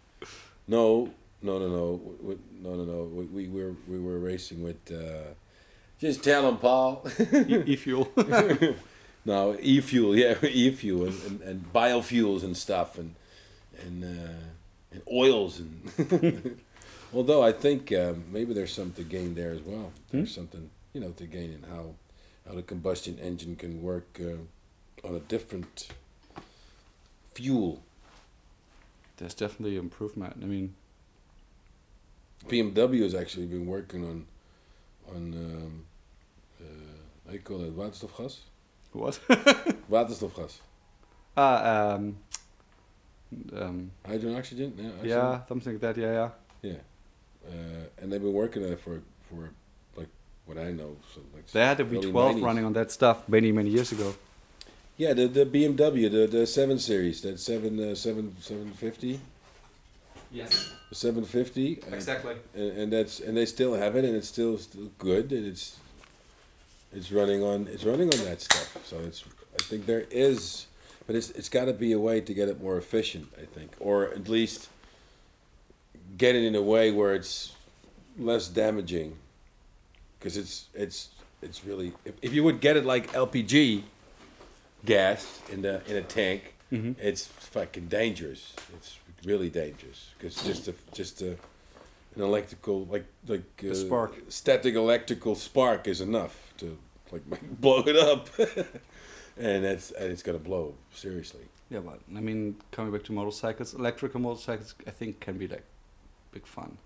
No, 0.70 1.10
no, 1.42 1.58
no, 1.58 1.68
no, 1.68 2.00
we, 2.20 2.38
no, 2.62 2.74
no, 2.76 2.84
no. 2.84 3.02
We, 3.04 3.24
we 3.24 3.48
were 3.48 3.74
we 3.88 3.98
were 3.98 4.18
racing 4.18 4.62
with. 4.62 4.80
Uh, 4.90 5.34
just 5.98 6.22
tell 6.22 6.42
them, 6.42 6.58
Paul. 6.58 7.06
E- 7.32 7.62
e-fuel. 7.72 8.10
no, 9.24 9.56
e-fuel, 9.60 10.16
yeah, 10.16 10.36
e-fuel 10.42 11.06
and, 11.08 11.22
and, 11.24 11.40
and 11.42 11.72
biofuels 11.72 12.42
and 12.42 12.56
stuff, 12.56 12.96
and 12.98 13.14
and 13.82 14.04
uh, 14.04 14.44
and 14.92 15.02
oils 15.12 15.60
and. 15.60 16.60
Although 17.12 17.42
I 17.42 17.50
think 17.50 17.92
um, 17.92 18.26
maybe 18.30 18.54
there's 18.54 18.72
something 18.72 19.04
to 19.04 19.10
gain 19.10 19.34
there 19.34 19.50
as 19.50 19.60
well. 19.62 19.90
There's 20.12 20.32
something 20.32 20.70
you 20.92 21.00
know 21.00 21.10
to 21.10 21.26
gain 21.26 21.50
in 21.52 21.64
how 21.68 21.94
how 22.46 22.54
the 22.54 22.62
combustion 22.62 23.18
engine 23.18 23.56
can 23.56 23.82
work 23.82 24.20
uh, 24.20 25.06
on 25.06 25.16
a 25.16 25.20
different 25.20 25.88
fuel. 27.34 27.82
There's 29.20 29.34
definitely 29.34 29.76
improvement. 29.76 30.34
I 30.42 30.46
mean, 30.46 30.74
BMW 32.48 33.02
has 33.02 33.14
actually 33.14 33.44
been 33.46 33.66
working 33.66 34.02
on 34.02 34.26
on 35.14 35.34
um, 35.34 35.84
uh, 36.58 37.32
you 37.32 37.40
call 37.40 37.62
it 37.62 37.76
waterstofgas. 37.76 38.38
what? 38.92 39.20
Waterstofgas. 39.90 40.54
Ah, 41.36 41.92
um, 41.94 42.16
um, 43.54 43.90
Hydrogen 44.06 44.38
oxygen. 44.38 44.72
Yeah. 44.76 44.88
oxygen? 44.88 45.08
yeah, 45.08 45.40
something 45.46 45.72
like 45.74 45.82
that. 45.82 45.96
Yeah, 45.98 46.12
yeah. 46.12 46.30
Yeah. 46.62 46.80
Uh, 47.46 48.02
and 48.02 48.10
they've 48.10 48.22
been 48.22 48.32
working 48.32 48.64
on 48.64 48.72
it 48.72 48.80
for 48.80 49.02
for 49.28 49.50
like 49.96 50.08
what 50.46 50.56
I 50.56 50.72
know. 50.72 50.96
So 51.14 51.20
like 51.34 51.46
They 51.48 51.60
had 51.60 51.78
a 51.78 51.84
early 51.84 52.10
V12 52.10 52.42
running 52.42 52.64
on 52.64 52.72
that 52.72 52.90
stuff 52.90 53.28
many, 53.28 53.52
many 53.52 53.68
years 53.68 53.92
ago. 53.92 54.14
Yeah, 55.00 55.14
the 55.14 55.28
the 55.28 55.46
BMW, 55.46 56.10
the 56.12 56.26
the 56.26 56.46
seven 56.46 56.78
series, 56.78 57.22
that 57.22 57.40
seven 57.40 57.80
uh, 57.80 57.94
seven 57.94 58.36
seven 58.38 58.70
fifty, 58.72 59.18
Yes, 60.30 60.74
seven 60.92 61.24
fifty. 61.24 61.80
exactly. 61.90 62.34
and, 62.54 62.72
and 62.76 62.92
that's 62.92 63.18
and 63.18 63.34
they 63.34 63.46
still 63.46 63.72
have 63.72 63.96
it 63.96 64.04
and 64.04 64.14
it's 64.14 64.28
still 64.28 64.58
still 64.58 64.90
good 64.98 65.32
and 65.32 65.46
it's 65.46 65.78
it's 66.92 67.10
running 67.10 67.42
on 67.42 67.66
it's 67.66 67.84
running 67.84 68.12
on 68.12 68.24
that 68.26 68.42
stuff 68.42 68.76
so 68.84 68.98
it's 68.98 69.24
i 69.58 69.62
think 69.62 69.86
there 69.86 70.04
is 70.10 70.66
but 71.06 71.16
it's 71.16 71.30
it's 71.30 71.48
got 71.48 71.64
to 71.64 71.72
be 71.72 71.92
a 71.92 71.98
way 71.98 72.20
to 72.20 72.34
get 72.34 72.48
it 72.50 72.60
more 72.60 72.76
efficient 72.76 73.26
i 73.40 73.46
think 73.46 73.70
or 73.80 74.08
at 74.10 74.28
least 74.28 74.68
get 76.18 76.34
it 76.36 76.44
in 76.44 76.54
a 76.54 76.62
way 76.62 76.92
where 76.92 77.14
it's 77.14 77.54
less 78.18 78.48
damaging 78.48 79.16
because 80.18 80.36
it's 80.36 80.66
it's 80.74 81.08
it's 81.40 81.64
really 81.64 81.94
if, 82.04 82.14
if 82.20 82.34
you 82.34 82.44
would 82.44 82.60
get 82.60 82.76
it 82.76 82.84
like 82.84 83.10
lpg 83.12 83.84
gas 84.84 85.40
in 85.52 85.62
the 85.62 85.82
in 85.90 85.96
a 85.96 86.02
tank 86.02 86.54
Mhm. 86.72 86.94
it's 87.00 87.26
fucking 87.26 87.88
dangerous 87.88 88.54
it's 88.76 88.98
really 89.24 89.50
dangerous 89.50 90.10
because 90.16 90.36
just 90.44 90.68
a 90.68 90.74
just 90.94 91.20
a 91.22 91.32
an 92.16 92.22
electrical 92.22 92.84
like 92.86 93.04
like 93.26 93.42
uh, 93.70 93.74
spark. 93.74 94.12
static 94.28 94.74
electrical 94.74 95.34
spark 95.34 95.86
is 95.88 96.00
enough 96.00 96.54
to 96.58 96.78
like 97.12 97.22
blow 97.60 97.82
it 97.86 97.96
up 97.96 98.28
and 99.36 99.64
it's 99.64 99.90
and 99.92 100.10
it's 100.12 100.22
gonna 100.22 100.38
blow 100.38 100.74
seriously 100.94 101.46
Yeah, 101.70 101.80
but 101.84 102.00
I 102.18 102.20
mean, 102.20 102.56
coming 102.72 102.92
back 102.92 103.04
to 103.04 103.12
motorcycles, 103.12 103.74
electrical 103.74 104.20
motorcycles, 104.20 104.74
I 104.86 104.92
think 104.98 105.20
can 105.20 105.38
be 105.38 105.46
like 105.46 105.64
big 106.32 106.44
fun. 106.46 106.78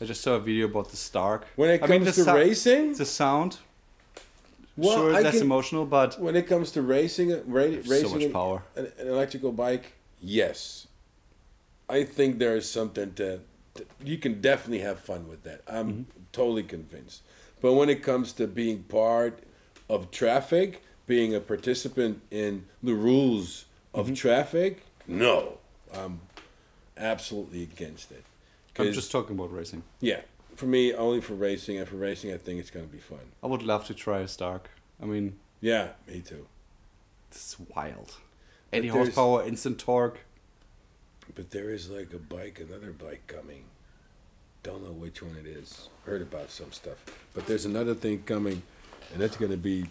I 0.00 0.04
just 0.04 0.20
saw 0.20 0.32
a 0.34 0.40
video 0.40 0.66
about 0.66 0.88
the 0.90 0.96
Stark. 0.96 1.42
when 1.56 1.70
it 1.70 1.82
I 1.82 1.86
comes 1.86 1.90
mean, 1.90 2.04
to 2.04 2.12
sou- 2.12 2.34
racing 2.34 2.94
The 2.98 3.04
sound, 3.06 3.58
well 4.76 4.96
sure, 4.96 5.14
I 5.14 5.22
that's 5.22 5.36
can, 5.38 5.46
emotional, 5.46 5.86
but 5.86 6.20
when 6.20 6.36
it 6.36 6.46
comes 6.46 6.70
to 6.72 6.82
racing 6.82 7.32
uh, 7.32 7.40
ra- 7.46 7.62
racing 7.62 8.08
so 8.08 8.14
much 8.14 8.22
an- 8.24 8.32
power. 8.32 8.62
an, 8.76 8.92
an 8.98 9.08
electrical 9.08 9.52
bike 9.52 9.94
yes 10.20 10.86
i 11.88 12.02
think 12.04 12.38
there 12.38 12.56
is 12.56 12.68
something 12.70 13.12
to, 13.14 13.40
to 13.74 13.84
you 14.04 14.16
can 14.18 14.40
definitely 14.40 14.80
have 14.80 14.98
fun 14.98 15.28
with 15.28 15.42
that 15.44 15.60
i'm 15.68 15.88
Mm-hmm. 15.92 16.02
totally 16.32 16.62
convinced 16.62 17.22
but 17.60 17.72
when 17.74 17.88
it 17.88 18.02
comes 18.02 18.32
to 18.34 18.46
being 18.46 18.82
part 18.84 19.40
of 19.88 20.10
traffic 20.10 20.82
being 21.06 21.34
a 21.34 21.40
participant 21.40 22.22
in 22.30 22.64
the 22.82 22.94
rules 22.94 23.66
of 23.94 24.06
Mm-hmm. 24.06 24.14
traffic 24.14 24.82
no 25.06 25.58
i'm 25.94 26.20
absolutely 26.96 27.62
against 27.62 28.10
it 28.10 28.24
I'm 28.78 28.92
just 28.92 29.10
talking 29.10 29.36
about 29.38 29.52
racing. 29.52 29.82
yeah 30.00 30.20
for 30.54 30.66
me 30.66 30.92
only 30.94 31.20
for 31.20 31.34
racing 31.34 31.78
and 31.78 31.86
for 31.88 31.96
racing 31.96 32.32
i 32.32 32.38
think 32.38 32.60
it's 32.60 32.70
going 32.70 32.86
to 32.86 32.92
be 32.92 32.98
fun 32.98 33.20
I 33.42 33.46
would 33.46 33.62
love 33.62 33.84
to 33.86 33.94
try 33.94 34.20
a 34.20 34.28
Stark. 34.28 34.70
I 35.02 35.04
mean, 35.06 35.38
yeah 35.60 35.90
me 36.08 36.20
too 36.20 36.46
it's 37.30 37.56
wild. 37.74 38.14
80 38.72 38.88
there's- 38.88 38.94
horsepower, 38.94 39.44
instant 39.46 39.78
torque. 39.78 40.20
But 41.34 41.50
there 41.50 41.70
is 41.70 41.90
like 41.90 42.12
a 42.14 42.18
bike, 42.18 42.60
another 42.66 42.92
bike 42.92 43.26
coming. 43.26 43.64
Don't 44.62 44.82
know 44.84 44.92
which 44.92 45.22
one 45.22 45.36
it 45.36 45.46
is. 45.46 45.88
Heard 46.04 46.22
about 46.22 46.50
some 46.50 46.72
stuff. 46.72 47.04
But 47.34 47.46
there's 47.46 47.64
another 47.66 47.94
thing 47.94 48.22
coming, 48.22 48.62
and 49.12 49.20
that's 49.20 49.36
going 49.36 49.50
to 49.50 49.56
be, 49.58 49.86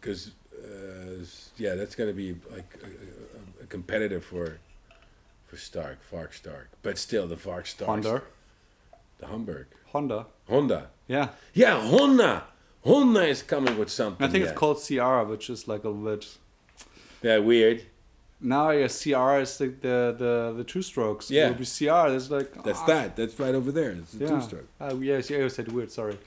because, 0.00 0.32
uh, 0.58 1.24
yeah, 1.56 1.74
that's 1.74 1.94
going 1.94 2.10
to 2.10 2.14
be 2.14 2.32
like 2.50 2.76
a, 2.82 2.86
a, 2.86 3.64
a 3.64 3.66
competitor 3.66 4.20
for, 4.20 4.58
for 5.46 5.56
Stark, 5.56 5.98
Varg 6.10 6.34
Stark. 6.34 6.70
But 6.82 6.98
still, 6.98 7.26
the 7.28 7.36
Varg 7.36 7.66
Stark. 7.66 7.88
Honda. 7.88 8.22
The 9.18 9.26
Hamburg. 9.28 9.66
Honda. 9.92 10.26
Honda. 10.48 10.88
Yeah. 11.06 11.28
Yeah, 11.54 11.80
Honda. 11.80 12.44
Honda 12.84 13.26
is 13.26 13.42
coming 13.42 13.78
with 13.78 13.90
something. 13.90 14.26
I 14.26 14.30
think 14.30 14.44
yeah. 14.44 14.50
it's 14.50 14.58
called 14.58 14.82
CR, 14.84 15.30
which 15.30 15.48
is 15.48 15.68
like 15.68 15.84
a 15.84 15.88
little 15.88 16.16
bit. 16.16 16.26
Yeah, 17.22 17.38
weird. 17.38 17.84
Now, 18.40 18.70
yeah, 18.70 18.88
CR 18.88 19.40
is 19.40 19.56
the 19.56 19.68
the 19.68 20.16
the, 20.18 20.54
the 20.56 20.64
two 20.64 20.82
strokes. 20.82 21.30
Yeah. 21.30 21.46
It 21.46 21.48
will 21.50 21.58
be 21.58 21.64
CR. 21.64 22.10
There's 22.10 22.30
like. 22.30 22.64
That's 22.64 22.80
ah, 22.80 22.86
that. 22.86 23.16
That's 23.16 23.38
right 23.38 23.54
over 23.54 23.70
there. 23.70 23.90
It's 23.92 24.14
a 24.14 24.18
Yeah. 24.18 24.28
two-stroke. 24.28 24.68
Oh, 24.80 25.00
yes, 25.00 25.30
yeah, 25.30 25.38
you 25.38 25.48
said 25.48 25.70
weird. 25.70 25.92
Sorry. 25.92 26.18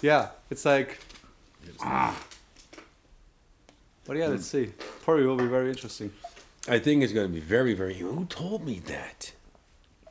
Yeah, 0.00 0.28
it's 0.50 0.64
like. 0.64 0.98
Ah. 1.80 2.16
But 4.04 4.18
yeah, 4.18 4.28
let's 4.28 4.46
see. 4.46 4.72
Probably 5.02 5.26
will 5.26 5.36
be 5.36 5.46
very 5.46 5.70
interesting. 5.70 6.12
I 6.68 6.78
think 6.78 7.02
it's 7.02 7.12
going 7.12 7.26
to 7.26 7.32
be 7.32 7.40
very, 7.40 7.74
very. 7.74 7.94
Who 7.94 8.24
told 8.26 8.64
me 8.64 8.78
that? 8.86 9.32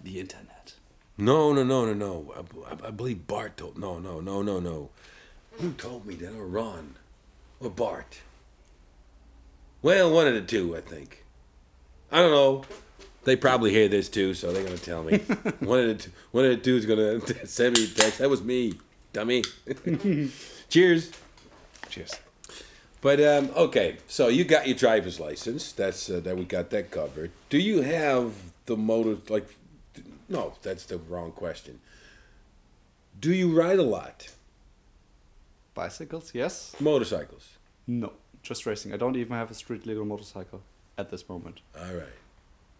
The 0.01 0.19
internet. 0.19 0.73
No, 1.17 1.53
no, 1.53 1.63
no, 1.63 1.85
no, 1.85 1.93
no. 1.93 2.33
I, 2.35 2.73
I, 2.73 2.87
I 2.87 2.91
believe 2.91 3.25
Bart 3.25 3.55
told. 3.55 3.77
No, 3.77 3.99
no, 3.99 4.19
no, 4.19 4.41
no, 4.41 4.59
no. 4.59 4.89
Who 5.59 5.71
told 5.73 6.05
me 6.05 6.15
that? 6.15 6.33
Or 6.33 6.47
Ron, 6.47 6.95
or 7.59 7.69
Bart? 7.69 8.21
Well, 9.81 10.13
one 10.13 10.27
of 10.27 10.33
the 10.33 10.41
two, 10.41 10.75
I 10.75 10.81
think. 10.81 11.25
I 12.11 12.19
don't 12.19 12.31
know. 12.31 12.63
They 13.23 13.35
probably 13.35 13.71
hear 13.71 13.87
this 13.87 14.09
too, 14.09 14.33
so 14.33 14.51
they're 14.51 14.63
gonna 14.63 14.77
tell 14.77 15.03
me. 15.03 15.17
one 15.59 15.79
of 15.79 15.87
the 15.87 15.95
two, 15.95 16.11
one 16.31 16.45
of 16.45 16.51
the 16.51 16.57
two 16.57 16.75
is 16.75 16.85
gonna 16.85 17.45
send 17.45 17.77
me 17.77 17.85
a 17.85 17.87
text. 17.87 18.19
That 18.19 18.29
was 18.29 18.43
me, 18.43 18.73
dummy. 19.13 19.43
Cheers. 20.69 21.11
Cheers. 21.89 22.13
But 23.01 23.21
um, 23.21 23.51
okay, 23.55 23.97
so 24.07 24.29
you 24.29 24.45
got 24.45 24.67
your 24.67 24.77
driver's 24.77 25.19
license. 25.19 25.71
That's 25.71 26.09
uh, 26.09 26.19
that 26.21 26.37
we 26.37 26.45
got 26.45 26.69
that 26.69 26.91
covered. 26.91 27.31
Do 27.49 27.57
you 27.57 27.81
have 27.81 28.33
the 28.65 28.77
motor? 28.77 29.17
Like, 29.31 29.47
no, 30.29 30.53
that's 30.61 30.85
the 30.85 30.97
wrong 30.97 31.31
question. 31.31 31.79
Do 33.19 33.33
you 33.33 33.57
ride 33.57 33.79
a 33.79 33.83
lot? 33.83 34.29
Bicycles, 35.73 36.31
yes. 36.33 36.75
Motorcycles. 36.79 37.57
No, 37.87 38.13
just 38.41 38.65
racing. 38.65 38.93
I 38.93 38.97
don't 38.97 39.15
even 39.15 39.35
have 39.35 39.51
a 39.51 39.53
street 39.53 39.85
legal 39.85 40.05
motorcycle 40.05 40.61
at 40.97 41.09
this 41.09 41.27
moment. 41.27 41.61
All 41.77 41.93
right. 41.93 42.07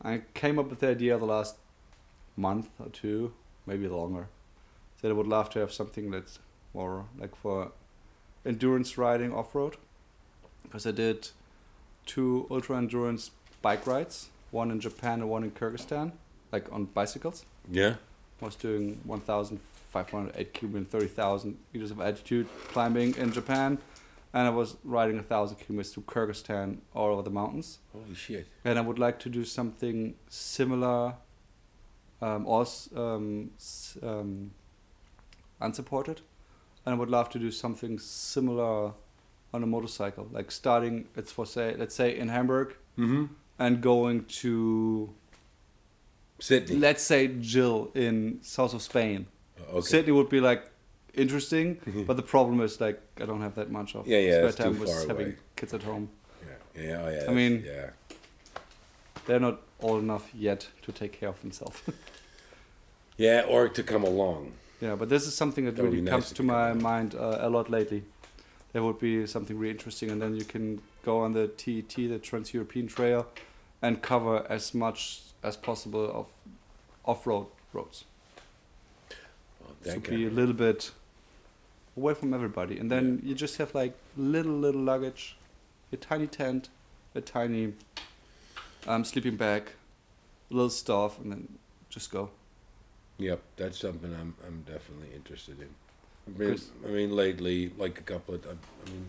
I 0.04 0.22
came 0.34 0.60
up 0.60 0.70
with 0.70 0.80
the 0.80 0.90
idea 0.90 1.18
the 1.18 1.26
last 1.26 1.56
month 2.36 2.70
or 2.80 2.90
two, 2.90 3.34
maybe 3.66 3.88
longer, 3.88 4.28
that 5.02 5.10
I 5.10 5.14
would 5.14 5.28
love 5.28 5.50
to 5.52 5.60
have 5.60 5.72
something 5.72 6.12
that's 6.12 6.40
more 6.74 7.06
like 7.20 7.36
for 7.36 7.72
endurance 8.46 8.98
riding 8.98 9.34
off 9.34 9.56
road. 9.56 9.78
Because 10.64 10.86
I 10.86 10.92
did 10.92 11.30
two 12.06 12.48
ultra 12.50 12.78
endurance 12.78 13.32
bike 13.62 13.86
rides, 13.88 14.30
one 14.52 14.72
in 14.72 14.80
Japan 14.80 15.22
and 15.22 15.30
one 15.30 15.44
in 15.44 15.52
Kyrgyzstan, 15.52 16.12
like 16.52 16.72
on 16.72 16.86
bicycles. 16.86 17.46
Yeah. 17.72 17.96
I 18.42 18.46
was 18.46 18.56
doing 18.56 19.00
1,508 19.94 20.54
kilometers, 20.54 20.88
30,000 20.92 21.58
meters 21.74 21.92
of 21.92 22.00
altitude 22.02 22.48
climbing 22.70 23.16
in 23.16 23.32
Japan, 23.32 23.78
and 24.34 24.48
I 24.48 24.50
was 24.50 24.78
riding 24.84 25.20
a 25.20 25.24
thousand 25.24 25.58
kilometers 25.58 25.92
to 25.94 26.02
Kyrgyzstan 26.02 26.78
all 26.94 27.12
over 27.14 27.22
the 27.22 27.30
mountains. 27.30 27.80
Holy 27.92 28.16
shit. 28.16 28.48
And 28.66 28.80
I 28.80 28.82
would 28.82 28.98
like 29.00 29.20
to 29.20 29.30
do 29.30 29.46
something 29.46 30.16
similar, 30.30 31.16
um, 32.22 32.46
also 32.48 33.16
um, 33.16 33.52
um, 34.02 34.52
unsupported. 35.62 36.22
And 36.86 36.96
I 36.96 36.98
would 36.98 37.10
love 37.10 37.30
to 37.30 37.40
do 37.40 37.52
something 37.52 38.00
similar 38.00 38.94
on 39.54 39.62
a 39.64 39.68
motorcycle, 39.68 40.28
like 40.32 40.50
starting, 40.52 41.08
it's 41.16 41.32
for 41.32 41.46
say, 41.46 41.76
let's 41.78 41.96
say 41.96 42.18
in 42.18 42.30
Hamburg, 42.30 42.76
Mm-hmm. 42.98 43.26
and 43.58 43.82
going 43.82 44.26
to, 44.26 45.14
Sydney. 46.40 46.76
let's 46.76 47.02
say, 47.04 47.28
Jill 47.28 47.90
in 47.96 48.40
south 48.44 48.74
of 48.74 48.82
Spain. 48.84 49.26
Okay. 49.70 49.82
Sydney 49.82 50.12
would 50.12 50.30
be 50.30 50.40
like 50.40 50.64
interesting, 51.14 51.80
but 52.08 52.16
the 52.18 52.24
problem 52.24 52.62
is 52.62 52.80
like 52.82 53.00
I 53.22 53.26
don't 53.26 53.42
have 53.42 53.56
that 53.56 53.70
much 53.72 53.96
of 53.96 54.08
Yeah, 54.08 54.20
yeah, 54.20 54.50
spare 54.50 54.66
time 54.66 54.80
with 54.80 55.08
having 55.08 55.26
away. 55.28 55.36
kids 55.56 55.74
at 55.74 55.84
home. 55.84 56.10
Yeah. 56.76 56.84
Yeah. 56.84 57.02
Oh, 57.06 57.10
yeah. 57.10 57.30
I 57.30 57.34
mean- 57.34 57.64
Yeah. 57.66 57.90
They're 59.26 59.40
not 59.40 59.62
old 59.82 60.02
enough 60.04 60.30
yet 60.36 60.68
to 60.82 60.92
take 60.92 61.14
care 61.20 61.30
of 61.30 61.40
themselves. 61.42 61.82
Yeah. 63.18 63.46
Or 63.48 63.70
to 63.70 63.84
come 63.84 64.04
along. 64.04 64.54
Yeah, 64.82 64.96
but 64.96 65.08
this 65.08 65.28
is 65.28 65.36
something 65.36 65.66
that, 65.66 65.76
That 65.76 65.84
really 65.84 66.02
nice 66.02 66.10
comes 66.12 66.32
to 66.34 66.44
my 66.44 66.74
mind 66.74 67.14
uh, 67.16 67.38
a 67.42 67.50
lot 67.50 67.70
lately. 67.70 68.04
There 68.74 68.82
would 68.84 69.00
be 69.00 69.28
something 69.28 69.58
really 69.58 69.72
interesting, 69.72 70.10
and 70.10 70.20
then 70.22 70.36
you 70.36 70.44
can 70.44 70.82
go 71.06 71.20
on 71.20 71.34
the 71.34 71.48
TET, 71.48 71.90
the 71.96 72.18
Trans 72.20 72.54
European 72.54 72.88
Trail, 72.88 73.28
and 73.82 74.02
cover 74.02 74.46
as 74.50 74.74
much 74.74 75.22
as 75.44 75.56
possible 75.56 76.10
of 76.12 76.26
off-road 77.06 77.46
roads. 77.72 78.06
So 79.86 80.00
be 80.00 80.26
a 80.26 80.30
little 80.30 80.54
bit 80.54 80.92
away 81.96 82.14
from 82.14 82.34
everybody, 82.34 82.78
and 82.78 82.92
then 82.92 83.22
you 83.24 83.36
just 83.36 83.58
have 83.58 83.76
like 83.76 83.94
little 84.18 84.54
little 84.54 84.82
luggage, 84.82 85.38
a 85.92 85.98
tiny 85.98 86.28
tent, 86.28 86.70
a 87.16 87.22
tiny 87.22 87.74
um, 88.88 89.04
sleeping 89.04 89.36
bag, 89.36 89.72
little 90.50 90.70
stuff, 90.70 91.20
and 91.20 91.32
then 91.32 91.48
just 91.90 92.12
go. 92.12 92.30
Yep, 93.18 93.42
that's 93.58 93.80
something 93.80 94.14
I'm 94.14 94.36
I'm 94.46 94.62
definitely 94.62 95.10
interested 95.16 95.60
in. 95.60 95.70
I 96.26 96.38
mean, 96.38 96.60
I 96.86 96.88
mean 96.88 97.16
lately, 97.16 97.72
like 97.78 98.00
a 98.00 98.04
couple 98.04 98.36
of, 98.36 98.46
I 98.46 98.90
mean, 98.90 99.08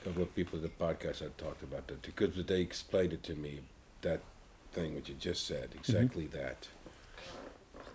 a 0.00 0.04
couple 0.04 0.22
of 0.22 0.34
people 0.34 0.58
at 0.58 0.62
the 0.62 0.84
podcast 0.84 1.20
have 1.20 1.36
talked 1.36 1.62
about 1.62 1.86
that 1.86 2.02
because 2.02 2.44
they 2.44 2.60
explained 2.60 3.12
it 3.12 3.22
to 3.24 3.34
me, 3.34 3.60
that 4.02 4.20
thing 4.72 4.94
which 4.94 5.08
you 5.08 5.14
just 5.14 5.46
said, 5.46 5.70
exactly 5.74 6.26
that. 6.26 6.68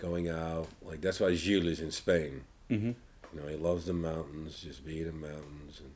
Going 0.01 0.29
out, 0.29 0.67
like 0.81 0.99
that's 0.99 1.19
why 1.19 1.35
Gilles 1.35 1.67
is 1.67 1.79
in 1.79 1.91
Spain. 1.91 2.41
Mm-hmm. 2.71 2.87
You 3.33 3.39
know, 3.39 3.47
he 3.47 3.55
loves 3.55 3.85
the 3.85 3.93
mountains, 3.93 4.59
just 4.59 4.83
being 4.83 5.01
in 5.03 5.05
the 5.05 5.27
mountains, 5.27 5.79
and 5.79 5.91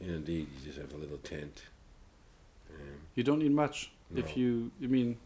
you 0.00 0.06
know, 0.08 0.16
indeed, 0.16 0.46
you 0.58 0.66
just 0.66 0.78
have 0.78 0.92
a 0.94 0.96
little 0.96 1.18
tent. 1.18 1.64
And 2.70 3.00
You 3.14 3.22
don't 3.22 3.40
need 3.40 3.52
much. 3.52 3.92
No. 4.10 4.20
If 4.20 4.34
you, 4.34 4.70
I 4.82 4.86
mean, 4.86 5.18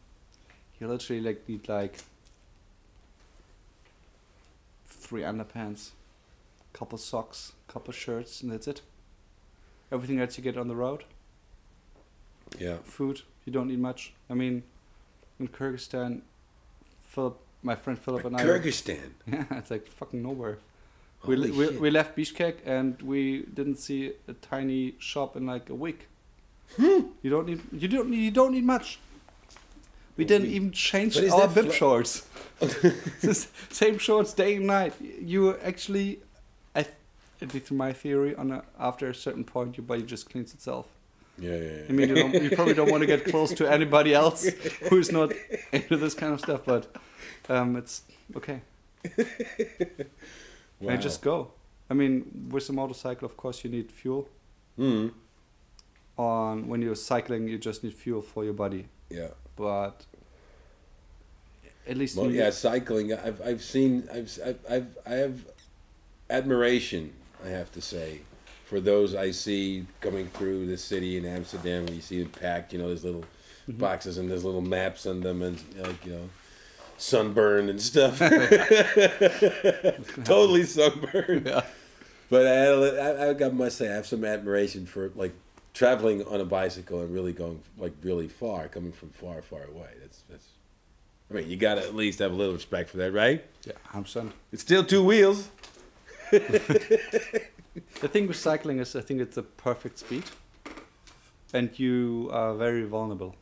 you 0.80 0.88
literally 0.88 1.22
like 1.22 1.48
need 1.48 1.68
like 1.68 1.98
three 4.88 5.22
underpants, 5.22 5.90
couple 6.72 6.98
socks, 6.98 7.52
couple 7.68 7.92
shirts, 7.92 8.42
and 8.42 8.50
that's 8.50 8.66
it. 8.66 8.80
Everything 9.92 10.20
else 10.20 10.36
you 10.36 10.42
get 10.42 10.56
on 10.56 10.66
the 10.66 10.74
road. 10.74 11.04
yeah, 12.58 12.78
Food, 12.84 13.22
you 13.44 13.52
don't 13.52 13.68
need 13.68 13.78
much. 13.78 14.12
I 14.28 14.34
mean, 14.34 14.64
in 15.38 15.48
Kyrgyzstan, 15.48 16.22
Philip, 17.00 17.38
my 17.64 17.74
friend 17.74 17.98
Philip 17.98 18.24
and 18.26 18.36
I. 18.36 18.44
Kyrgyzstan. 18.44 19.10
Yeah, 19.26 19.44
it's 19.50 19.70
like 19.70 19.86
fucking 19.88 20.22
nowhere. 20.22 20.58
We, 21.26 21.50
we, 21.50 21.68
we 21.78 21.90
left 21.90 22.16
Bishkek 22.16 22.56
and 22.66 23.00
we 23.00 23.46
didn't 23.54 23.76
see 23.76 24.12
a 24.28 24.34
tiny 24.34 24.94
shop 24.98 25.36
in 25.36 25.46
like 25.46 25.70
a 25.70 25.74
week. 25.74 26.08
Hmm. 26.76 27.00
You 27.22 27.30
don't 27.30 27.46
need 27.46 27.62
you 27.72 27.88
don't 27.88 28.10
need, 28.10 28.24
you 28.24 28.30
don't 28.30 28.52
need 28.52 28.64
much. 28.64 28.98
We 30.16 30.24
didn't 30.24 30.48
even 30.48 30.70
change 30.70 31.16
our 31.16 31.48
bib 31.48 31.72
shorts. 31.72 32.26
Same 33.70 33.98
shorts 33.98 34.32
day 34.32 34.56
and 34.56 34.66
night. 34.66 34.94
You 35.00 35.56
actually, 35.58 36.20
I, 36.74 36.86
at 37.42 37.52
least 37.52 37.70
in 37.72 37.76
my 37.76 37.92
theory, 37.92 38.34
on 38.36 38.52
a, 38.52 38.62
after 38.78 39.08
a 39.08 39.14
certain 39.14 39.44
point, 39.44 39.76
your 39.76 39.84
body 39.84 40.02
just 40.02 40.30
cleans 40.30 40.54
itself. 40.54 40.86
Yeah, 41.38 41.56
yeah, 41.56 41.56
yeah. 41.56 41.82
I 41.88 41.92
mean, 41.92 42.08
you, 42.08 42.14
don't, 42.14 42.34
you 42.34 42.50
probably 42.50 42.74
don't 42.74 42.90
want 42.90 43.00
to 43.02 43.06
get 43.06 43.24
close 43.24 43.52
to 43.54 43.70
anybody 43.70 44.14
else 44.14 44.44
who's 44.88 45.10
not 45.10 45.32
into 45.72 45.96
this 45.96 46.14
kind 46.14 46.32
of 46.32 46.40
stuff, 46.40 46.62
but 46.64 46.94
um, 47.48 47.76
it's 47.76 48.02
okay. 48.36 48.60
wow. 50.80 50.90
And 50.90 51.02
just 51.02 51.22
go. 51.22 51.50
I 51.90 51.94
mean, 51.94 52.48
with 52.50 52.68
a 52.68 52.72
motorcycle, 52.72 53.26
of 53.26 53.36
course, 53.36 53.64
you 53.64 53.70
need 53.70 53.90
fuel. 53.90 54.28
Mm. 54.78 55.12
On 56.16 56.68
when 56.68 56.80
you're 56.80 56.94
cycling, 56.94 57.48
you 57.48 57.58
just 57.58 57.82
need 57.82 57.94
fuel 57.94 58.22
for 58.22 58.44
your 58.44 58.52
body. 58.52 58.86
Yeah. 59.10 59.28
But 59.56 60.04
at 61.86 61.96
least 61.96 62.16
Well, 62.16 62.30
yeah, 62.30 62.50
cycling. 62.50 63.12
I've 63.12 63.40
I've 63.42 63.62
seen. 63.62 64.08
I've 64.12 64.38
I've, 64.44 64.58
I've 64.70 64.98
I 65.06 65.14
have 65.14 65.44
admiration. 66.30 67.12
I 67.44 67.48
have 67.48 67.70
to 67.72 67.80
say, 67.82 68.20
for 68.74 68.80
those 68.80 69.14
I 69.14 69.30
see 69.30 69.86
coming 70.00 70.26
through 70.26 70.66
the 70.66 70.76
city 70.76 71.16
in 71.16 71.24
Amsterdam. 71.24 71.86
You 71.88 72.00
see 72.00 72.22
them 72.22 72.32
packed. 72.32 72.72
You 72.72 72.80
know, 72.80 72.88
there's 72.88 73.04
little 73.04 73.24
Mm-hmm. 73.66 73.80
boxes 73.80 74.18
and 74.18 74.30
there's 74.30 74.44
little 74.44 74.60
maps 74.60 75.06
on 75.06 75.20
them, 75.20 75.40
and 75.40 75.58
like 75.78 76.04
you 76.04 76.12
know, 76.12 76.28
sunburn 76.98 77.70
and 77.70 77.80
stuff. 77.80 78.18
totally 80.24 80.64
sunburned. 80.64 81.46
Yeah. 81.46 81.62
But 82.28 82.46
I, 82.46 82.66
I, 82.66 83.30
I 83.30 83.32
got 83.32 83.54
must 83.54 83.78
say 83.78 83.90
I 83.90 83.94
have 83.94 84.06
some 84.06 84.22
admiration 84.22 84.84
for 84.84 85.10
like 85.14 85.32
traveling 85.72 86.26
on 86.26 86.42
a 86.42 86.44
bicycle 86.44 87.00
and 87.00 87.14
really 87.14 87.32
going 87.32 87.62
like 87.78 87.94
really 88.02 88.28
far, 88.28 88.68
coming 88.68 88.92
from 88.92 89.08
far, 89.08 89.40
far 89.40 89.62
away. 89.62 89.88
That's 90.02 90.20
that's. 90.28 90.46
I 91.30 91.34
mean, 91.34 91.48
you 91.48 91.56
gotta 91.56 91.80
at 91.80 91.94
least 91.94 92.18
have 92.18 92.32
a 92.32 92.34
little 92.34 92.52
respect 92.52 92.90
for 92.90 92.98
that, 92.98 93.12
right? 93.12 93.42
Yeah, 93.64 93.72
hundred 93.86 94.04
percent. 94.04 94.32
It's 94.52 94.60
still 94.60 94.84
two 94.84 95.02
wheels. 95.02 95.48
The 98.00 98.08
thing 98.08 98.26
with 98.28 98.36
cycling 98.36 98.78
is, 98.78 98.94
I 98.94 99.00
think 99.00 99.20
it's 99.20 99.36
a 99.36 99.42
perfect 99.42 99.98
speed, 99.98 100.24
and 101.52 101.76
you 101.78 102.28
are 102.32 102.54
very 102.54 102.84
vulnerable. 102.84 103.34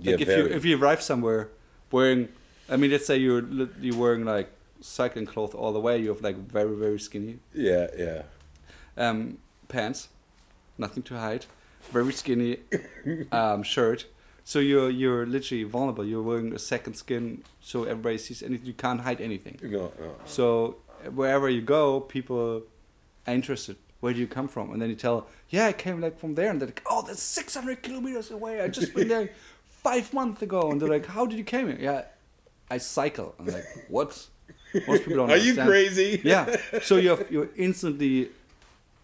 Like 0.00 0.20
if 0.20 0.28
you 0.28 0.46
if 0.46 0.64
you 0.64 0.76
arrive 0.76 1.00
somewhere 1.00 1.48
wearing, 1.90 2.28
I 2.68 2.76
mean, 2.76 2.90
let's 2.90 3.06
say 3.06 3.16
you're 3.16 3.42
you're 3.80 3.96
wearing 3.96 4.24
like 4.24 4.50
cycling 4.80 5.26
clothes 5.26 5.54
all 5.54 5.72
the 5.72 5.80
way. 5.80 5.98
You 5.98 6.08
have 6.08 6.22
like 6.22 6.36
very 6.36 6.74
very 6.76 6.98
skinny 6.98 7.38
Yeah, 7.54 7.86
yeah. 7.96 8.22
um, 8.96 9.38
pants, 9.68 10.08
nothing 10.76 11.02
to 11.04 11.14
hide, 11.14 11.46
very 11.92 12.12
skinny 12.12 12.58
um, 13.32 13.62
shirt. 13.62 14.06
So 14.44 14.58
you're 14.58 14.90
you're 14.90 15.24
literally 15.26 15.64
vulnerable. 15.64 16.04
You're 16.04 16.22
wearing 16.22 16.52
a 16.52 16.58
second 16.58 16.94
skin, 16.94 17.42
so 17.60 17.84
everybody 17.84 18.18
sees 18.18 18.42
anything. 18.42 18.66
You 18.66 18.74
can't 18.74 19.00
hide 19.00 19.20
anything. 19.20 19.58
No, 19.62 19.92
no. 19.98 20.14
So 20.24 20.76
wherever 21.14 21.48
you 21.48 21.62
go, 21.62 22.00
people 22.00 22.62
interested. 23.34 23.76
Where 24.00 24.12
do 24.12 24.20
you 24.20 24.26
come 24.26 24.48
from? 24.48 24.72
And 24.72 24.80
then 24.80 24.90
you 24.90 24.94
tell, 24.94 25.26
yeah, 25.48 25.66
I 25.66 25.72
came 25.72 26.00
like 26.00 26.18
from 26.18 26.34
there, 26.34 26.50
and 26.50 26.60
they're 26.60 26.68
like, 26.68 26.82
oh, 26.88 27.02
that's 27.06 27.22
600 27.22 27.82
kilometers 27.82 28.30
away. 28.30 28.60
I 28.60 28.68
just 28.68 28.94
been 28.94 29.08
there 29.08 29.30
five 29.66 30.12
months 30.12 30.42
ago, 30.42 30.70
and 30.70 30.80
they're 30.80 30.88
like, 30.88 31.06
how 31.06 31.26
did 31.26 31.38
you 31.38 31.44
came 31.44 31.68
here? 31.68 31.78
Yeah, 31.80 32.02
I 32.70 32.78
cycle. 32.78 33.34
I'm 33.38 33.46
like, 33.46 33.66
what? 33.88 34.26
Most 34.86 35.04
people 35.04 35.16
don't. 35.16 35.30
Are 35.30 35.36
you 35.36 35.54
crazy? 35.54 36.20
Yeah. 36.22 36.56
So 36.82 36.96
you're 37.04 37.24
you're 37.30 37.48
instantly 37.56 38.30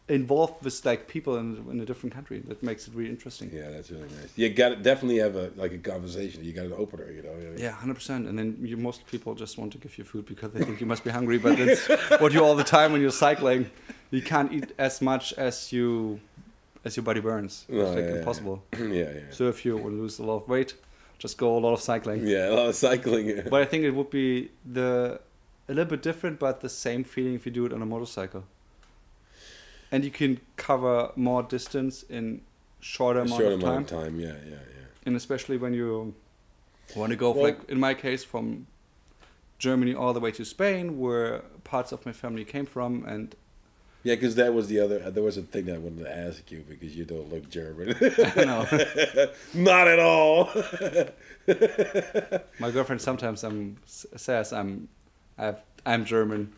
involved 0.08 0.64
with 0.64 0.84
like 0.84 1.08
people 1.08 1.36
in, 1.36 1.64
in 1.70 1.80
a 1.80 1.84
different 1.84 2.14
country. 2.14 2.40
That 2.40 2.62
makes 2.62 2.86
it 2.86 2.94
really 2.94 3.10
interesting. 3.10 3.50
Yeah, 3.52 3.70
that's 3.70 3.90
really 3.90 4.02
nice. 4.02 4.30
You 4.36 4.50
got 4.50 4.70
to 4.70 4.76
definitely 4.76 5.18
have 5.18 5.36
a 5.36 5.50
like 5.56 5.72
a 5.72 5.78
conversation. 5.78 6.44
You 6.44 6.52
got 6.52 6.66
an 6.66 6.74
opener, 6.74 7.10
you 7.10 7.22
know. 7.22 7.34
Yeah, 7.56 7.70
hundred 7.70 7.94
percent. 7.94 8.28
And 8.28 8.38
then 8.38 8.58
you, 8.60 8.76
most 8.76 9.06
people 9.06 9.34
just 9.34 9.58
want 9.58 9.72
to 9.72 9.78
give 9.78 9.96
you 9.98 10.04
food 10.04 10.26
because 10.26 10.52
they 10.52 10.62
think 10.64 10.80
you 10.80 10.86
must 10.86 11.04
be 11.04 11.10
hungry. 11.10 11.38
But 11.38 11.58
that's 11.58 11.88
what 12.20 12.32
you 12.32 12.44
all 12.44 12.56
the 12.56 12.64
time 12.64 12.92
when 12.92 13.00
you're 13.00 13.10
cycling. 13.10 13.70
You 14.12 14.22
can't 14.22 14.52
eat 14.52 14.72
as 14.78 15.00
much 15.00 15.32
as 15.32 15.72
you 15.72 16.20
as 16.84 16.96
your 16.96 17.02
body 17.02 17.20
burns. 17.20 17.64
No, 17.68 17.80
it's 17.80 17.90
oh, 17.90 17.94
like 17.94 18.04
yeah, 18.04 18.10
yeah, 18.10 18.18
impossible. 18.18 18.62
yeah, 18.78 18.88
yeah. 18.88 19.20
So 19.30 19.48
if 19.48 19.64
you 19.64 19.76
want 19.76 19.94
to 19.96 20.00
lose 20.02 20.18
a 20.18 20.22
lot 20.22 20.36
of 20.36 20.48
weight, 20.48 20.74
just 21.18 21.38
go 21.38 21.56
a 21.56 21.60
lot 21.60 21.72
of 21.72 21.80
cycling. 21.80 22.26
Yeah, 22.26 22.50
a 22.50 22.54
lot 22.54 22.66
of 22.66 22.74
cycling. 22.74 23.28
Yeah. 23.28 23.48
But 23.48 23.62
I 23.62 23.64
think 23.64 23.84
it 23.84 23.92
would 23.92 24.10
be 24.10 24.50
the 24.70 25.20
a 25.68 25.72
little 25.72 25.90
bit 25.90 26.02
different, 26.02 26.38
but 26.38 26.60
the 26.60 26.68
same 26.68 27.04
feeling 27.04 27.34
if 27.34 27.46
you 27.46 27.52
do 27.52 27.64
it 27.64 27.72
on 27.72 27.80
a 27.80 27.86
motorcycle. 27.86 28.44
And 29.90 30.04
you 30.04 30.10
can 30.10 30.40
cover 30.56 31.12
more 31.16 31.42
distance 31.42 32.02
in 32.02 32.42
shorter 32.80 33.20
A 33.20 33.22
amount 33.22 33.40
short 33.40 33.52
of 33.54 33.60
time. 33.60 33.68
amount 33.70 33.92
of 33.92 34.02
time. 34.02 34.20
Yeah, 34.20 34.36
yeah, 34.44 34.50
yeah. 34.50 34.86
and 35.06 35.16
especially 35.16 35.56
when 35.56 35.72
you 35.72 36.14
want 36.96 37.10
to 37.10 37.16
go 37.16 37.30
Well- 37.30 37.44
like 37.44 37.70
in 37.70 37.80
my 37.80 37.94
case 37.94 38.24
from 38.24 38.66
Germany 39.58 39.94
all 39.94 40.12
the 40.12 40.20
way 40.20 40.32
to 40.32 40.44
Spain 40.44 40.98
where 40.98 41.42
parts 41.62 41.92
of 41.92 42.04
my 42.04 42.12
family 42.12 42.44
came 42.44 42.66
from 42.66 43.04
and 43.06 43.36
Yeah, 44.04 44.16
because 44.16 44.34
that 44.34 44.52
was 44.52 44.68
the 44.68 44.80
other. 44.80 44.98
There 45.10 45.22
was 45.22 45.36
a 45.36 45.42
thing 45.42 45.66
that 45.66 45.76
I 45.76 45.78
wanted 45.78 46.04
to 46.04 46.16
ask 46.16 46.50
you 46.50 46.64
because 46.68 46.96
you 46.96 47.04
don't 47.04 47.32
look 47.32 47.48
German. 47.48 47.94
I 48.00 48.44
know 48.44 48.66
Not 49.54 49.86
at 49.86 50.00
all. 50.00 50.50
my 52.58 52.70
girlfriend 52.70 53.00
sometimes 53.00 53.44
um, 53.44 53.76
says 53.86 54.52
I'm 54.52 54.88
I've, 55.38 55.62
I'm 55.86 56.04
German 56.04 56.52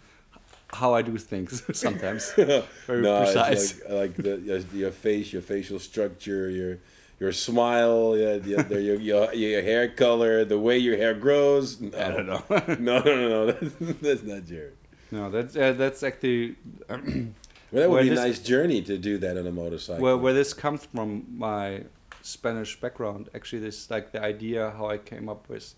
how 0.73 0.95
I 0.95 1.03
do 1.03 1.17
things 1.17 1.63
sometimes 1.79 2.33
very 2.33 3.03
no, 3.03 3.23
precise 3.23 3.81
like, 3.83 3.91
like 3.91 4.17
the 4.17 4.39
your, 4.41 4.59
your 4.73 4.91
face, 4.91 5.33
your 5.33 5.43
facial 5.43 5.79
structure, 5.79 6.51
your 6.51 6.79
your 7.21 7.33
smile, 7.33 8.13
the, 8.13 8.67
your, 8.71 8.97
your 8.97 9.33
your 9.35 9.63
hair 9.63 9.89
color, 9.89 10.45
the 10.45 10.59
way 10.59 10.79
your 10.79 10.97
hair 10.97 11.15
grows. 11.15 11.81
No. 11.81 11.97
I 11.97 12.11
don't 12.11 12.27
know 12.27 12.43
No, 12.51 12.99
no, 12.99 13.03
no, 13.03 13.29
no. 13.29 13.47
That's, 13.53 13.75
that's 14.01 14.23
not 14.23 14.45
Jared. 14.47 14.77
No 15.15 15.31
that's 15.31 15.57
uh, 15.57 15.73
that's 15.73 16.03
actually 16.03 16.57
Well, 17.75 17.83
that 17.83 17.91
would 17.91 18.03
be 18.03 18.11
a 18.11 18.15
nice 18.15 18.39
journey 18.39 18.83
to 18.83 18.97
do 18.99 19.19
that 19.19 19.37
on 19.37 19.47
a 19.49 19.51
motorcycle. 19.51 20.03
where 20.05 20.17
where 20.17 20.33
this 20.33 20.53
comes 20.55 20.85
from 20.87 21.27
my 21.37 21.85
Spanish 22.23 22.81
background. 22.81 23.29
Actually, 23.35 23.63
this 23.63 23.91
like 23.91 24.13
the 24.13 24.23
idea 24.23 24.73
how 24.77 24.87
I 24.89 24.99
came 24.99 25.29
up 25.29 25.49
with 25.49 25.75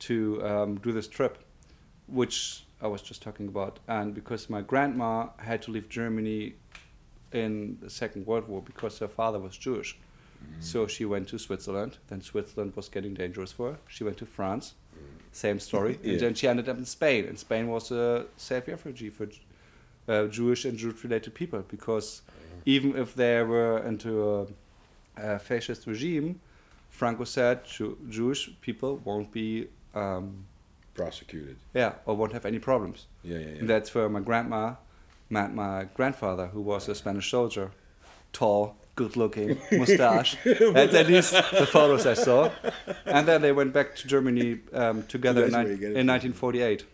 to 0.00 0.42
um, 0.46 0.76
do 0.76 0.90
this 0.90 1.06
trip, 1.06 1.34
which 2.06 2.64
I 2.80 2.86
was 2.86 3.02
just 3.02 3.20
talking 3.22 3.46
about, 3.46 3.78
and 3.86 4.14
because 4.14 4.48
my 4.48 4.62
grandma 4.62 5.28
had 5.36 5.60
to 5.62 5.70
leave 5.70 5.88
Germany 5.88 6.54
in 7.32 7.78
the 7.82 7.90
Second 7.90 8.26
World 8.26 8.48
War 8.48 8.62
because 8.62 8.98
her 9.00 9.08
father 9.08 9.38
was 9.38 9.56
Jewish. 9.56 9.98
So 10.60 10.86
she 10.86 11.06
went 11.06 11.28
to 11.28 11.38
Switzerland. 11.38 11.96
Then 12.08 12.20
Switzerland 12.20 12.76
was 12.76 12.90
getting 12.90 13.14
dangerous 13.14 13.50
for 13.52 13.72
her. 13.72 13.78
She 13.88 14.04
went 14.04 14.18
to 14.18 14.26
France. 14.26 14.74
Same 15.32 15.58
story. 15.60 15.98
Yeah. 16.02 16.12
And 16.12 16.20
then 16.20 16.34
she 16.34 16.46
ended 16.48 16.68
up 16.68 16.78
in 16.78 16.84
Spain. 16.84 17.24
And 17.26 17.38
Spain 17.38 17.68
was 17.68 17.90
a 17.90 18.26
safe 18.36 18.68
refugee 18.68 19.10
for 19.10 19.26
uh, 20.08 20.26
Jewish 20.26 20.64
and 20.64 20.78
Jewish-related 20.78 21.34
people 21.34 21.64
because 21.68 22.22
even 22.66 22.96
if 22.96 23.14
they 23.14 23.42
were 23.42 23.78
into 23.78 24.10
a, 24.30 24.46
a 25.16 25.38
fascist 25.38 25.86
regime, 25.86 26.40
Franco 26.90 27.24
said 27.24 27.64
Jew- 27.64 27.98
Jewish 28.08 28.50
people 28.60 29.00
won't 29.04 29.32
be, 29.32 29.68
um, 29.94 30.44
prosecuted. 30.94 31.56
yeah, 31.74 31.94
or 32.06 32.14
won't 32.16 32.32
have 32.32 32.46
any 32.46 32.58
problems. 32.60 33.06
Yeah, 33.24 33.38
yeah, 33.38 33.46
And 33.46 33.60
yeah. 33.62 33.66
that's 33.66 33.92
where 33.94 34.08
my 34.08 34.20
grandma 34.20 34.74
met 35.28 35.52
my 35.54 35.86
grandfather, 35.94 36.46
who 36.48 36.60
was 36.60 36.88
a 36.88 36.94
Spanish 36.94 37.28
soldier, 37.30 37.72
tall, 38.32 38.76
good-looking, 38.96 39.58
mustache. 39.72 40.36
that's 40.44 40.94
at 40.94 41.06
least 41.08 41.32
the 41.32 41.66
photos 41.66 42.06
I 42.06 42.14
saw. 42.14 42.50
And 43.06 43.26
then 43.26 43.42
they 43.42 43.52
went 43.52 43.72
back 43.72 43.94
to 43.96 44.06
Germany 44.08 44.60
um, 44.72 45.02
together 45.06 45.44
in, 45.46 45.52
ni- 45.52 45.70
you 45.70 45.76
get 45.76 45.90
it 45.92 45.96
in 45.96 46.06
1948. 46.06 46.84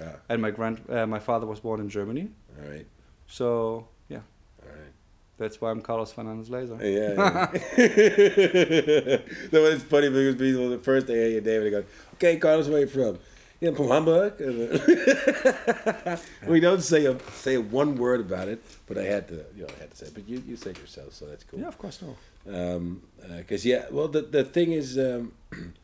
Ah, 0.00 0.04
And 0.28 0.40
my 0.40 0.50
grand, 0.50 0.80
uh, 0.88 1.06
my 1.06 1.18
father 1.18 1.46
was 1.46 1.60
born 1.60 1.80
in 1.80 1.88
Germany, 1.90 2.28
all 2.62 2.70
right, 2.70 2.86
so 3.26 3.88
yeah, 4.08 4.20
all 4.62 4.68
right. 4.68 4.92
that's 5.36 5.60
why 5.60 5.70
I'm 5.70 5.80
Carlos 5.82 6.12
Fernandez 6.12 6.48
Laser. 6.48 6.78
Yeah. 6.80 7.50
yeah. 7.76 9.18
no, 9.52 9.64
it's 9.66 9.82
funny 9.92 10.08
because 10.08 10.36
people 10.36 10.70
the 10.70 10.78
first 10.78 11.06
day 11.06 11.14
hear 11.14 11.28
your 11.28 11.42
name 11.42 11.62
they 11.64 11.70
go, 11.70 11.84
"Okay, 12.14 12.36
Carlos, 12.38 12.68
where 12.68 12.78
are 12.78 12.80
you 12.80 12.86
from?" 12.86 13.18
Yeah, 13.60 13.72
from 13.72 13.88
Hamburg. 13.88 14.34
we 16.46 16.60
don't 16.60 16.80
say 16.80 17.04
a 17.04 17.18
say 17.32 17.58
one 17.58 17.96
word 17.96 18.20
about 18.20 18.48
it, 18.48 18.62
but 18.86 18.96
I 18.96 19.02
had 19.02 19.28
to, 19.28 19.44
you 19.54 19.62
know, 19.62 19.68
I 19.76 19.80
had 19.80 19.90
to 19.90 19.96
say. 19.96 20.06
it. 20.06 20.14
But 20.14 20.26
you, 20.26 20.42
you 20.46 20.56
said 20.56 20.78
yourself, 20.78 21.12
so 21.12 21.26
that's 21.26 21.44
cool. 21.44 21.60
Yeah, 21.60 21.68
of 21.68 21.76
course, 21.76 22.00
no. 22.00 22.16
Um, 22.48 23.02
because 23.36 23.66
yeah, 23.66 23.84
well, 23.90 24.08
the 24.08 24.22
the 24.22 24.44
thing 24.44 24.72
is, 24.72 24.98
um, 24.98 25.32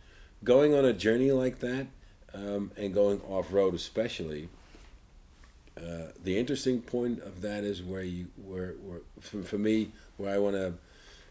going 0.45 0.75
on 0.75 0.87
a 0.87 0.95
journey 0.95 1.33
like 1.33 1.59
that, 1.59 1.89
um, 2.33 2.73
and 2.79 2.95
going 2.95 3.21
off 3.23 3.53
road, 3.53 3.75
especially. 3.75 4.49
Uh, 5.79 6.11
the 6.25 6.39
interesting 6.39 6.81
point 6.81 7.21
of 7.21 7.43
that 7.43 7.63
is 7.63 7.83
where 7.83 8.03
you 8.03 8.29
where, 8.43 8.73
where 8.83 9.01
for, 9.21 9.43
for 9.43 9.59
me 9.59 9.93
where 10.17 10.35
I 10.35 10.39
want 10.39 10.57
to 10.57 10.73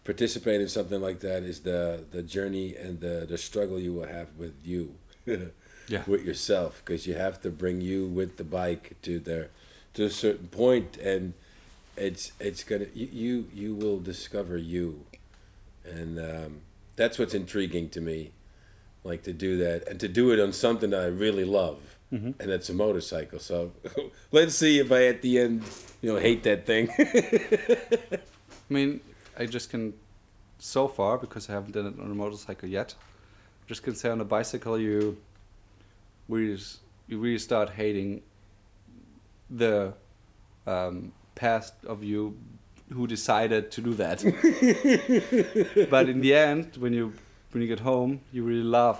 participate 0.03 0.61
in 0.61 0.69
something 0.69 1.01
like 1.01 1.21
that 1.21 1.41
is 1.41 1.61
the 1.61 2.05
the 2.11 2.21
journey 2.21 2.75
and 2.75 3.01
the 3.01 3.25
the 3.27 3.39
struggle 3.39 3.79
you 3.79 3.91
will 3.91 4.05
have 4.05 4.27
with 4.37 4.53
you 4.63 4.93
Yeah. 5.87 6.03
with 6.07 6.23
yourself 6.23 6.81
because 6.83 7.05
you 7.05 7.13
have 7.15 7.41
to 7.41 7.49
bring 7.49 7.81
you 7.81 8.07
with 8.07 8.37
the 8.37 8.43
bike 8.43 8.95
to 9.03 9.19
the 9.19 9.49
to 9.93 10.05
a 10.05 10.09
certain 10.09 10.47
point 10.47 10.97
and 10.97 11.33
it's 11.95 12.31
it's 12.39 12.63
gonna 12.63 12.87
you 12.93 13.07
you, 13.11 13.47
you 13.53 13.75
will 13.75 13.99
discover 13.99 14.57
you. 14.57 15.05
And 15.85 16.17
um, 16.19 16.61
that's 16.95 17.19
what's 17.19 17.33
intriguing 17.33 17.89
to 17.89 18.01
me 18.01 18.31
like 19.03 19.21
to 19.23 19.33
do 19.33 19.57
that 19.57 19.87
and 19.87 19.99
to 19.99 20.07
do 20.07 20.31
it 20.31 20.39
on 20.39 20.51
something 20.51 20.89
that 20.89 21.01
I 21.01 21.07
really 21.07 21.45
love. 21.45 21.79
And 22.11 22.35
it's 22.39 22.69
a 22.69 22.73
motorcycle 22.73 23.39
so 23.39 23.73
let's 24.31 24.55
see 24.55 24.79
if 24.79 24.89
I 24.89 25.05
at 25.07 25.21
the 25.21 25.37
end 25.37 25.63
you 26.01 26.13
know 26.13 26.19
hate 26.19 26.43
that 26.43 26.65
thing. 26.65 26.89
I 28.69 28.73
mean, 28.73 29.01
I 29.37 29.45
just 29.45 29.69
can, 29.69 29.93
so 30.59 30.87
far, 30.87 31.17
because 31.17 31.49
I 31.49 31.53
haven't 31.53 31.73
done 31.73 31.85
it 31.87 31.99
on 31.99 32.11
a 32.11 32.15
motorcycle 32.15 32.69
yet, 32.69 32.95
just 33.67 33.83
can 33.83 33.95
say 33.95 34.09
on 34.09 34.21
a 34.21 34.25
bicycle 34.25 34.79
you 34.79 35.17
really, 36.27 36.53
s- 36.55 36.79
you 37.07 37.17
really 37.19 37.39
start 37.39 37.69
hating 37.71 38.21
the 39.49 39.93
um, 40.67 41.11
past 41.35 41.73
of 41.85 42.03
you 42.03 42.37
who 42.93 43.07
decided 43.07 43.71
to 43.71 43.81
do 43.81 43.93
that. 43.95 44.21
but 45.89 46.09
in 46.09 46.21
the 46.21 46.33
end, 46.33 46.75
when 46.77 46.93
you 46.93 47.13
when 47.51 47.61
you 47.61 47.67
get 47.67 47.79
home, 47.79 48.21
you 48.31 48.43
really 48.43 48.63
love 48.63 48.99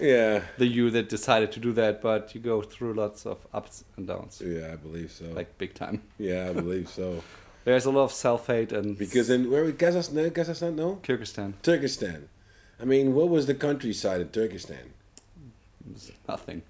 yeah 0.00 0.42
the 0.58 0.66
you 0.66 0.90
that 0.90 1.08
decided 1.08 1.52
to 1.52 1.60
do 1.60 1.72
that. 1.72 2.02
But 2.02 2.34
you 2.34 2.40
go 2.40 2.62
through 2.62 2.94
lots 2.94 3.26
of 3.26 3.46
ups 3.52 3.84
and 3.96 4.06
downs, 4.06 4.42
yeah 4.44 4.72
I 4.72 4.76
believe 4.76 5.12
so 5.12 5.26
like 5.26 5.56
big 5.58 5.74
time. 5.74 6.02
yeah 6.18 6.48
I 6.50 6.52
believe 6.52 6.88
so 6.88 7.22
There's 7.64 7.86
a 7.86 7.90
lot 7.90 8.04
of 8.04 8.12
self 8.12 8.46
hate 8.48 8.72
and 8.72 8.98
because 8.98 9.30
in 9.30 9.50
where 9.50 9.64
we 9.64 9.72
Kazakhstan 9.72 10.30
Kazakhstan 10.32 10.74
no 10.74 10.96
Kyrgyzstan. 11.02 11.54
Turkestan 11.62 12.28
I 12.80 12.84
mean 12.84 13.14
what 13.14 13.28
was 13.28 13.46
the 13.46 13.54
countryside 13.54 14.20
in 14.20 14.28
Turkestan 14.28 14.92
Nothing. 16.28 16.62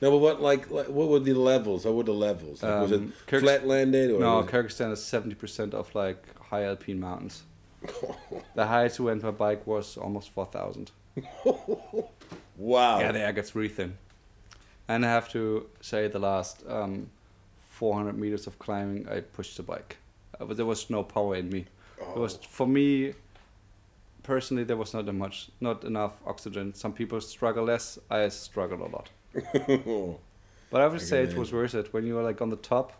No, 0.00 0.10
but 0.10 0.18
what 0.18 0.42
like, 0.42 0.70
like 0.70 0.88
what 0.88 1.08
were 1.08 1.20
the 1.20 1.34
levels? 1.34 1.84
What 1.84 1.94
were 1.94 2.02
the 2.02 2.12
levels? 2.12 2.62
Like, 2.62 2.80
was 2.82 2.92
it 2.92 2.96
Um, 3.00 3.12
Kyrgyz- 3.26 3.42
flatlanded 3.42 4.16
or 4.16 4.20
No, 4.20 4.42
Kyrgyzstan 4.42 4.92
is 4.92 5.02
seventy 5.04 5.34
percent 5.36 5.74
of 5.74 5.94
like 5.94 6.22
high 6.50 6.64
alpine 6.64 7.00
mountains. 7.00 7.44
the 8.54 8.66
highest 8.66 8.98
we 9.00 9.06
went 9.06 9.22
by 9.22 9.30
bike 9.30 9.66
was 9.66 9.96
almost 9.96 10.30
four 10.30 10.46
thousand. 10.46 10.90
wow. 12.56 12.98
Yeah, 13.00 13.12
the 13.12 13.20
air 13.20 13.32
gets 13.32 13.54
really 13.54 13.68
thin. 13.68 13.98
And 14.88 15.04
I 15.06 15.08
have 15.08 15.28
to 15.32 15.66
say, 15.80 16.08
the 16.08 16.18
last 16.18 16.64
um, 16.68 17.10
four 17.70 17.94
hundred 17.94 18.18
meters 18.18 18.46
of 18.46 18.58
climbing, 18.58 19.08
I 19.08 19.20
pushed 19.20 19.56
the 19.56 19.62
bike. 19.62 19.98
Uh, 20.40 20.44
but 20.46 20.56
there 20.56 20.66
was 20.66 20.90
no 20.90 21.02
power 21.02 21.36
in 21.36 21.48
me. 21.50 21.66
It 22.00 22.16
was 22.16 22.34
for 22.36 22.66
me 22.66 23.14
personally. 24.22 24.64
There 24.64 24.76
was 24.76 24.94
not 24.94 25.06
that 25.06 25.12
much, 25.12 25.50
not 25.60 25.84
enough 25.84 26.12
oxygen. 26.26 26.74
Some 26.74 26.92
people 26.92 27.20
struggle 27.20 27.64
less. 27.64 27.98
I 28.10 28.28
struggled 28.28 28.80
a 28.80 28.86
lot. 28.96 29.10
But 30.70 30.80
I 30.80 30.86
would 30.86 31.02
I 31.02 31.04
say 31.04 31.22
it 31.22 31.36
was 31.36 31.52
worth 31.52 31.74
it 31.74 31.92
when 31.92 32.06
you 32.06 32.14
were 32.14 32.22
like 32.22 32.40
on 32.40 32.48
the 32.48 32.56
top. 32.56 32.94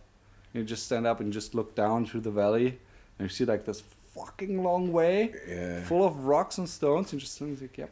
You 0.52 0.62
just 0.62 0.84
stand 0.84 1.06
up 1.06 1.20
and 1.20 1.32
just 1.32 1.54
look 1.54 1.74
down 1.74 2.04
through 2.04 2.20
the 2.20 2.30
valley, 2.30 2.78
and 3.18 3.26
you 3.26 3.28
see 3.30 3.46
like 3.46 3.64
this 3.64 3.82
fucking 4.14 4.62
long 4.62 4.92
way 4.92 5.32
Yeah. 5.48 5.82
full 5.84 6.04
of 6.04 6.26
rocks 6.26 6.58
and 6.58 6.68
stones. 6.68 7.12
And 7.12 7.20
just 7.20 7.38
think, 7.38 7.78
yep. 7.78 7.90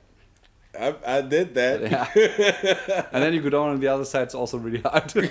I, 0.78 0.94
I 1.06 1.20
did 1.22 1.54
that. 1.54 1.80
Yeah. 1.80 3.06
and 3.12 3.22
then 3.22 3.32
you 3.32 3.40
go 3.40 3.48
down 3.48 3.70
on 3.70 3.80
the 3.80 3.88
other 3.88 4.04
side. 4.04 4.24
It's 4.24 4.34
also 4.34 4.58
really 4.58 4.80
hard. 4.82 5.10
but 5.14 5.24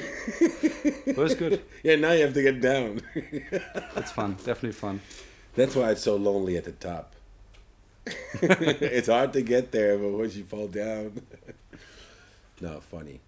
it's 1.26 1.36
good. 1.36 1.62
Yeah, 1.84 1.95
now 1.97 2.12
you 2.14 2.24
have 2.24 2.34
to 2.34 2.41
get 2.41 2.60
down. 2.60 3.02
It's 3.95 4.12
fun. 4.12 4.34
Definitely 4.34 4.72
fun. 4.72 5.00
That's 5.56 5.76
why 5.76 5.91
it's 5.91 6.02
so 6.02 6.16
lonely 6.16 6.58
at 6.58 6.64
the 6.66 6.72
top. 6.72 7.14
it's 8.41 9.07
hard 9.07 9.34
to 9.34 9.41
get 9.41 9.72
there, 9.72 9.97
but 9.97 10.10
once 10.10 10.36
you 10.36 10.43
fall 10.43 10.68
down. 10.68 11.22
no, 12.62 12.80
funny. 12.80 13.20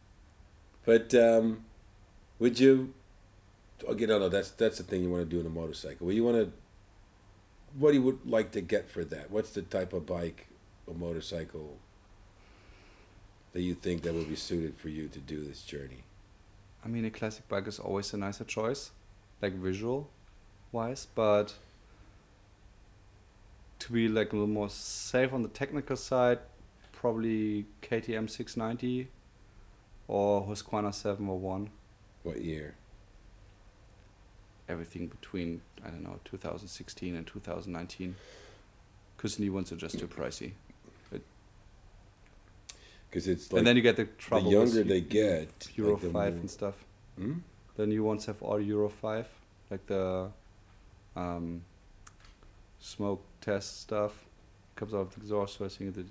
But 0.86 1.13
um, 1.15 1.65
would 2.39 2.59
you? 2.59 2.93
Okay, 3.84 4.05
no, 4.05 4.19
no. 4.19 4.29
That's 4.29 4.51
that's 4.51 4.77
the 4.77 4.84
thing 4.84 5.03
you 5.03 5.09
want 5.09 5.23
to 5.23 5.29
do 5.29 5.39
in 5.39 5.45
a 5.45 5.49
motorcycle. 5.49 6.07
Well, 6.07 6.15
you 6.15 6.23
want 6.23 6.38
to. 6.38 6.51
What 7.77 7.91
do 7.91 7.97
you 7.97 8.03
would 8.03 8.25
like 8.25 8.51
to 8.51 8.61
get 8.61 8.89
for 8.89 9.03
that? 9.05 9.32
What's 9.32 9.51
the 9.51 9.61
type 9.61 9.93
of 9.93 10.05
bike 10.05 10.47
or 10.88 10.93
motorcycle 10.93 11.77
that 13.53 13.61
you 13.61 13.73
think 13.75 14.01
that 14.03 14.13
would 14.13 14.29
be 14.29 14.36
suited 14.36 14.75
for 14.75 14.89
you 14.89 15.07
to 15.07 15.19
do 15.19 15.43
this 15.43 15.61
journey? 15.63 16.03
I 16.84 16.88
mean, 16.88 17.05
a 17.05 17.11
classic 17.11 17.47
bike 17.47 17.67
is 17.67 17.79
always 17.79 18.13
a 18.13 18.17
nicer 18.17 18.43
choice, 18.43 18.91
like 19.41 19.53
visual 19.53 20.09
wise, 20.71 21.07
but 21.13 21.53
to 23.82 23.91
be 23.91 24.07
like 24.07 24.32
a 24.32 24.36
little 24.36 24.47
more 24.47 24.69
safe 24.69 25.34
on 25.34 25.41
the 25.41 25.49
technical 25.49 25.95
side, 25.95 26.39
probably 26.91 27.65
KTM 27.82 28.29
690 28.29 29.07
or 30.07 30.45
Husqvarna 30.45 30.93
701. 30.93 31.71
What 32.23 32.41
year? 32.41 32.75
Everything 34.69 35.07
between, 35.07 35.61
I 35.84 35.89
don't 35.89 36.03
know, 36.03 36.19
2016 36.25 37.15
and 37.15 37.25
2019. 37.25 38.15
Because 39.17 39.39
new 39.39 39.51
ones 39.51 39.71
are 39.71 39.75
just 39.75 39.97
too 39.97 40.07
pricey. 40.07 40.51
Because 43.09 43.27
it's 43.27 43.51
like 43.51 43.57
and 43.57 43.67
then 43.67 43.75
you 43.75 43.82
get 43.82 43.97
the 43.97 44.05
trouble. 44.05 44.45
the 44.45 44.51
younger 44.51 44.84
they 44.84 45.01
get, 45.01 45.69
Euro 45.75 45.93
like 45.93 46.01
the 46.01 46.09
5 46.09 46.13
more- 46.13 46.39
and 46.39 46.49
stuff. 46.49 46.75
Hmm? 47.17 47.34
The 47.75 47.86
new 47.88 48.03
ones 48.03 48.25
have 48.27 48.41
all 48.41 48.61
Euro 48.61 48.89
5, 48.89 49.27
like 49.69 49.86
the 49.88 50.29
um, 51.15 51.63
smoke 52.82 53.23
test 53.39 53.82
stuff 53.82 54.25
comes 54.75 54.93
out 54.93 55.01
of 55.01 55.15
the 55.15 55.21
exhaust. 55.21 55.57
So 55.57 55.65
I 55.65 55.69
think 55.69 55.95
the 55.95 56.05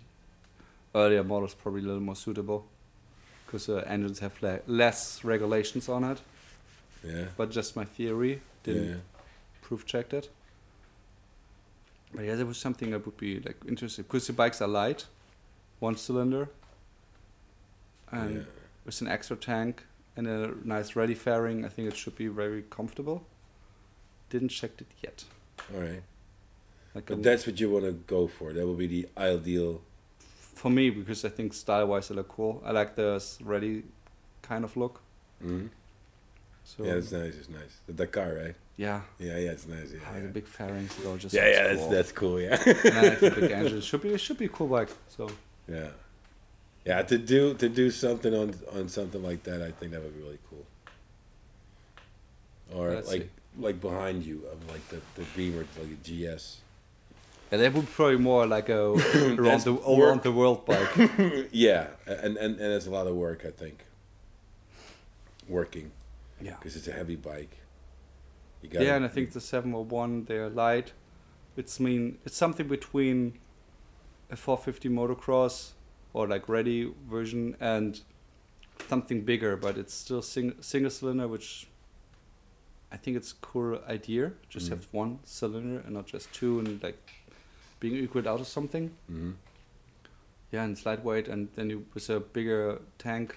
earlier 0.94 1.22
models 1.22 1.54
probably 1.54 1.82
a 1.82 1.84
little 1.84 2.00
more 2.00 2.16
suitable 2.16 2.66
because 3.44 3.66
the 3.66 3.78
uh, 3.78 3.92
engines 3.92 4.20
have 4.20 4.40
le- 4.42 4.60
less 4.66 5.24
regulations 5.24 5.88
on 5.88 6.04
it. 6.04 6.20
Yeah. 7.04 7.24
But 7.36 7.50
just 7.50 7.76
my 7.76 7.84
theory, 7.84 8.40
didn't 8.62 8.88
yeah. 8.88 8.96
proof 9.62 9.84
checked 9.84 10.14
it. 10.14 10.30
But 12.14 12.24
yeah, 12.24 12.34
there 12.34 12.46
was 12.46 12.58
something 12.58 12.90
that 12.90 13.04
would 13.06 13.16
be 13.16 13.40
like 13.40 13.56
interesting 13.66 14.04
because 14.04 14.26
the 14.26 14.32
bikes 14.32 14.60
are 14.60 14.68
light, 14.68 15.06
one 15.78 15.96
cylinder, 15.96 16.48
and 18.10 18.34
yeah. 18.34 18.42
with 18.84 19.00
an 19.00 19.08
extra 19.08 19.36
tank 19.36 19.84
and 20.16 20.26
a 20.26 20.52
nice 20.64 20.96
rally 20.96 21.14
fairing, 21.14 21.64
I 21.64 21.68
think 21.68 21.88
it 21.88 21.96
should 21.96 22.16
be 22.16 22.26
very 22.26 22.64
comfortable. 22.68 23.24
Didn't 24.28 24.48
check 24.48 24.72
it 24.78 24.86
yet. 25.02 25.24
All 25.74 25.80
right. 25.80 26.02
Like 26.94 27.06
But 27.06 27.18
a- 27.18 27.22
that's 27.22 27.46
what 27.46 27.58
you 27.60 27.70
want 27.70 27.84
to 27.84 27.92
go 27.92 28.26
for. 28.26 28.52
That 28.52 28.66
would 28.66 28.78
be 28.78 28.86
the 28.86 29.08
ideal. 29.16 29.80
for 30.54 30.70
me 30.70 30.90
because 30.90 31.24
I 31.24 31.28
think 31.30 31.54
style 31.54 31.86
wise 31.86 32.08
they 32.08 32.14
look 32.14 32.28
cool. 32.28 32.62
I 32.64 32.72
like 32.72 32.94
the 32.96 33.22
rally 33.44 33.84
kind 34.42 34.64
of 34.64 34.76
look. 34.76 35.00
hmm 35.40 35.66
So 36.64 36.84
yeah, 36.84 36.94
it's 37.00 37.12
nice. 37.12 37.34
It's 37.36 37.48
nice. 37.48 37.74
The 37.86 37.92
Dakar, 37.94 38.34
right? 38.34 38.54
yeah, 38.76 39.00
Yeah, 39.18 39.36
yeah, 39.38 39.52
it's 39.52 39.66
nice. 39.66 39.92
Yeah, 39.92 40.00
Ah, 40.06 40.14
yeah. 40.16 40.22
the 40.22 40.28
big 40.28 40.46
fairings 40.46 40.92
just 41.18 41.34
yeah, 41.34 41.48
yeah, 41.48 41.62
that's 41.68 41.80
cool. 41.80 41.90
that's 41.90 42.12
cool. 42.12 42.40
Yeah, 42.40 42.62
and 42.66 42.98
I 42.98 43.02
like 43.08 43.20
the 43.20 43.30
big 43.40 43.50
engine. 43.58 43.78
It 43.78 43.84
should 43.84 44.02
be 44.02 44.08
it 44.14 44.20
should 44.20 44.38
be 44.38 44.46
a 44.46 44.48
cool 44.56 44.68
bike. 44.68 44.90
So 45.16 45.30
yeah, 45.68 45.90
yeah. 46.84 47.02
To 47.02 47.16
do 47.18 47.54
to 47.54 47.68
do 47.68 47.90
something 47.90 48.34
on 48.34 48.54
on 48.76 48.88
something 48.88 49.22
like 49.22 49.42
that, 49.48 49.62
I 49.62 49.70
think 49.72 49.92
that 49.92 50.02
would 50.02 50.14
be 50.16 50.22
really 50.22 50.38
cool. 50.50 50.64
Or 52.74 52.90
Let's 52.94 53.08
like 53.08 53.22
see. 53.22 53.28
like 53.66 53.80
behind 53.80 54.24
you, 54.24 54.42
of 54.52 54.58
like 54.70 54.86
the 54.88 55.00
the 55.16 55.24
Beamer, 55.36 55.64
like 55.78 55.92
a 55.96 56.00
GS. 56.06 56.60
Yeah, 57.50 57.58
that 57.58 57.72
would 57.74 57.88
probably 57.90 58.16
more 58.18 58.46
like 58.46 58.68
a 58.68 58.80
around 59.38 59.62
the 59.62 59.72
work. 59.74 59.88
around 59.98 60.22
the 60.22 60.32
world 60.32 60.64
bike. 60.66 60.88
yeah, 61.52 61.88
and 62.06 62.36
and 62.36 62.60
and 62.60 62.72
it's 62.72 62.86
a 62.86 62.90
lot 62.90 63.06
of 63.06 63.14
work, 63.16 63.44
I 63.44 63.50
think. 63.50 63.84
Working 65.48 65.90
yeah. 66.40 66.54
because 66.58 66.76
it's 66.76 66.86
a 66.86 66.92
heavy 66.92 67.16
bike. 67.16 67.56
Yeah, 68.62 68.94
and 68.96 69.04
I 69.04 69.08
think 69.08 69.32
the 69.32 69.40
701 69.40 70.24
they're 70.24 70.48
light. 70.48 70.92
It's 71.56 71.80
mean 71.80 72.18
it's 72.24 72.36
something 72.36 72.68
between 72.68 73.38
a 74.30 74.36
450 74.36 74.88
motocross 74.90 75.72
or 76.12 76.28
like 76.28 76.48
rally 76.48 76.92
version 77.08 77.56
and 77.58 78.00
something 78.88 79.22
bigger, 79.24 79.56
but 79.56 79.76
it's 79.76 79.92
still 79.94 80.22
sing- 80.22 80.54
single 80.60 80.90
cylinder, 80.90 81.26
which 81.26 81.66
I 82.92 82.96
think 82.96 83.16
it's 83.16 83.32
a 83.32 83.36
cool 83.36 83.80
idea. 83.88 84.32
Just 84.48 84.66
Mhm. 84.66 84.70
have 84.70 84.88
one 84.92 85.18
cylinder 85.24 85.80
and 85.80 85.94
not 85.94 86.06
just 86.06 86.32
two, 86.32 86.58
and 86.60 86.80
like 86.82 87.10
being 87.80 87.96
equal 87.96 88.28
out 88.28 88.40
of 88.40 88.46
something. 88.46 88.90
hmm 89.08 89.30
Yeah, 90.52 90.64
and 90.64 90.72
it's 90.76 90.84
lightweight, 90.86 91.28
and 91.28 91.48
then 91.54 91.70
you 91.70 91.84
with 91.94 92.10
a 92.10 92.20
bigger 92.20 92.80
tank, 92.98 93.36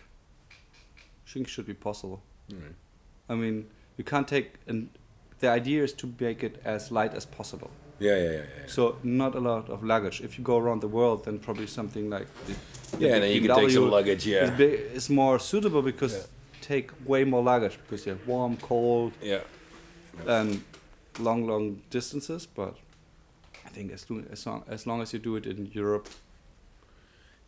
I 1.26 1.32
think 1.34 1.48
should 1.48 1.66
be 1.68 1.74
possible. 1.74 2.22
Right. 2.52 2.76
I 3.30 3.36
mean, 3.36 3.66
you 3.98 4.04
can't 4.04 4.28
take 4.28 4.48
and 4.68 4.90
the 5.40 5.50
idea 5.50 5.84
is 5.84 5.94
to 5.94 6.08
make 6.20 6.44
it 6.44 6.62
as 6.66 6.92
light 6.92 7.14
as 7.14 7.26
possible. 7.26 7.70
Yeah, 8.00 8.18
yeah, 8.18 8.24
yeah, 8.32 8.38
yeah. 8.38 8.68
So 8.68 8.98
not 9.04 9.36
a 9.36 9.40
lot 9.40 9.70
of 9.70 9.84
luggage. 9.84 10.22
If 10.22 10.38
you 10.38 10.44
go 10.44 10.58
around 10.58 10.82
the 10.82 10.88
world, 10.88 11.26
then 11.26 11.40
probably 11.40 11.68
something 11.68 12.10
like 12.10 12.28
the, 12.46 12.54
the 12.98 13.06
Yeah, 13.08 13.20
then 13.20 13.32
you 13.32 13.42
can 13.48 13.56
take 13.56 13.70
some 13.72 13.90
luggage. 13.90 14.26
is, 14.28 14.34
Yeah, 14.34 14.50
big, 14.58 14.80
is 14.96 15.10
more 15.10 15.40
suitable 15.40 15.82
because 15.82 16.14
Yeah. 16.16 16.26
take 16.62 16.92
way 17.06 17.24
more 17.26 17.44
luggage 17.44 17.78
because 17.84 18.06
you 18.06 18.14
have 18.16 18.28
warm, 18.28 18.58
cold, 18.58 19.12
yeah. 19.22 19.42
and 20.28 20.64
long, 21.20 21.46
long 21.48 21.82
distances. 21.90 22.48
But 22.48 22.76
think 23.74 23.92
as 23.92 24.10
long 24.10 24.26
as 24.32 24.46
long 24.46 24.64
as, 24.68 24.88
long 24.88 25.02
as 25.02 25.14
you 25.14 25.20
do 25.20 25.36
it 25.36 25.46
in 25.46 25.66
Europe, 25.74 26.08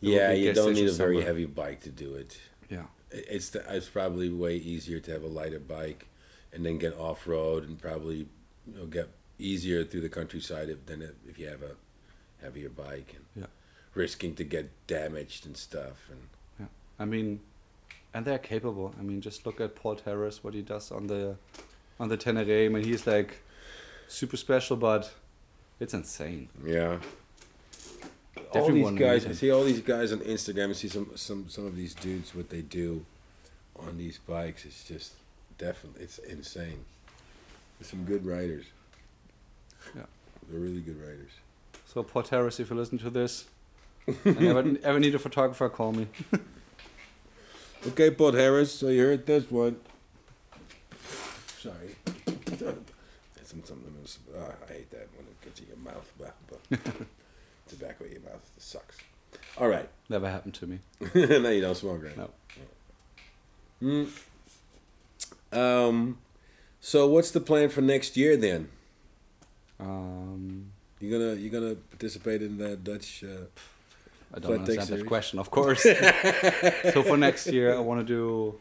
Yeah, 0.00 0.32
you 0.32 0.52
don't 0.52 0.74
need 0.74 0.84
a 0.88 0.92
stations 0.92 0.96
very 0.98 1.22
heavy 1.22 1.46
bike 1.46 1.80
to 1.82 1.90
do 1.90 2.14
it. 2.14 2.38
yeah, 2.68 2.86
It's 3.10 3.50
the, 3.50 3.64
it's 3.74 3.88
probably 3.88 4.28
way 4.30 4.56
easier 4.56 5.00
to 5.00 5.10
have 5.12 5.22
a 5.22 5.28
lighter 5.28 5.58
bike, 5.60 6.06
and 6.52 6.64
then 6.64 6.78
get 6.78 6.94
off 6.98 7.26
road, 7.26 7.66
and 7.66 7.80
probably 7.80 8.28
you 8.66 8.74
know 8.78 8.86
get 8.86 9.08
easier 9.38 9.84
through 9.84 10.00
the 10.00 10.08
countryside 10.08 10.68
if, 10.68 10.84
than 10.86 11.02
if 11.02 11.12
if 11.28 11.38
you 11.38 11.46
have 11.48 11.62
a 11.62 11.74
heavier 12.42 12.68
bike 12.68 13.14
and 13.16 13.24
Yeah. 13.42 13.50
risking 13.94 14.34
to 14.36 14.44
get 14.44 14.66
damaged 14.86 15.46
and 15.46 15.56
stuff. 15.56 16.08
And 16.10 16.68
I 16.98 17.04
mean, 17.04 17.40
and 18.14 18.24
they're 18.24 18.38
capable. 18.38 18.94
I 18.98 19.02
mean, 19.02 19.20
just 19.20 19.44
look 19.44 19.60
at 19.60 19.74
Pol 19.76 19.96
Tarrés, 19.96 20.42
what 20.42 20.54
he 20.54 20.62
does 20.62 20.90
on 20.90 21.06
the 21.08 21.36
on 22.00 22.08
the 22.08 22.16
Tenere. 22.16 22.66
I 22.66 22.68
mean, 22.68 22.84
he's 22.84 23.06
like 23.06 23.42
super 24.08 24.36
special, 24.38 24.76
but 24.76 25.12
it's 25.80 25.94
insane. 25.94 26.48
yeah, 26.64 26.98
all 28.36 28.42
Definitely 28.52 28.82
these 28.90 28.98
guys. 28.98 29.22
meet 29.24 29.30
I 29.30 29.34
see 29.34 29.50
all 29.50 29.64
these 29.64 29.80
guys 29.80 30.12
on 30.12 30.20
Instagram. 30.20 30.70
I 30.70 30.72
see 30.72 30.88
some 30.88 31.10
some 31.16 31.48
some 31.48 31.66
of 31.66 31.76
these 31.76 31.94
dudes 31.94 32.34
what 32.34 32.48
they 32.50 32.62
do 32.62 33.04
on 33.76 33.98
these 33.98 34.18
bikes. 34.18 34.64
It's 34.64 34.84
just 34.84 35.12
definitely 35.58 36.02
it's 36.04 36.18
insane. 36.18 36.84
There's 37.78 37.90
some 37.90 38.04
good 38.04 38.24
riders. 38.26 38.64
Yeah. 39.94 40.02
they're 40.48 40.60
really 40.60 40.80
good 40.80 41.00
riders. 41.00 41.30
So 41.86 42.02
Pol 42.02 42.22
Tarrés, 42.22 42.58
if 42.60 42.70
you 42.70 42.76
listen 42.76 42.98
to 42.98 43.10
this, 43.10 43.44
and 44.06 44.42
ever, 44.42 44.76
ever 44.82 44.98
need 45.00 45.14
a 45.14 45.18
photographer, 45.18 45.68
call 45.68 45.92
me. 45.92 46.08
Okay, 47.88 48.08
Bud 48.08 48.34
Harris. 48.34 48.72
So 48.72 48.88
you 48.88 49.02
heard 49.02 49.26
this 49.26 49.50
one. 49.50 49.76
Sorry. 51.60 51.96
That's 52.24 52.60
some- 53.50 53.62
something 53.64 53.94
else. 54.00 54.18
Ah, 54.36 54.52
I 54.68 54.72
hate 54.72 54.90
that 54.90 55.06
when 55.15 55.15
it 55.58 55.62
in 55.62 55.68
your 55.68 55.76
mouth. 55.78 56.12
But, 56.18 56.34
but 56.48 56.80
tobacco 57.68 58.04
in 58.04 58.12
your 58.12 58.20
mouth 58.22 58.50
it 58.56 58.62
sucks. 58.62 58.98
All 59.58 59.68
right. 59.68 59.88
Never 60.08 60.28
happened 60.30 60.54
to 60.54 60.66
me. 60.66 60.80
no, 61.14 61.50
you 61.50 61.60
don't 61.60 61.74
smoke, 61.74 62.02
right? 62.04 62.16
No. 62.16 62.30
Mm. 63.82 64.08
Um. 65.52 66.18
So 66.80 67.06
what's 67.08 67.30
the 67.30 67.40
plan 67.40 67.68
for 67.68 67.80
next 67.80 68.16
year 68.16 68.36
then? 68.36 68.68
Um, 69.80 70.70
You 71.00 71.10
gonna 71.10 71.34
you 71.34 71.50
gonna 71.50 71.74
participate 71.74 72.42
in 72.42 72.58
the 72.58 72.76
Dutch? 72.76 73.24
Uh, 73.24 73.46
I 74.34 74.38
don't 74.38 74.60
understand 74.60 74.88
that 74.88 75.06
question, 75.06 75.38
of 75.38 75.50
course. 75.50 75.82
so 76.92 77.02
for 77.02 77.16
next 77.16 77.46
year, 77.48 77.74
I 77.74 77.80
want 77.80 78.00
to 78.00 78.06
do 78.06 78.58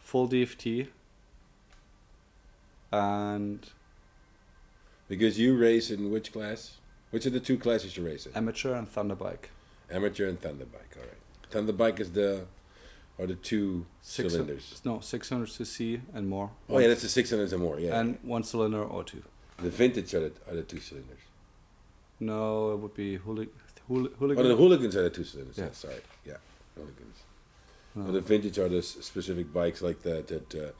full 0.00 0.28
DFT 0.28 0.88
and 2.92 3.60
because 5.08 5.38
you 5.38 5.56
race 5.56 5.90
in 5.90 6.10
which 6.10 6.32
class? 6.32 6.76
Which 7.10 7.24
are 7.26 7.30
the 7.30 7.40
two 7.40 7.56
classes 7.58 7.96
you 7.96 8.04
race 8.04 8.26
in? 8.26 8.36
amateur 8.36 8.74
and 8.74 8.92
Thunderbike. 8.92 9.46
Amateur 9.90 10.28
and 10.28 10.40
Thunderbike. 10.40 10.92
All 10.96 11.02
right. 11.02 11.50
Thunderbike 11.50 12.00
is 12.00 12.12
the 12.12 12.44
or 13.16 13.26
the 13.26 13.34
two 13.34 13.86
Six- 14.02 14.32
cylinders? 14.32 14.80
No, 14.84 15.00
600 15.00 15.48
cc 15.48 16.00
and 16.14 16.28
more. 16.28 16.50
Oh 16.68 16.78
yeah, 16.78 16.88
that's 16.88 17.02
the 17.02 17.08
six 17.08 17.30
cylinders 17.30 17.52
and 17.52 17.62
more. 17.62 17.80
Yeah. 17.80 17.98
And 17.98 18.18
one 18.22 18.42
cylinder 18.44 18.82
or 18.82 19.02
two. 19.04 19.22
the 19.58 19.70
vintage 19.70 20.14
are 20.14 20.20
the, 20.20 20.32
are 20.48 20.54
the 20.54 20.62
two 20.62 20.78
cylinders. 20.80 21.18
No, 22.20 22.72
it 22.72 22.76
would 22.76 22.94
be 22.94 23.18
hooli- 23.18 23.48
hooli- 23.90 24.12
Oh, 24.20 24.42
the 24.42 24.56
hooligans 24.56 24.94
are 24.96 25.02
the 25.02 25.10
two 25.10 25.24
cylinders. 25.24 25.56
Yeah. 25.58 25.64
Yeah. 25.64 25.70
sorry. 25.72 25.94
Yeah, 26.26 26.36
hooligans. 26.76 27.16
No. 27.94 28.04
Well, 28.04 28.12
the 28.12 28.20
vintage 28.20 28.58
are 28.58 28.68
the 28.68 28.82
specific 28.82 29.52
bikes 29.52 29.80
like 29.82 30.02
the 30.02 30.22
that 30.26 30.54
uh, 30.54 30.70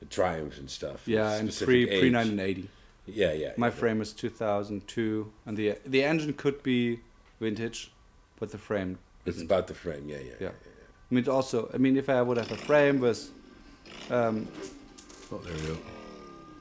the 0.00 0.06
Triumphs 0.10 0.58
and 0.58 0.68
stuff. 0.68 1.06
yeah, 1.06 1.32
and 1.34 1.48
pre 1.56 1.86
pre 1.86 2.10
1980. 2.10 2.68
Yeah, 3.06 3.32
yeah. 3.32 3.52
My 3.56 3.66
yeah. 3.68 3.72
frame 3.72 4.00
is 4.00 4.12
2002, 4.12 5.32
and 5.46 5.56
the 5.56 5.78
the 5.86 6.02
engine 6.02 6.32
could 6.34 6.62
be 6.62 7.00
vintage, 7.40 7.90
but 8.38 8.50
the 8.50 8.58
frame. 8.58 8.98
It's 9.24 9.36
isn't. 9.36 9.46
about 9.50 9.66
the 9.66 9.74
frame. 9.74 10.08
Yeah, 10.08 10.18
yeah. 10.18 10.34
Yeah. 10.40 10.48
I 11.10 11.14
mean, 11.14 11.28
also, 11.28 11.70
I 11.72 11.78
mean, 11.78 11.96
if 11.96 12.08
I 12.08 12.20
would 12.22 12.36
have 12.36 12.50
a 12.50 12.56
frame 12.56 13.00
with, 13.00 13.30
um, 14.10 14.46
Oh, 15.32 15.38
there 15.38 15.54
we 15.54 15.60
go. 15.66 15.76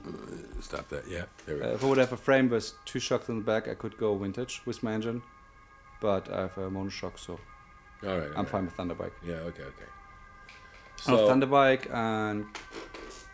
Uh, 0.07 0.61
Stop 0.61 0.89
that. 0.89 1.07
Yeah, 1.07 1.25
there 1.45 1.55
we 1.57 1.61
uh, 1.61 1.67
if 1.75 1.83
I 1.83 1.87
would 1.87 1.97
have 1.99 2.13
a 2.13 2.17
frame 2.17 2.49
with 2.49 2.73
two 2.85 2.99
shocks 2.99 3.29
in 3.29 3.37
the 3.37 3.43
back, 3.43 3.67
I 3.67 3.75
could 3.75 3.97
go 3.97 4.15
vintage 4.17 4.61
with 4.65 4.81
my 4.83 4.93
engine. 4.93 5.21
But 6.01 6.31
I 6.31 6.41
have 6.41 6.57
a 6.57 6.69
monoshock, 6.69 7.17
so 7.17 7.39
All 8.03 8.09
right. 8.17 8.21
all 8.21 8.27
I'm 8.29 8.35
right. 8.37 8.47
fine 8.49 8.65
with 8.65 8.77
Thunderbike. 8.77 9.11
Yeah. 9.25 9.35
Okay. 9.49 9.63
Okay. 9.63 9.89
I 11.07 11.11
have 11.11 11.19
So 11.19 11.27
Thunderbike 11.29 11.93
and 11.93 12.45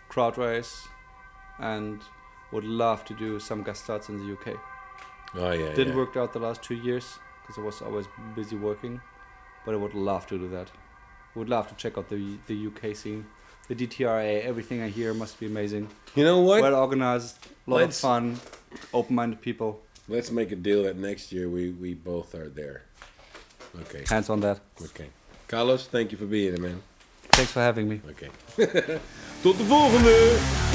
crowd 0.10 0.38
race, 0.38 0.88
and 1.60 2.02
would 2.52 2.64
love 2.66 3.04
to 3.06 3.14
do 3.14 3.40
some 3.40 3.64
guest 3.64 3.84
starts 3.84 4.10
in 4.10 4.18
the 4.18 4.34
UK. 4.34 4.58
oh 5.36 5.52
yeah. 5.52 5.74
Didn't 5.74 5.90
yeah. 5.90 5.96
work 6.04 6.18
out 6.18 6.34
the 6.34 6.40
last 6.40 6.62
two 6.62 6.76
years 6.76 7.06
because 7.42 7.58
I 7.58 7.62
was 7.62 7.82
always 7.82 8.08
busy 8.36 8.56
working, 8.56 9.02
but 9.66 9.74
I 9.74 9.78
would 9.78 9.94
love 9.94 10.26
to 10.28 10.38
do 10.38 10.48
that. 10.50 10.70
Would 11.36 11.50
love 11.50 11.68
to 11.70 11.76
check 11.76 11.98
out 11.98 12.10
the 12.10 12.38
the 12.48 12.68
UK 12.68 12.96
scene, 12.96 13.26
the 13.68 13.76
DTRA. 13.76 14.44
Everything 14.44 14.82
I 14.82 14.90
hear 14.90 15.14
must 15.14 15.40
be 15.40 15.46
amazing. 15.46 15.88
You 16.16 16.26
know 16.26 16.40
what? 16.42 16.62
Well 16.62 16.76
organized, 16.76 17.36
lot 17.68 17.78
Let's- 17.78 17.98
of 17.98 18.02
fun, 18.02 18.40
open-minded 18.94 19.42
people. 19.42 19.82
Let's 20.10 20.30
make 20.32 20.52
a 20.52 20.58
deal 20.58 20.84
that 20.84 20.98
next 20.98 21.32
year 21.32 21.48
we 21.48 21.72
we 21.72 21.94
both 21.94 22.36
are 22.36 22.50
there. 22.50 22.84
Okay. 23.84 24.04
Hands 24.10 24.30
on 24.30 24.42
that. 24.42 24.60
Okay. 24.82 25.08
Carlos, 25.48 25.88
thank 25.88 26.12
you 26.12 26.18
for 26.18 26.26
being 26.26 26.54
here, 26.54 26.62
man. 26.62 26.82
Thanks 27.30 27.52
for 27.52 27.62
having 27.62 27.88
me. 27.88 28.02
Okay. 28.10 28.30
Tot 29.44 29.58
de 29.58 29.64
volgende! 29.64 30.71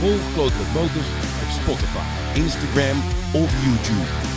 Volg 0.00 0.32
Kloten 0.32 0.58
met 0.58 0.72
Motors 0.74 1.08
op 1.42 1.50
Spotify, 1.62 2.38
Instagram 2.38 2.98
of 3.32 3.50
YouTube. 3.64 4.29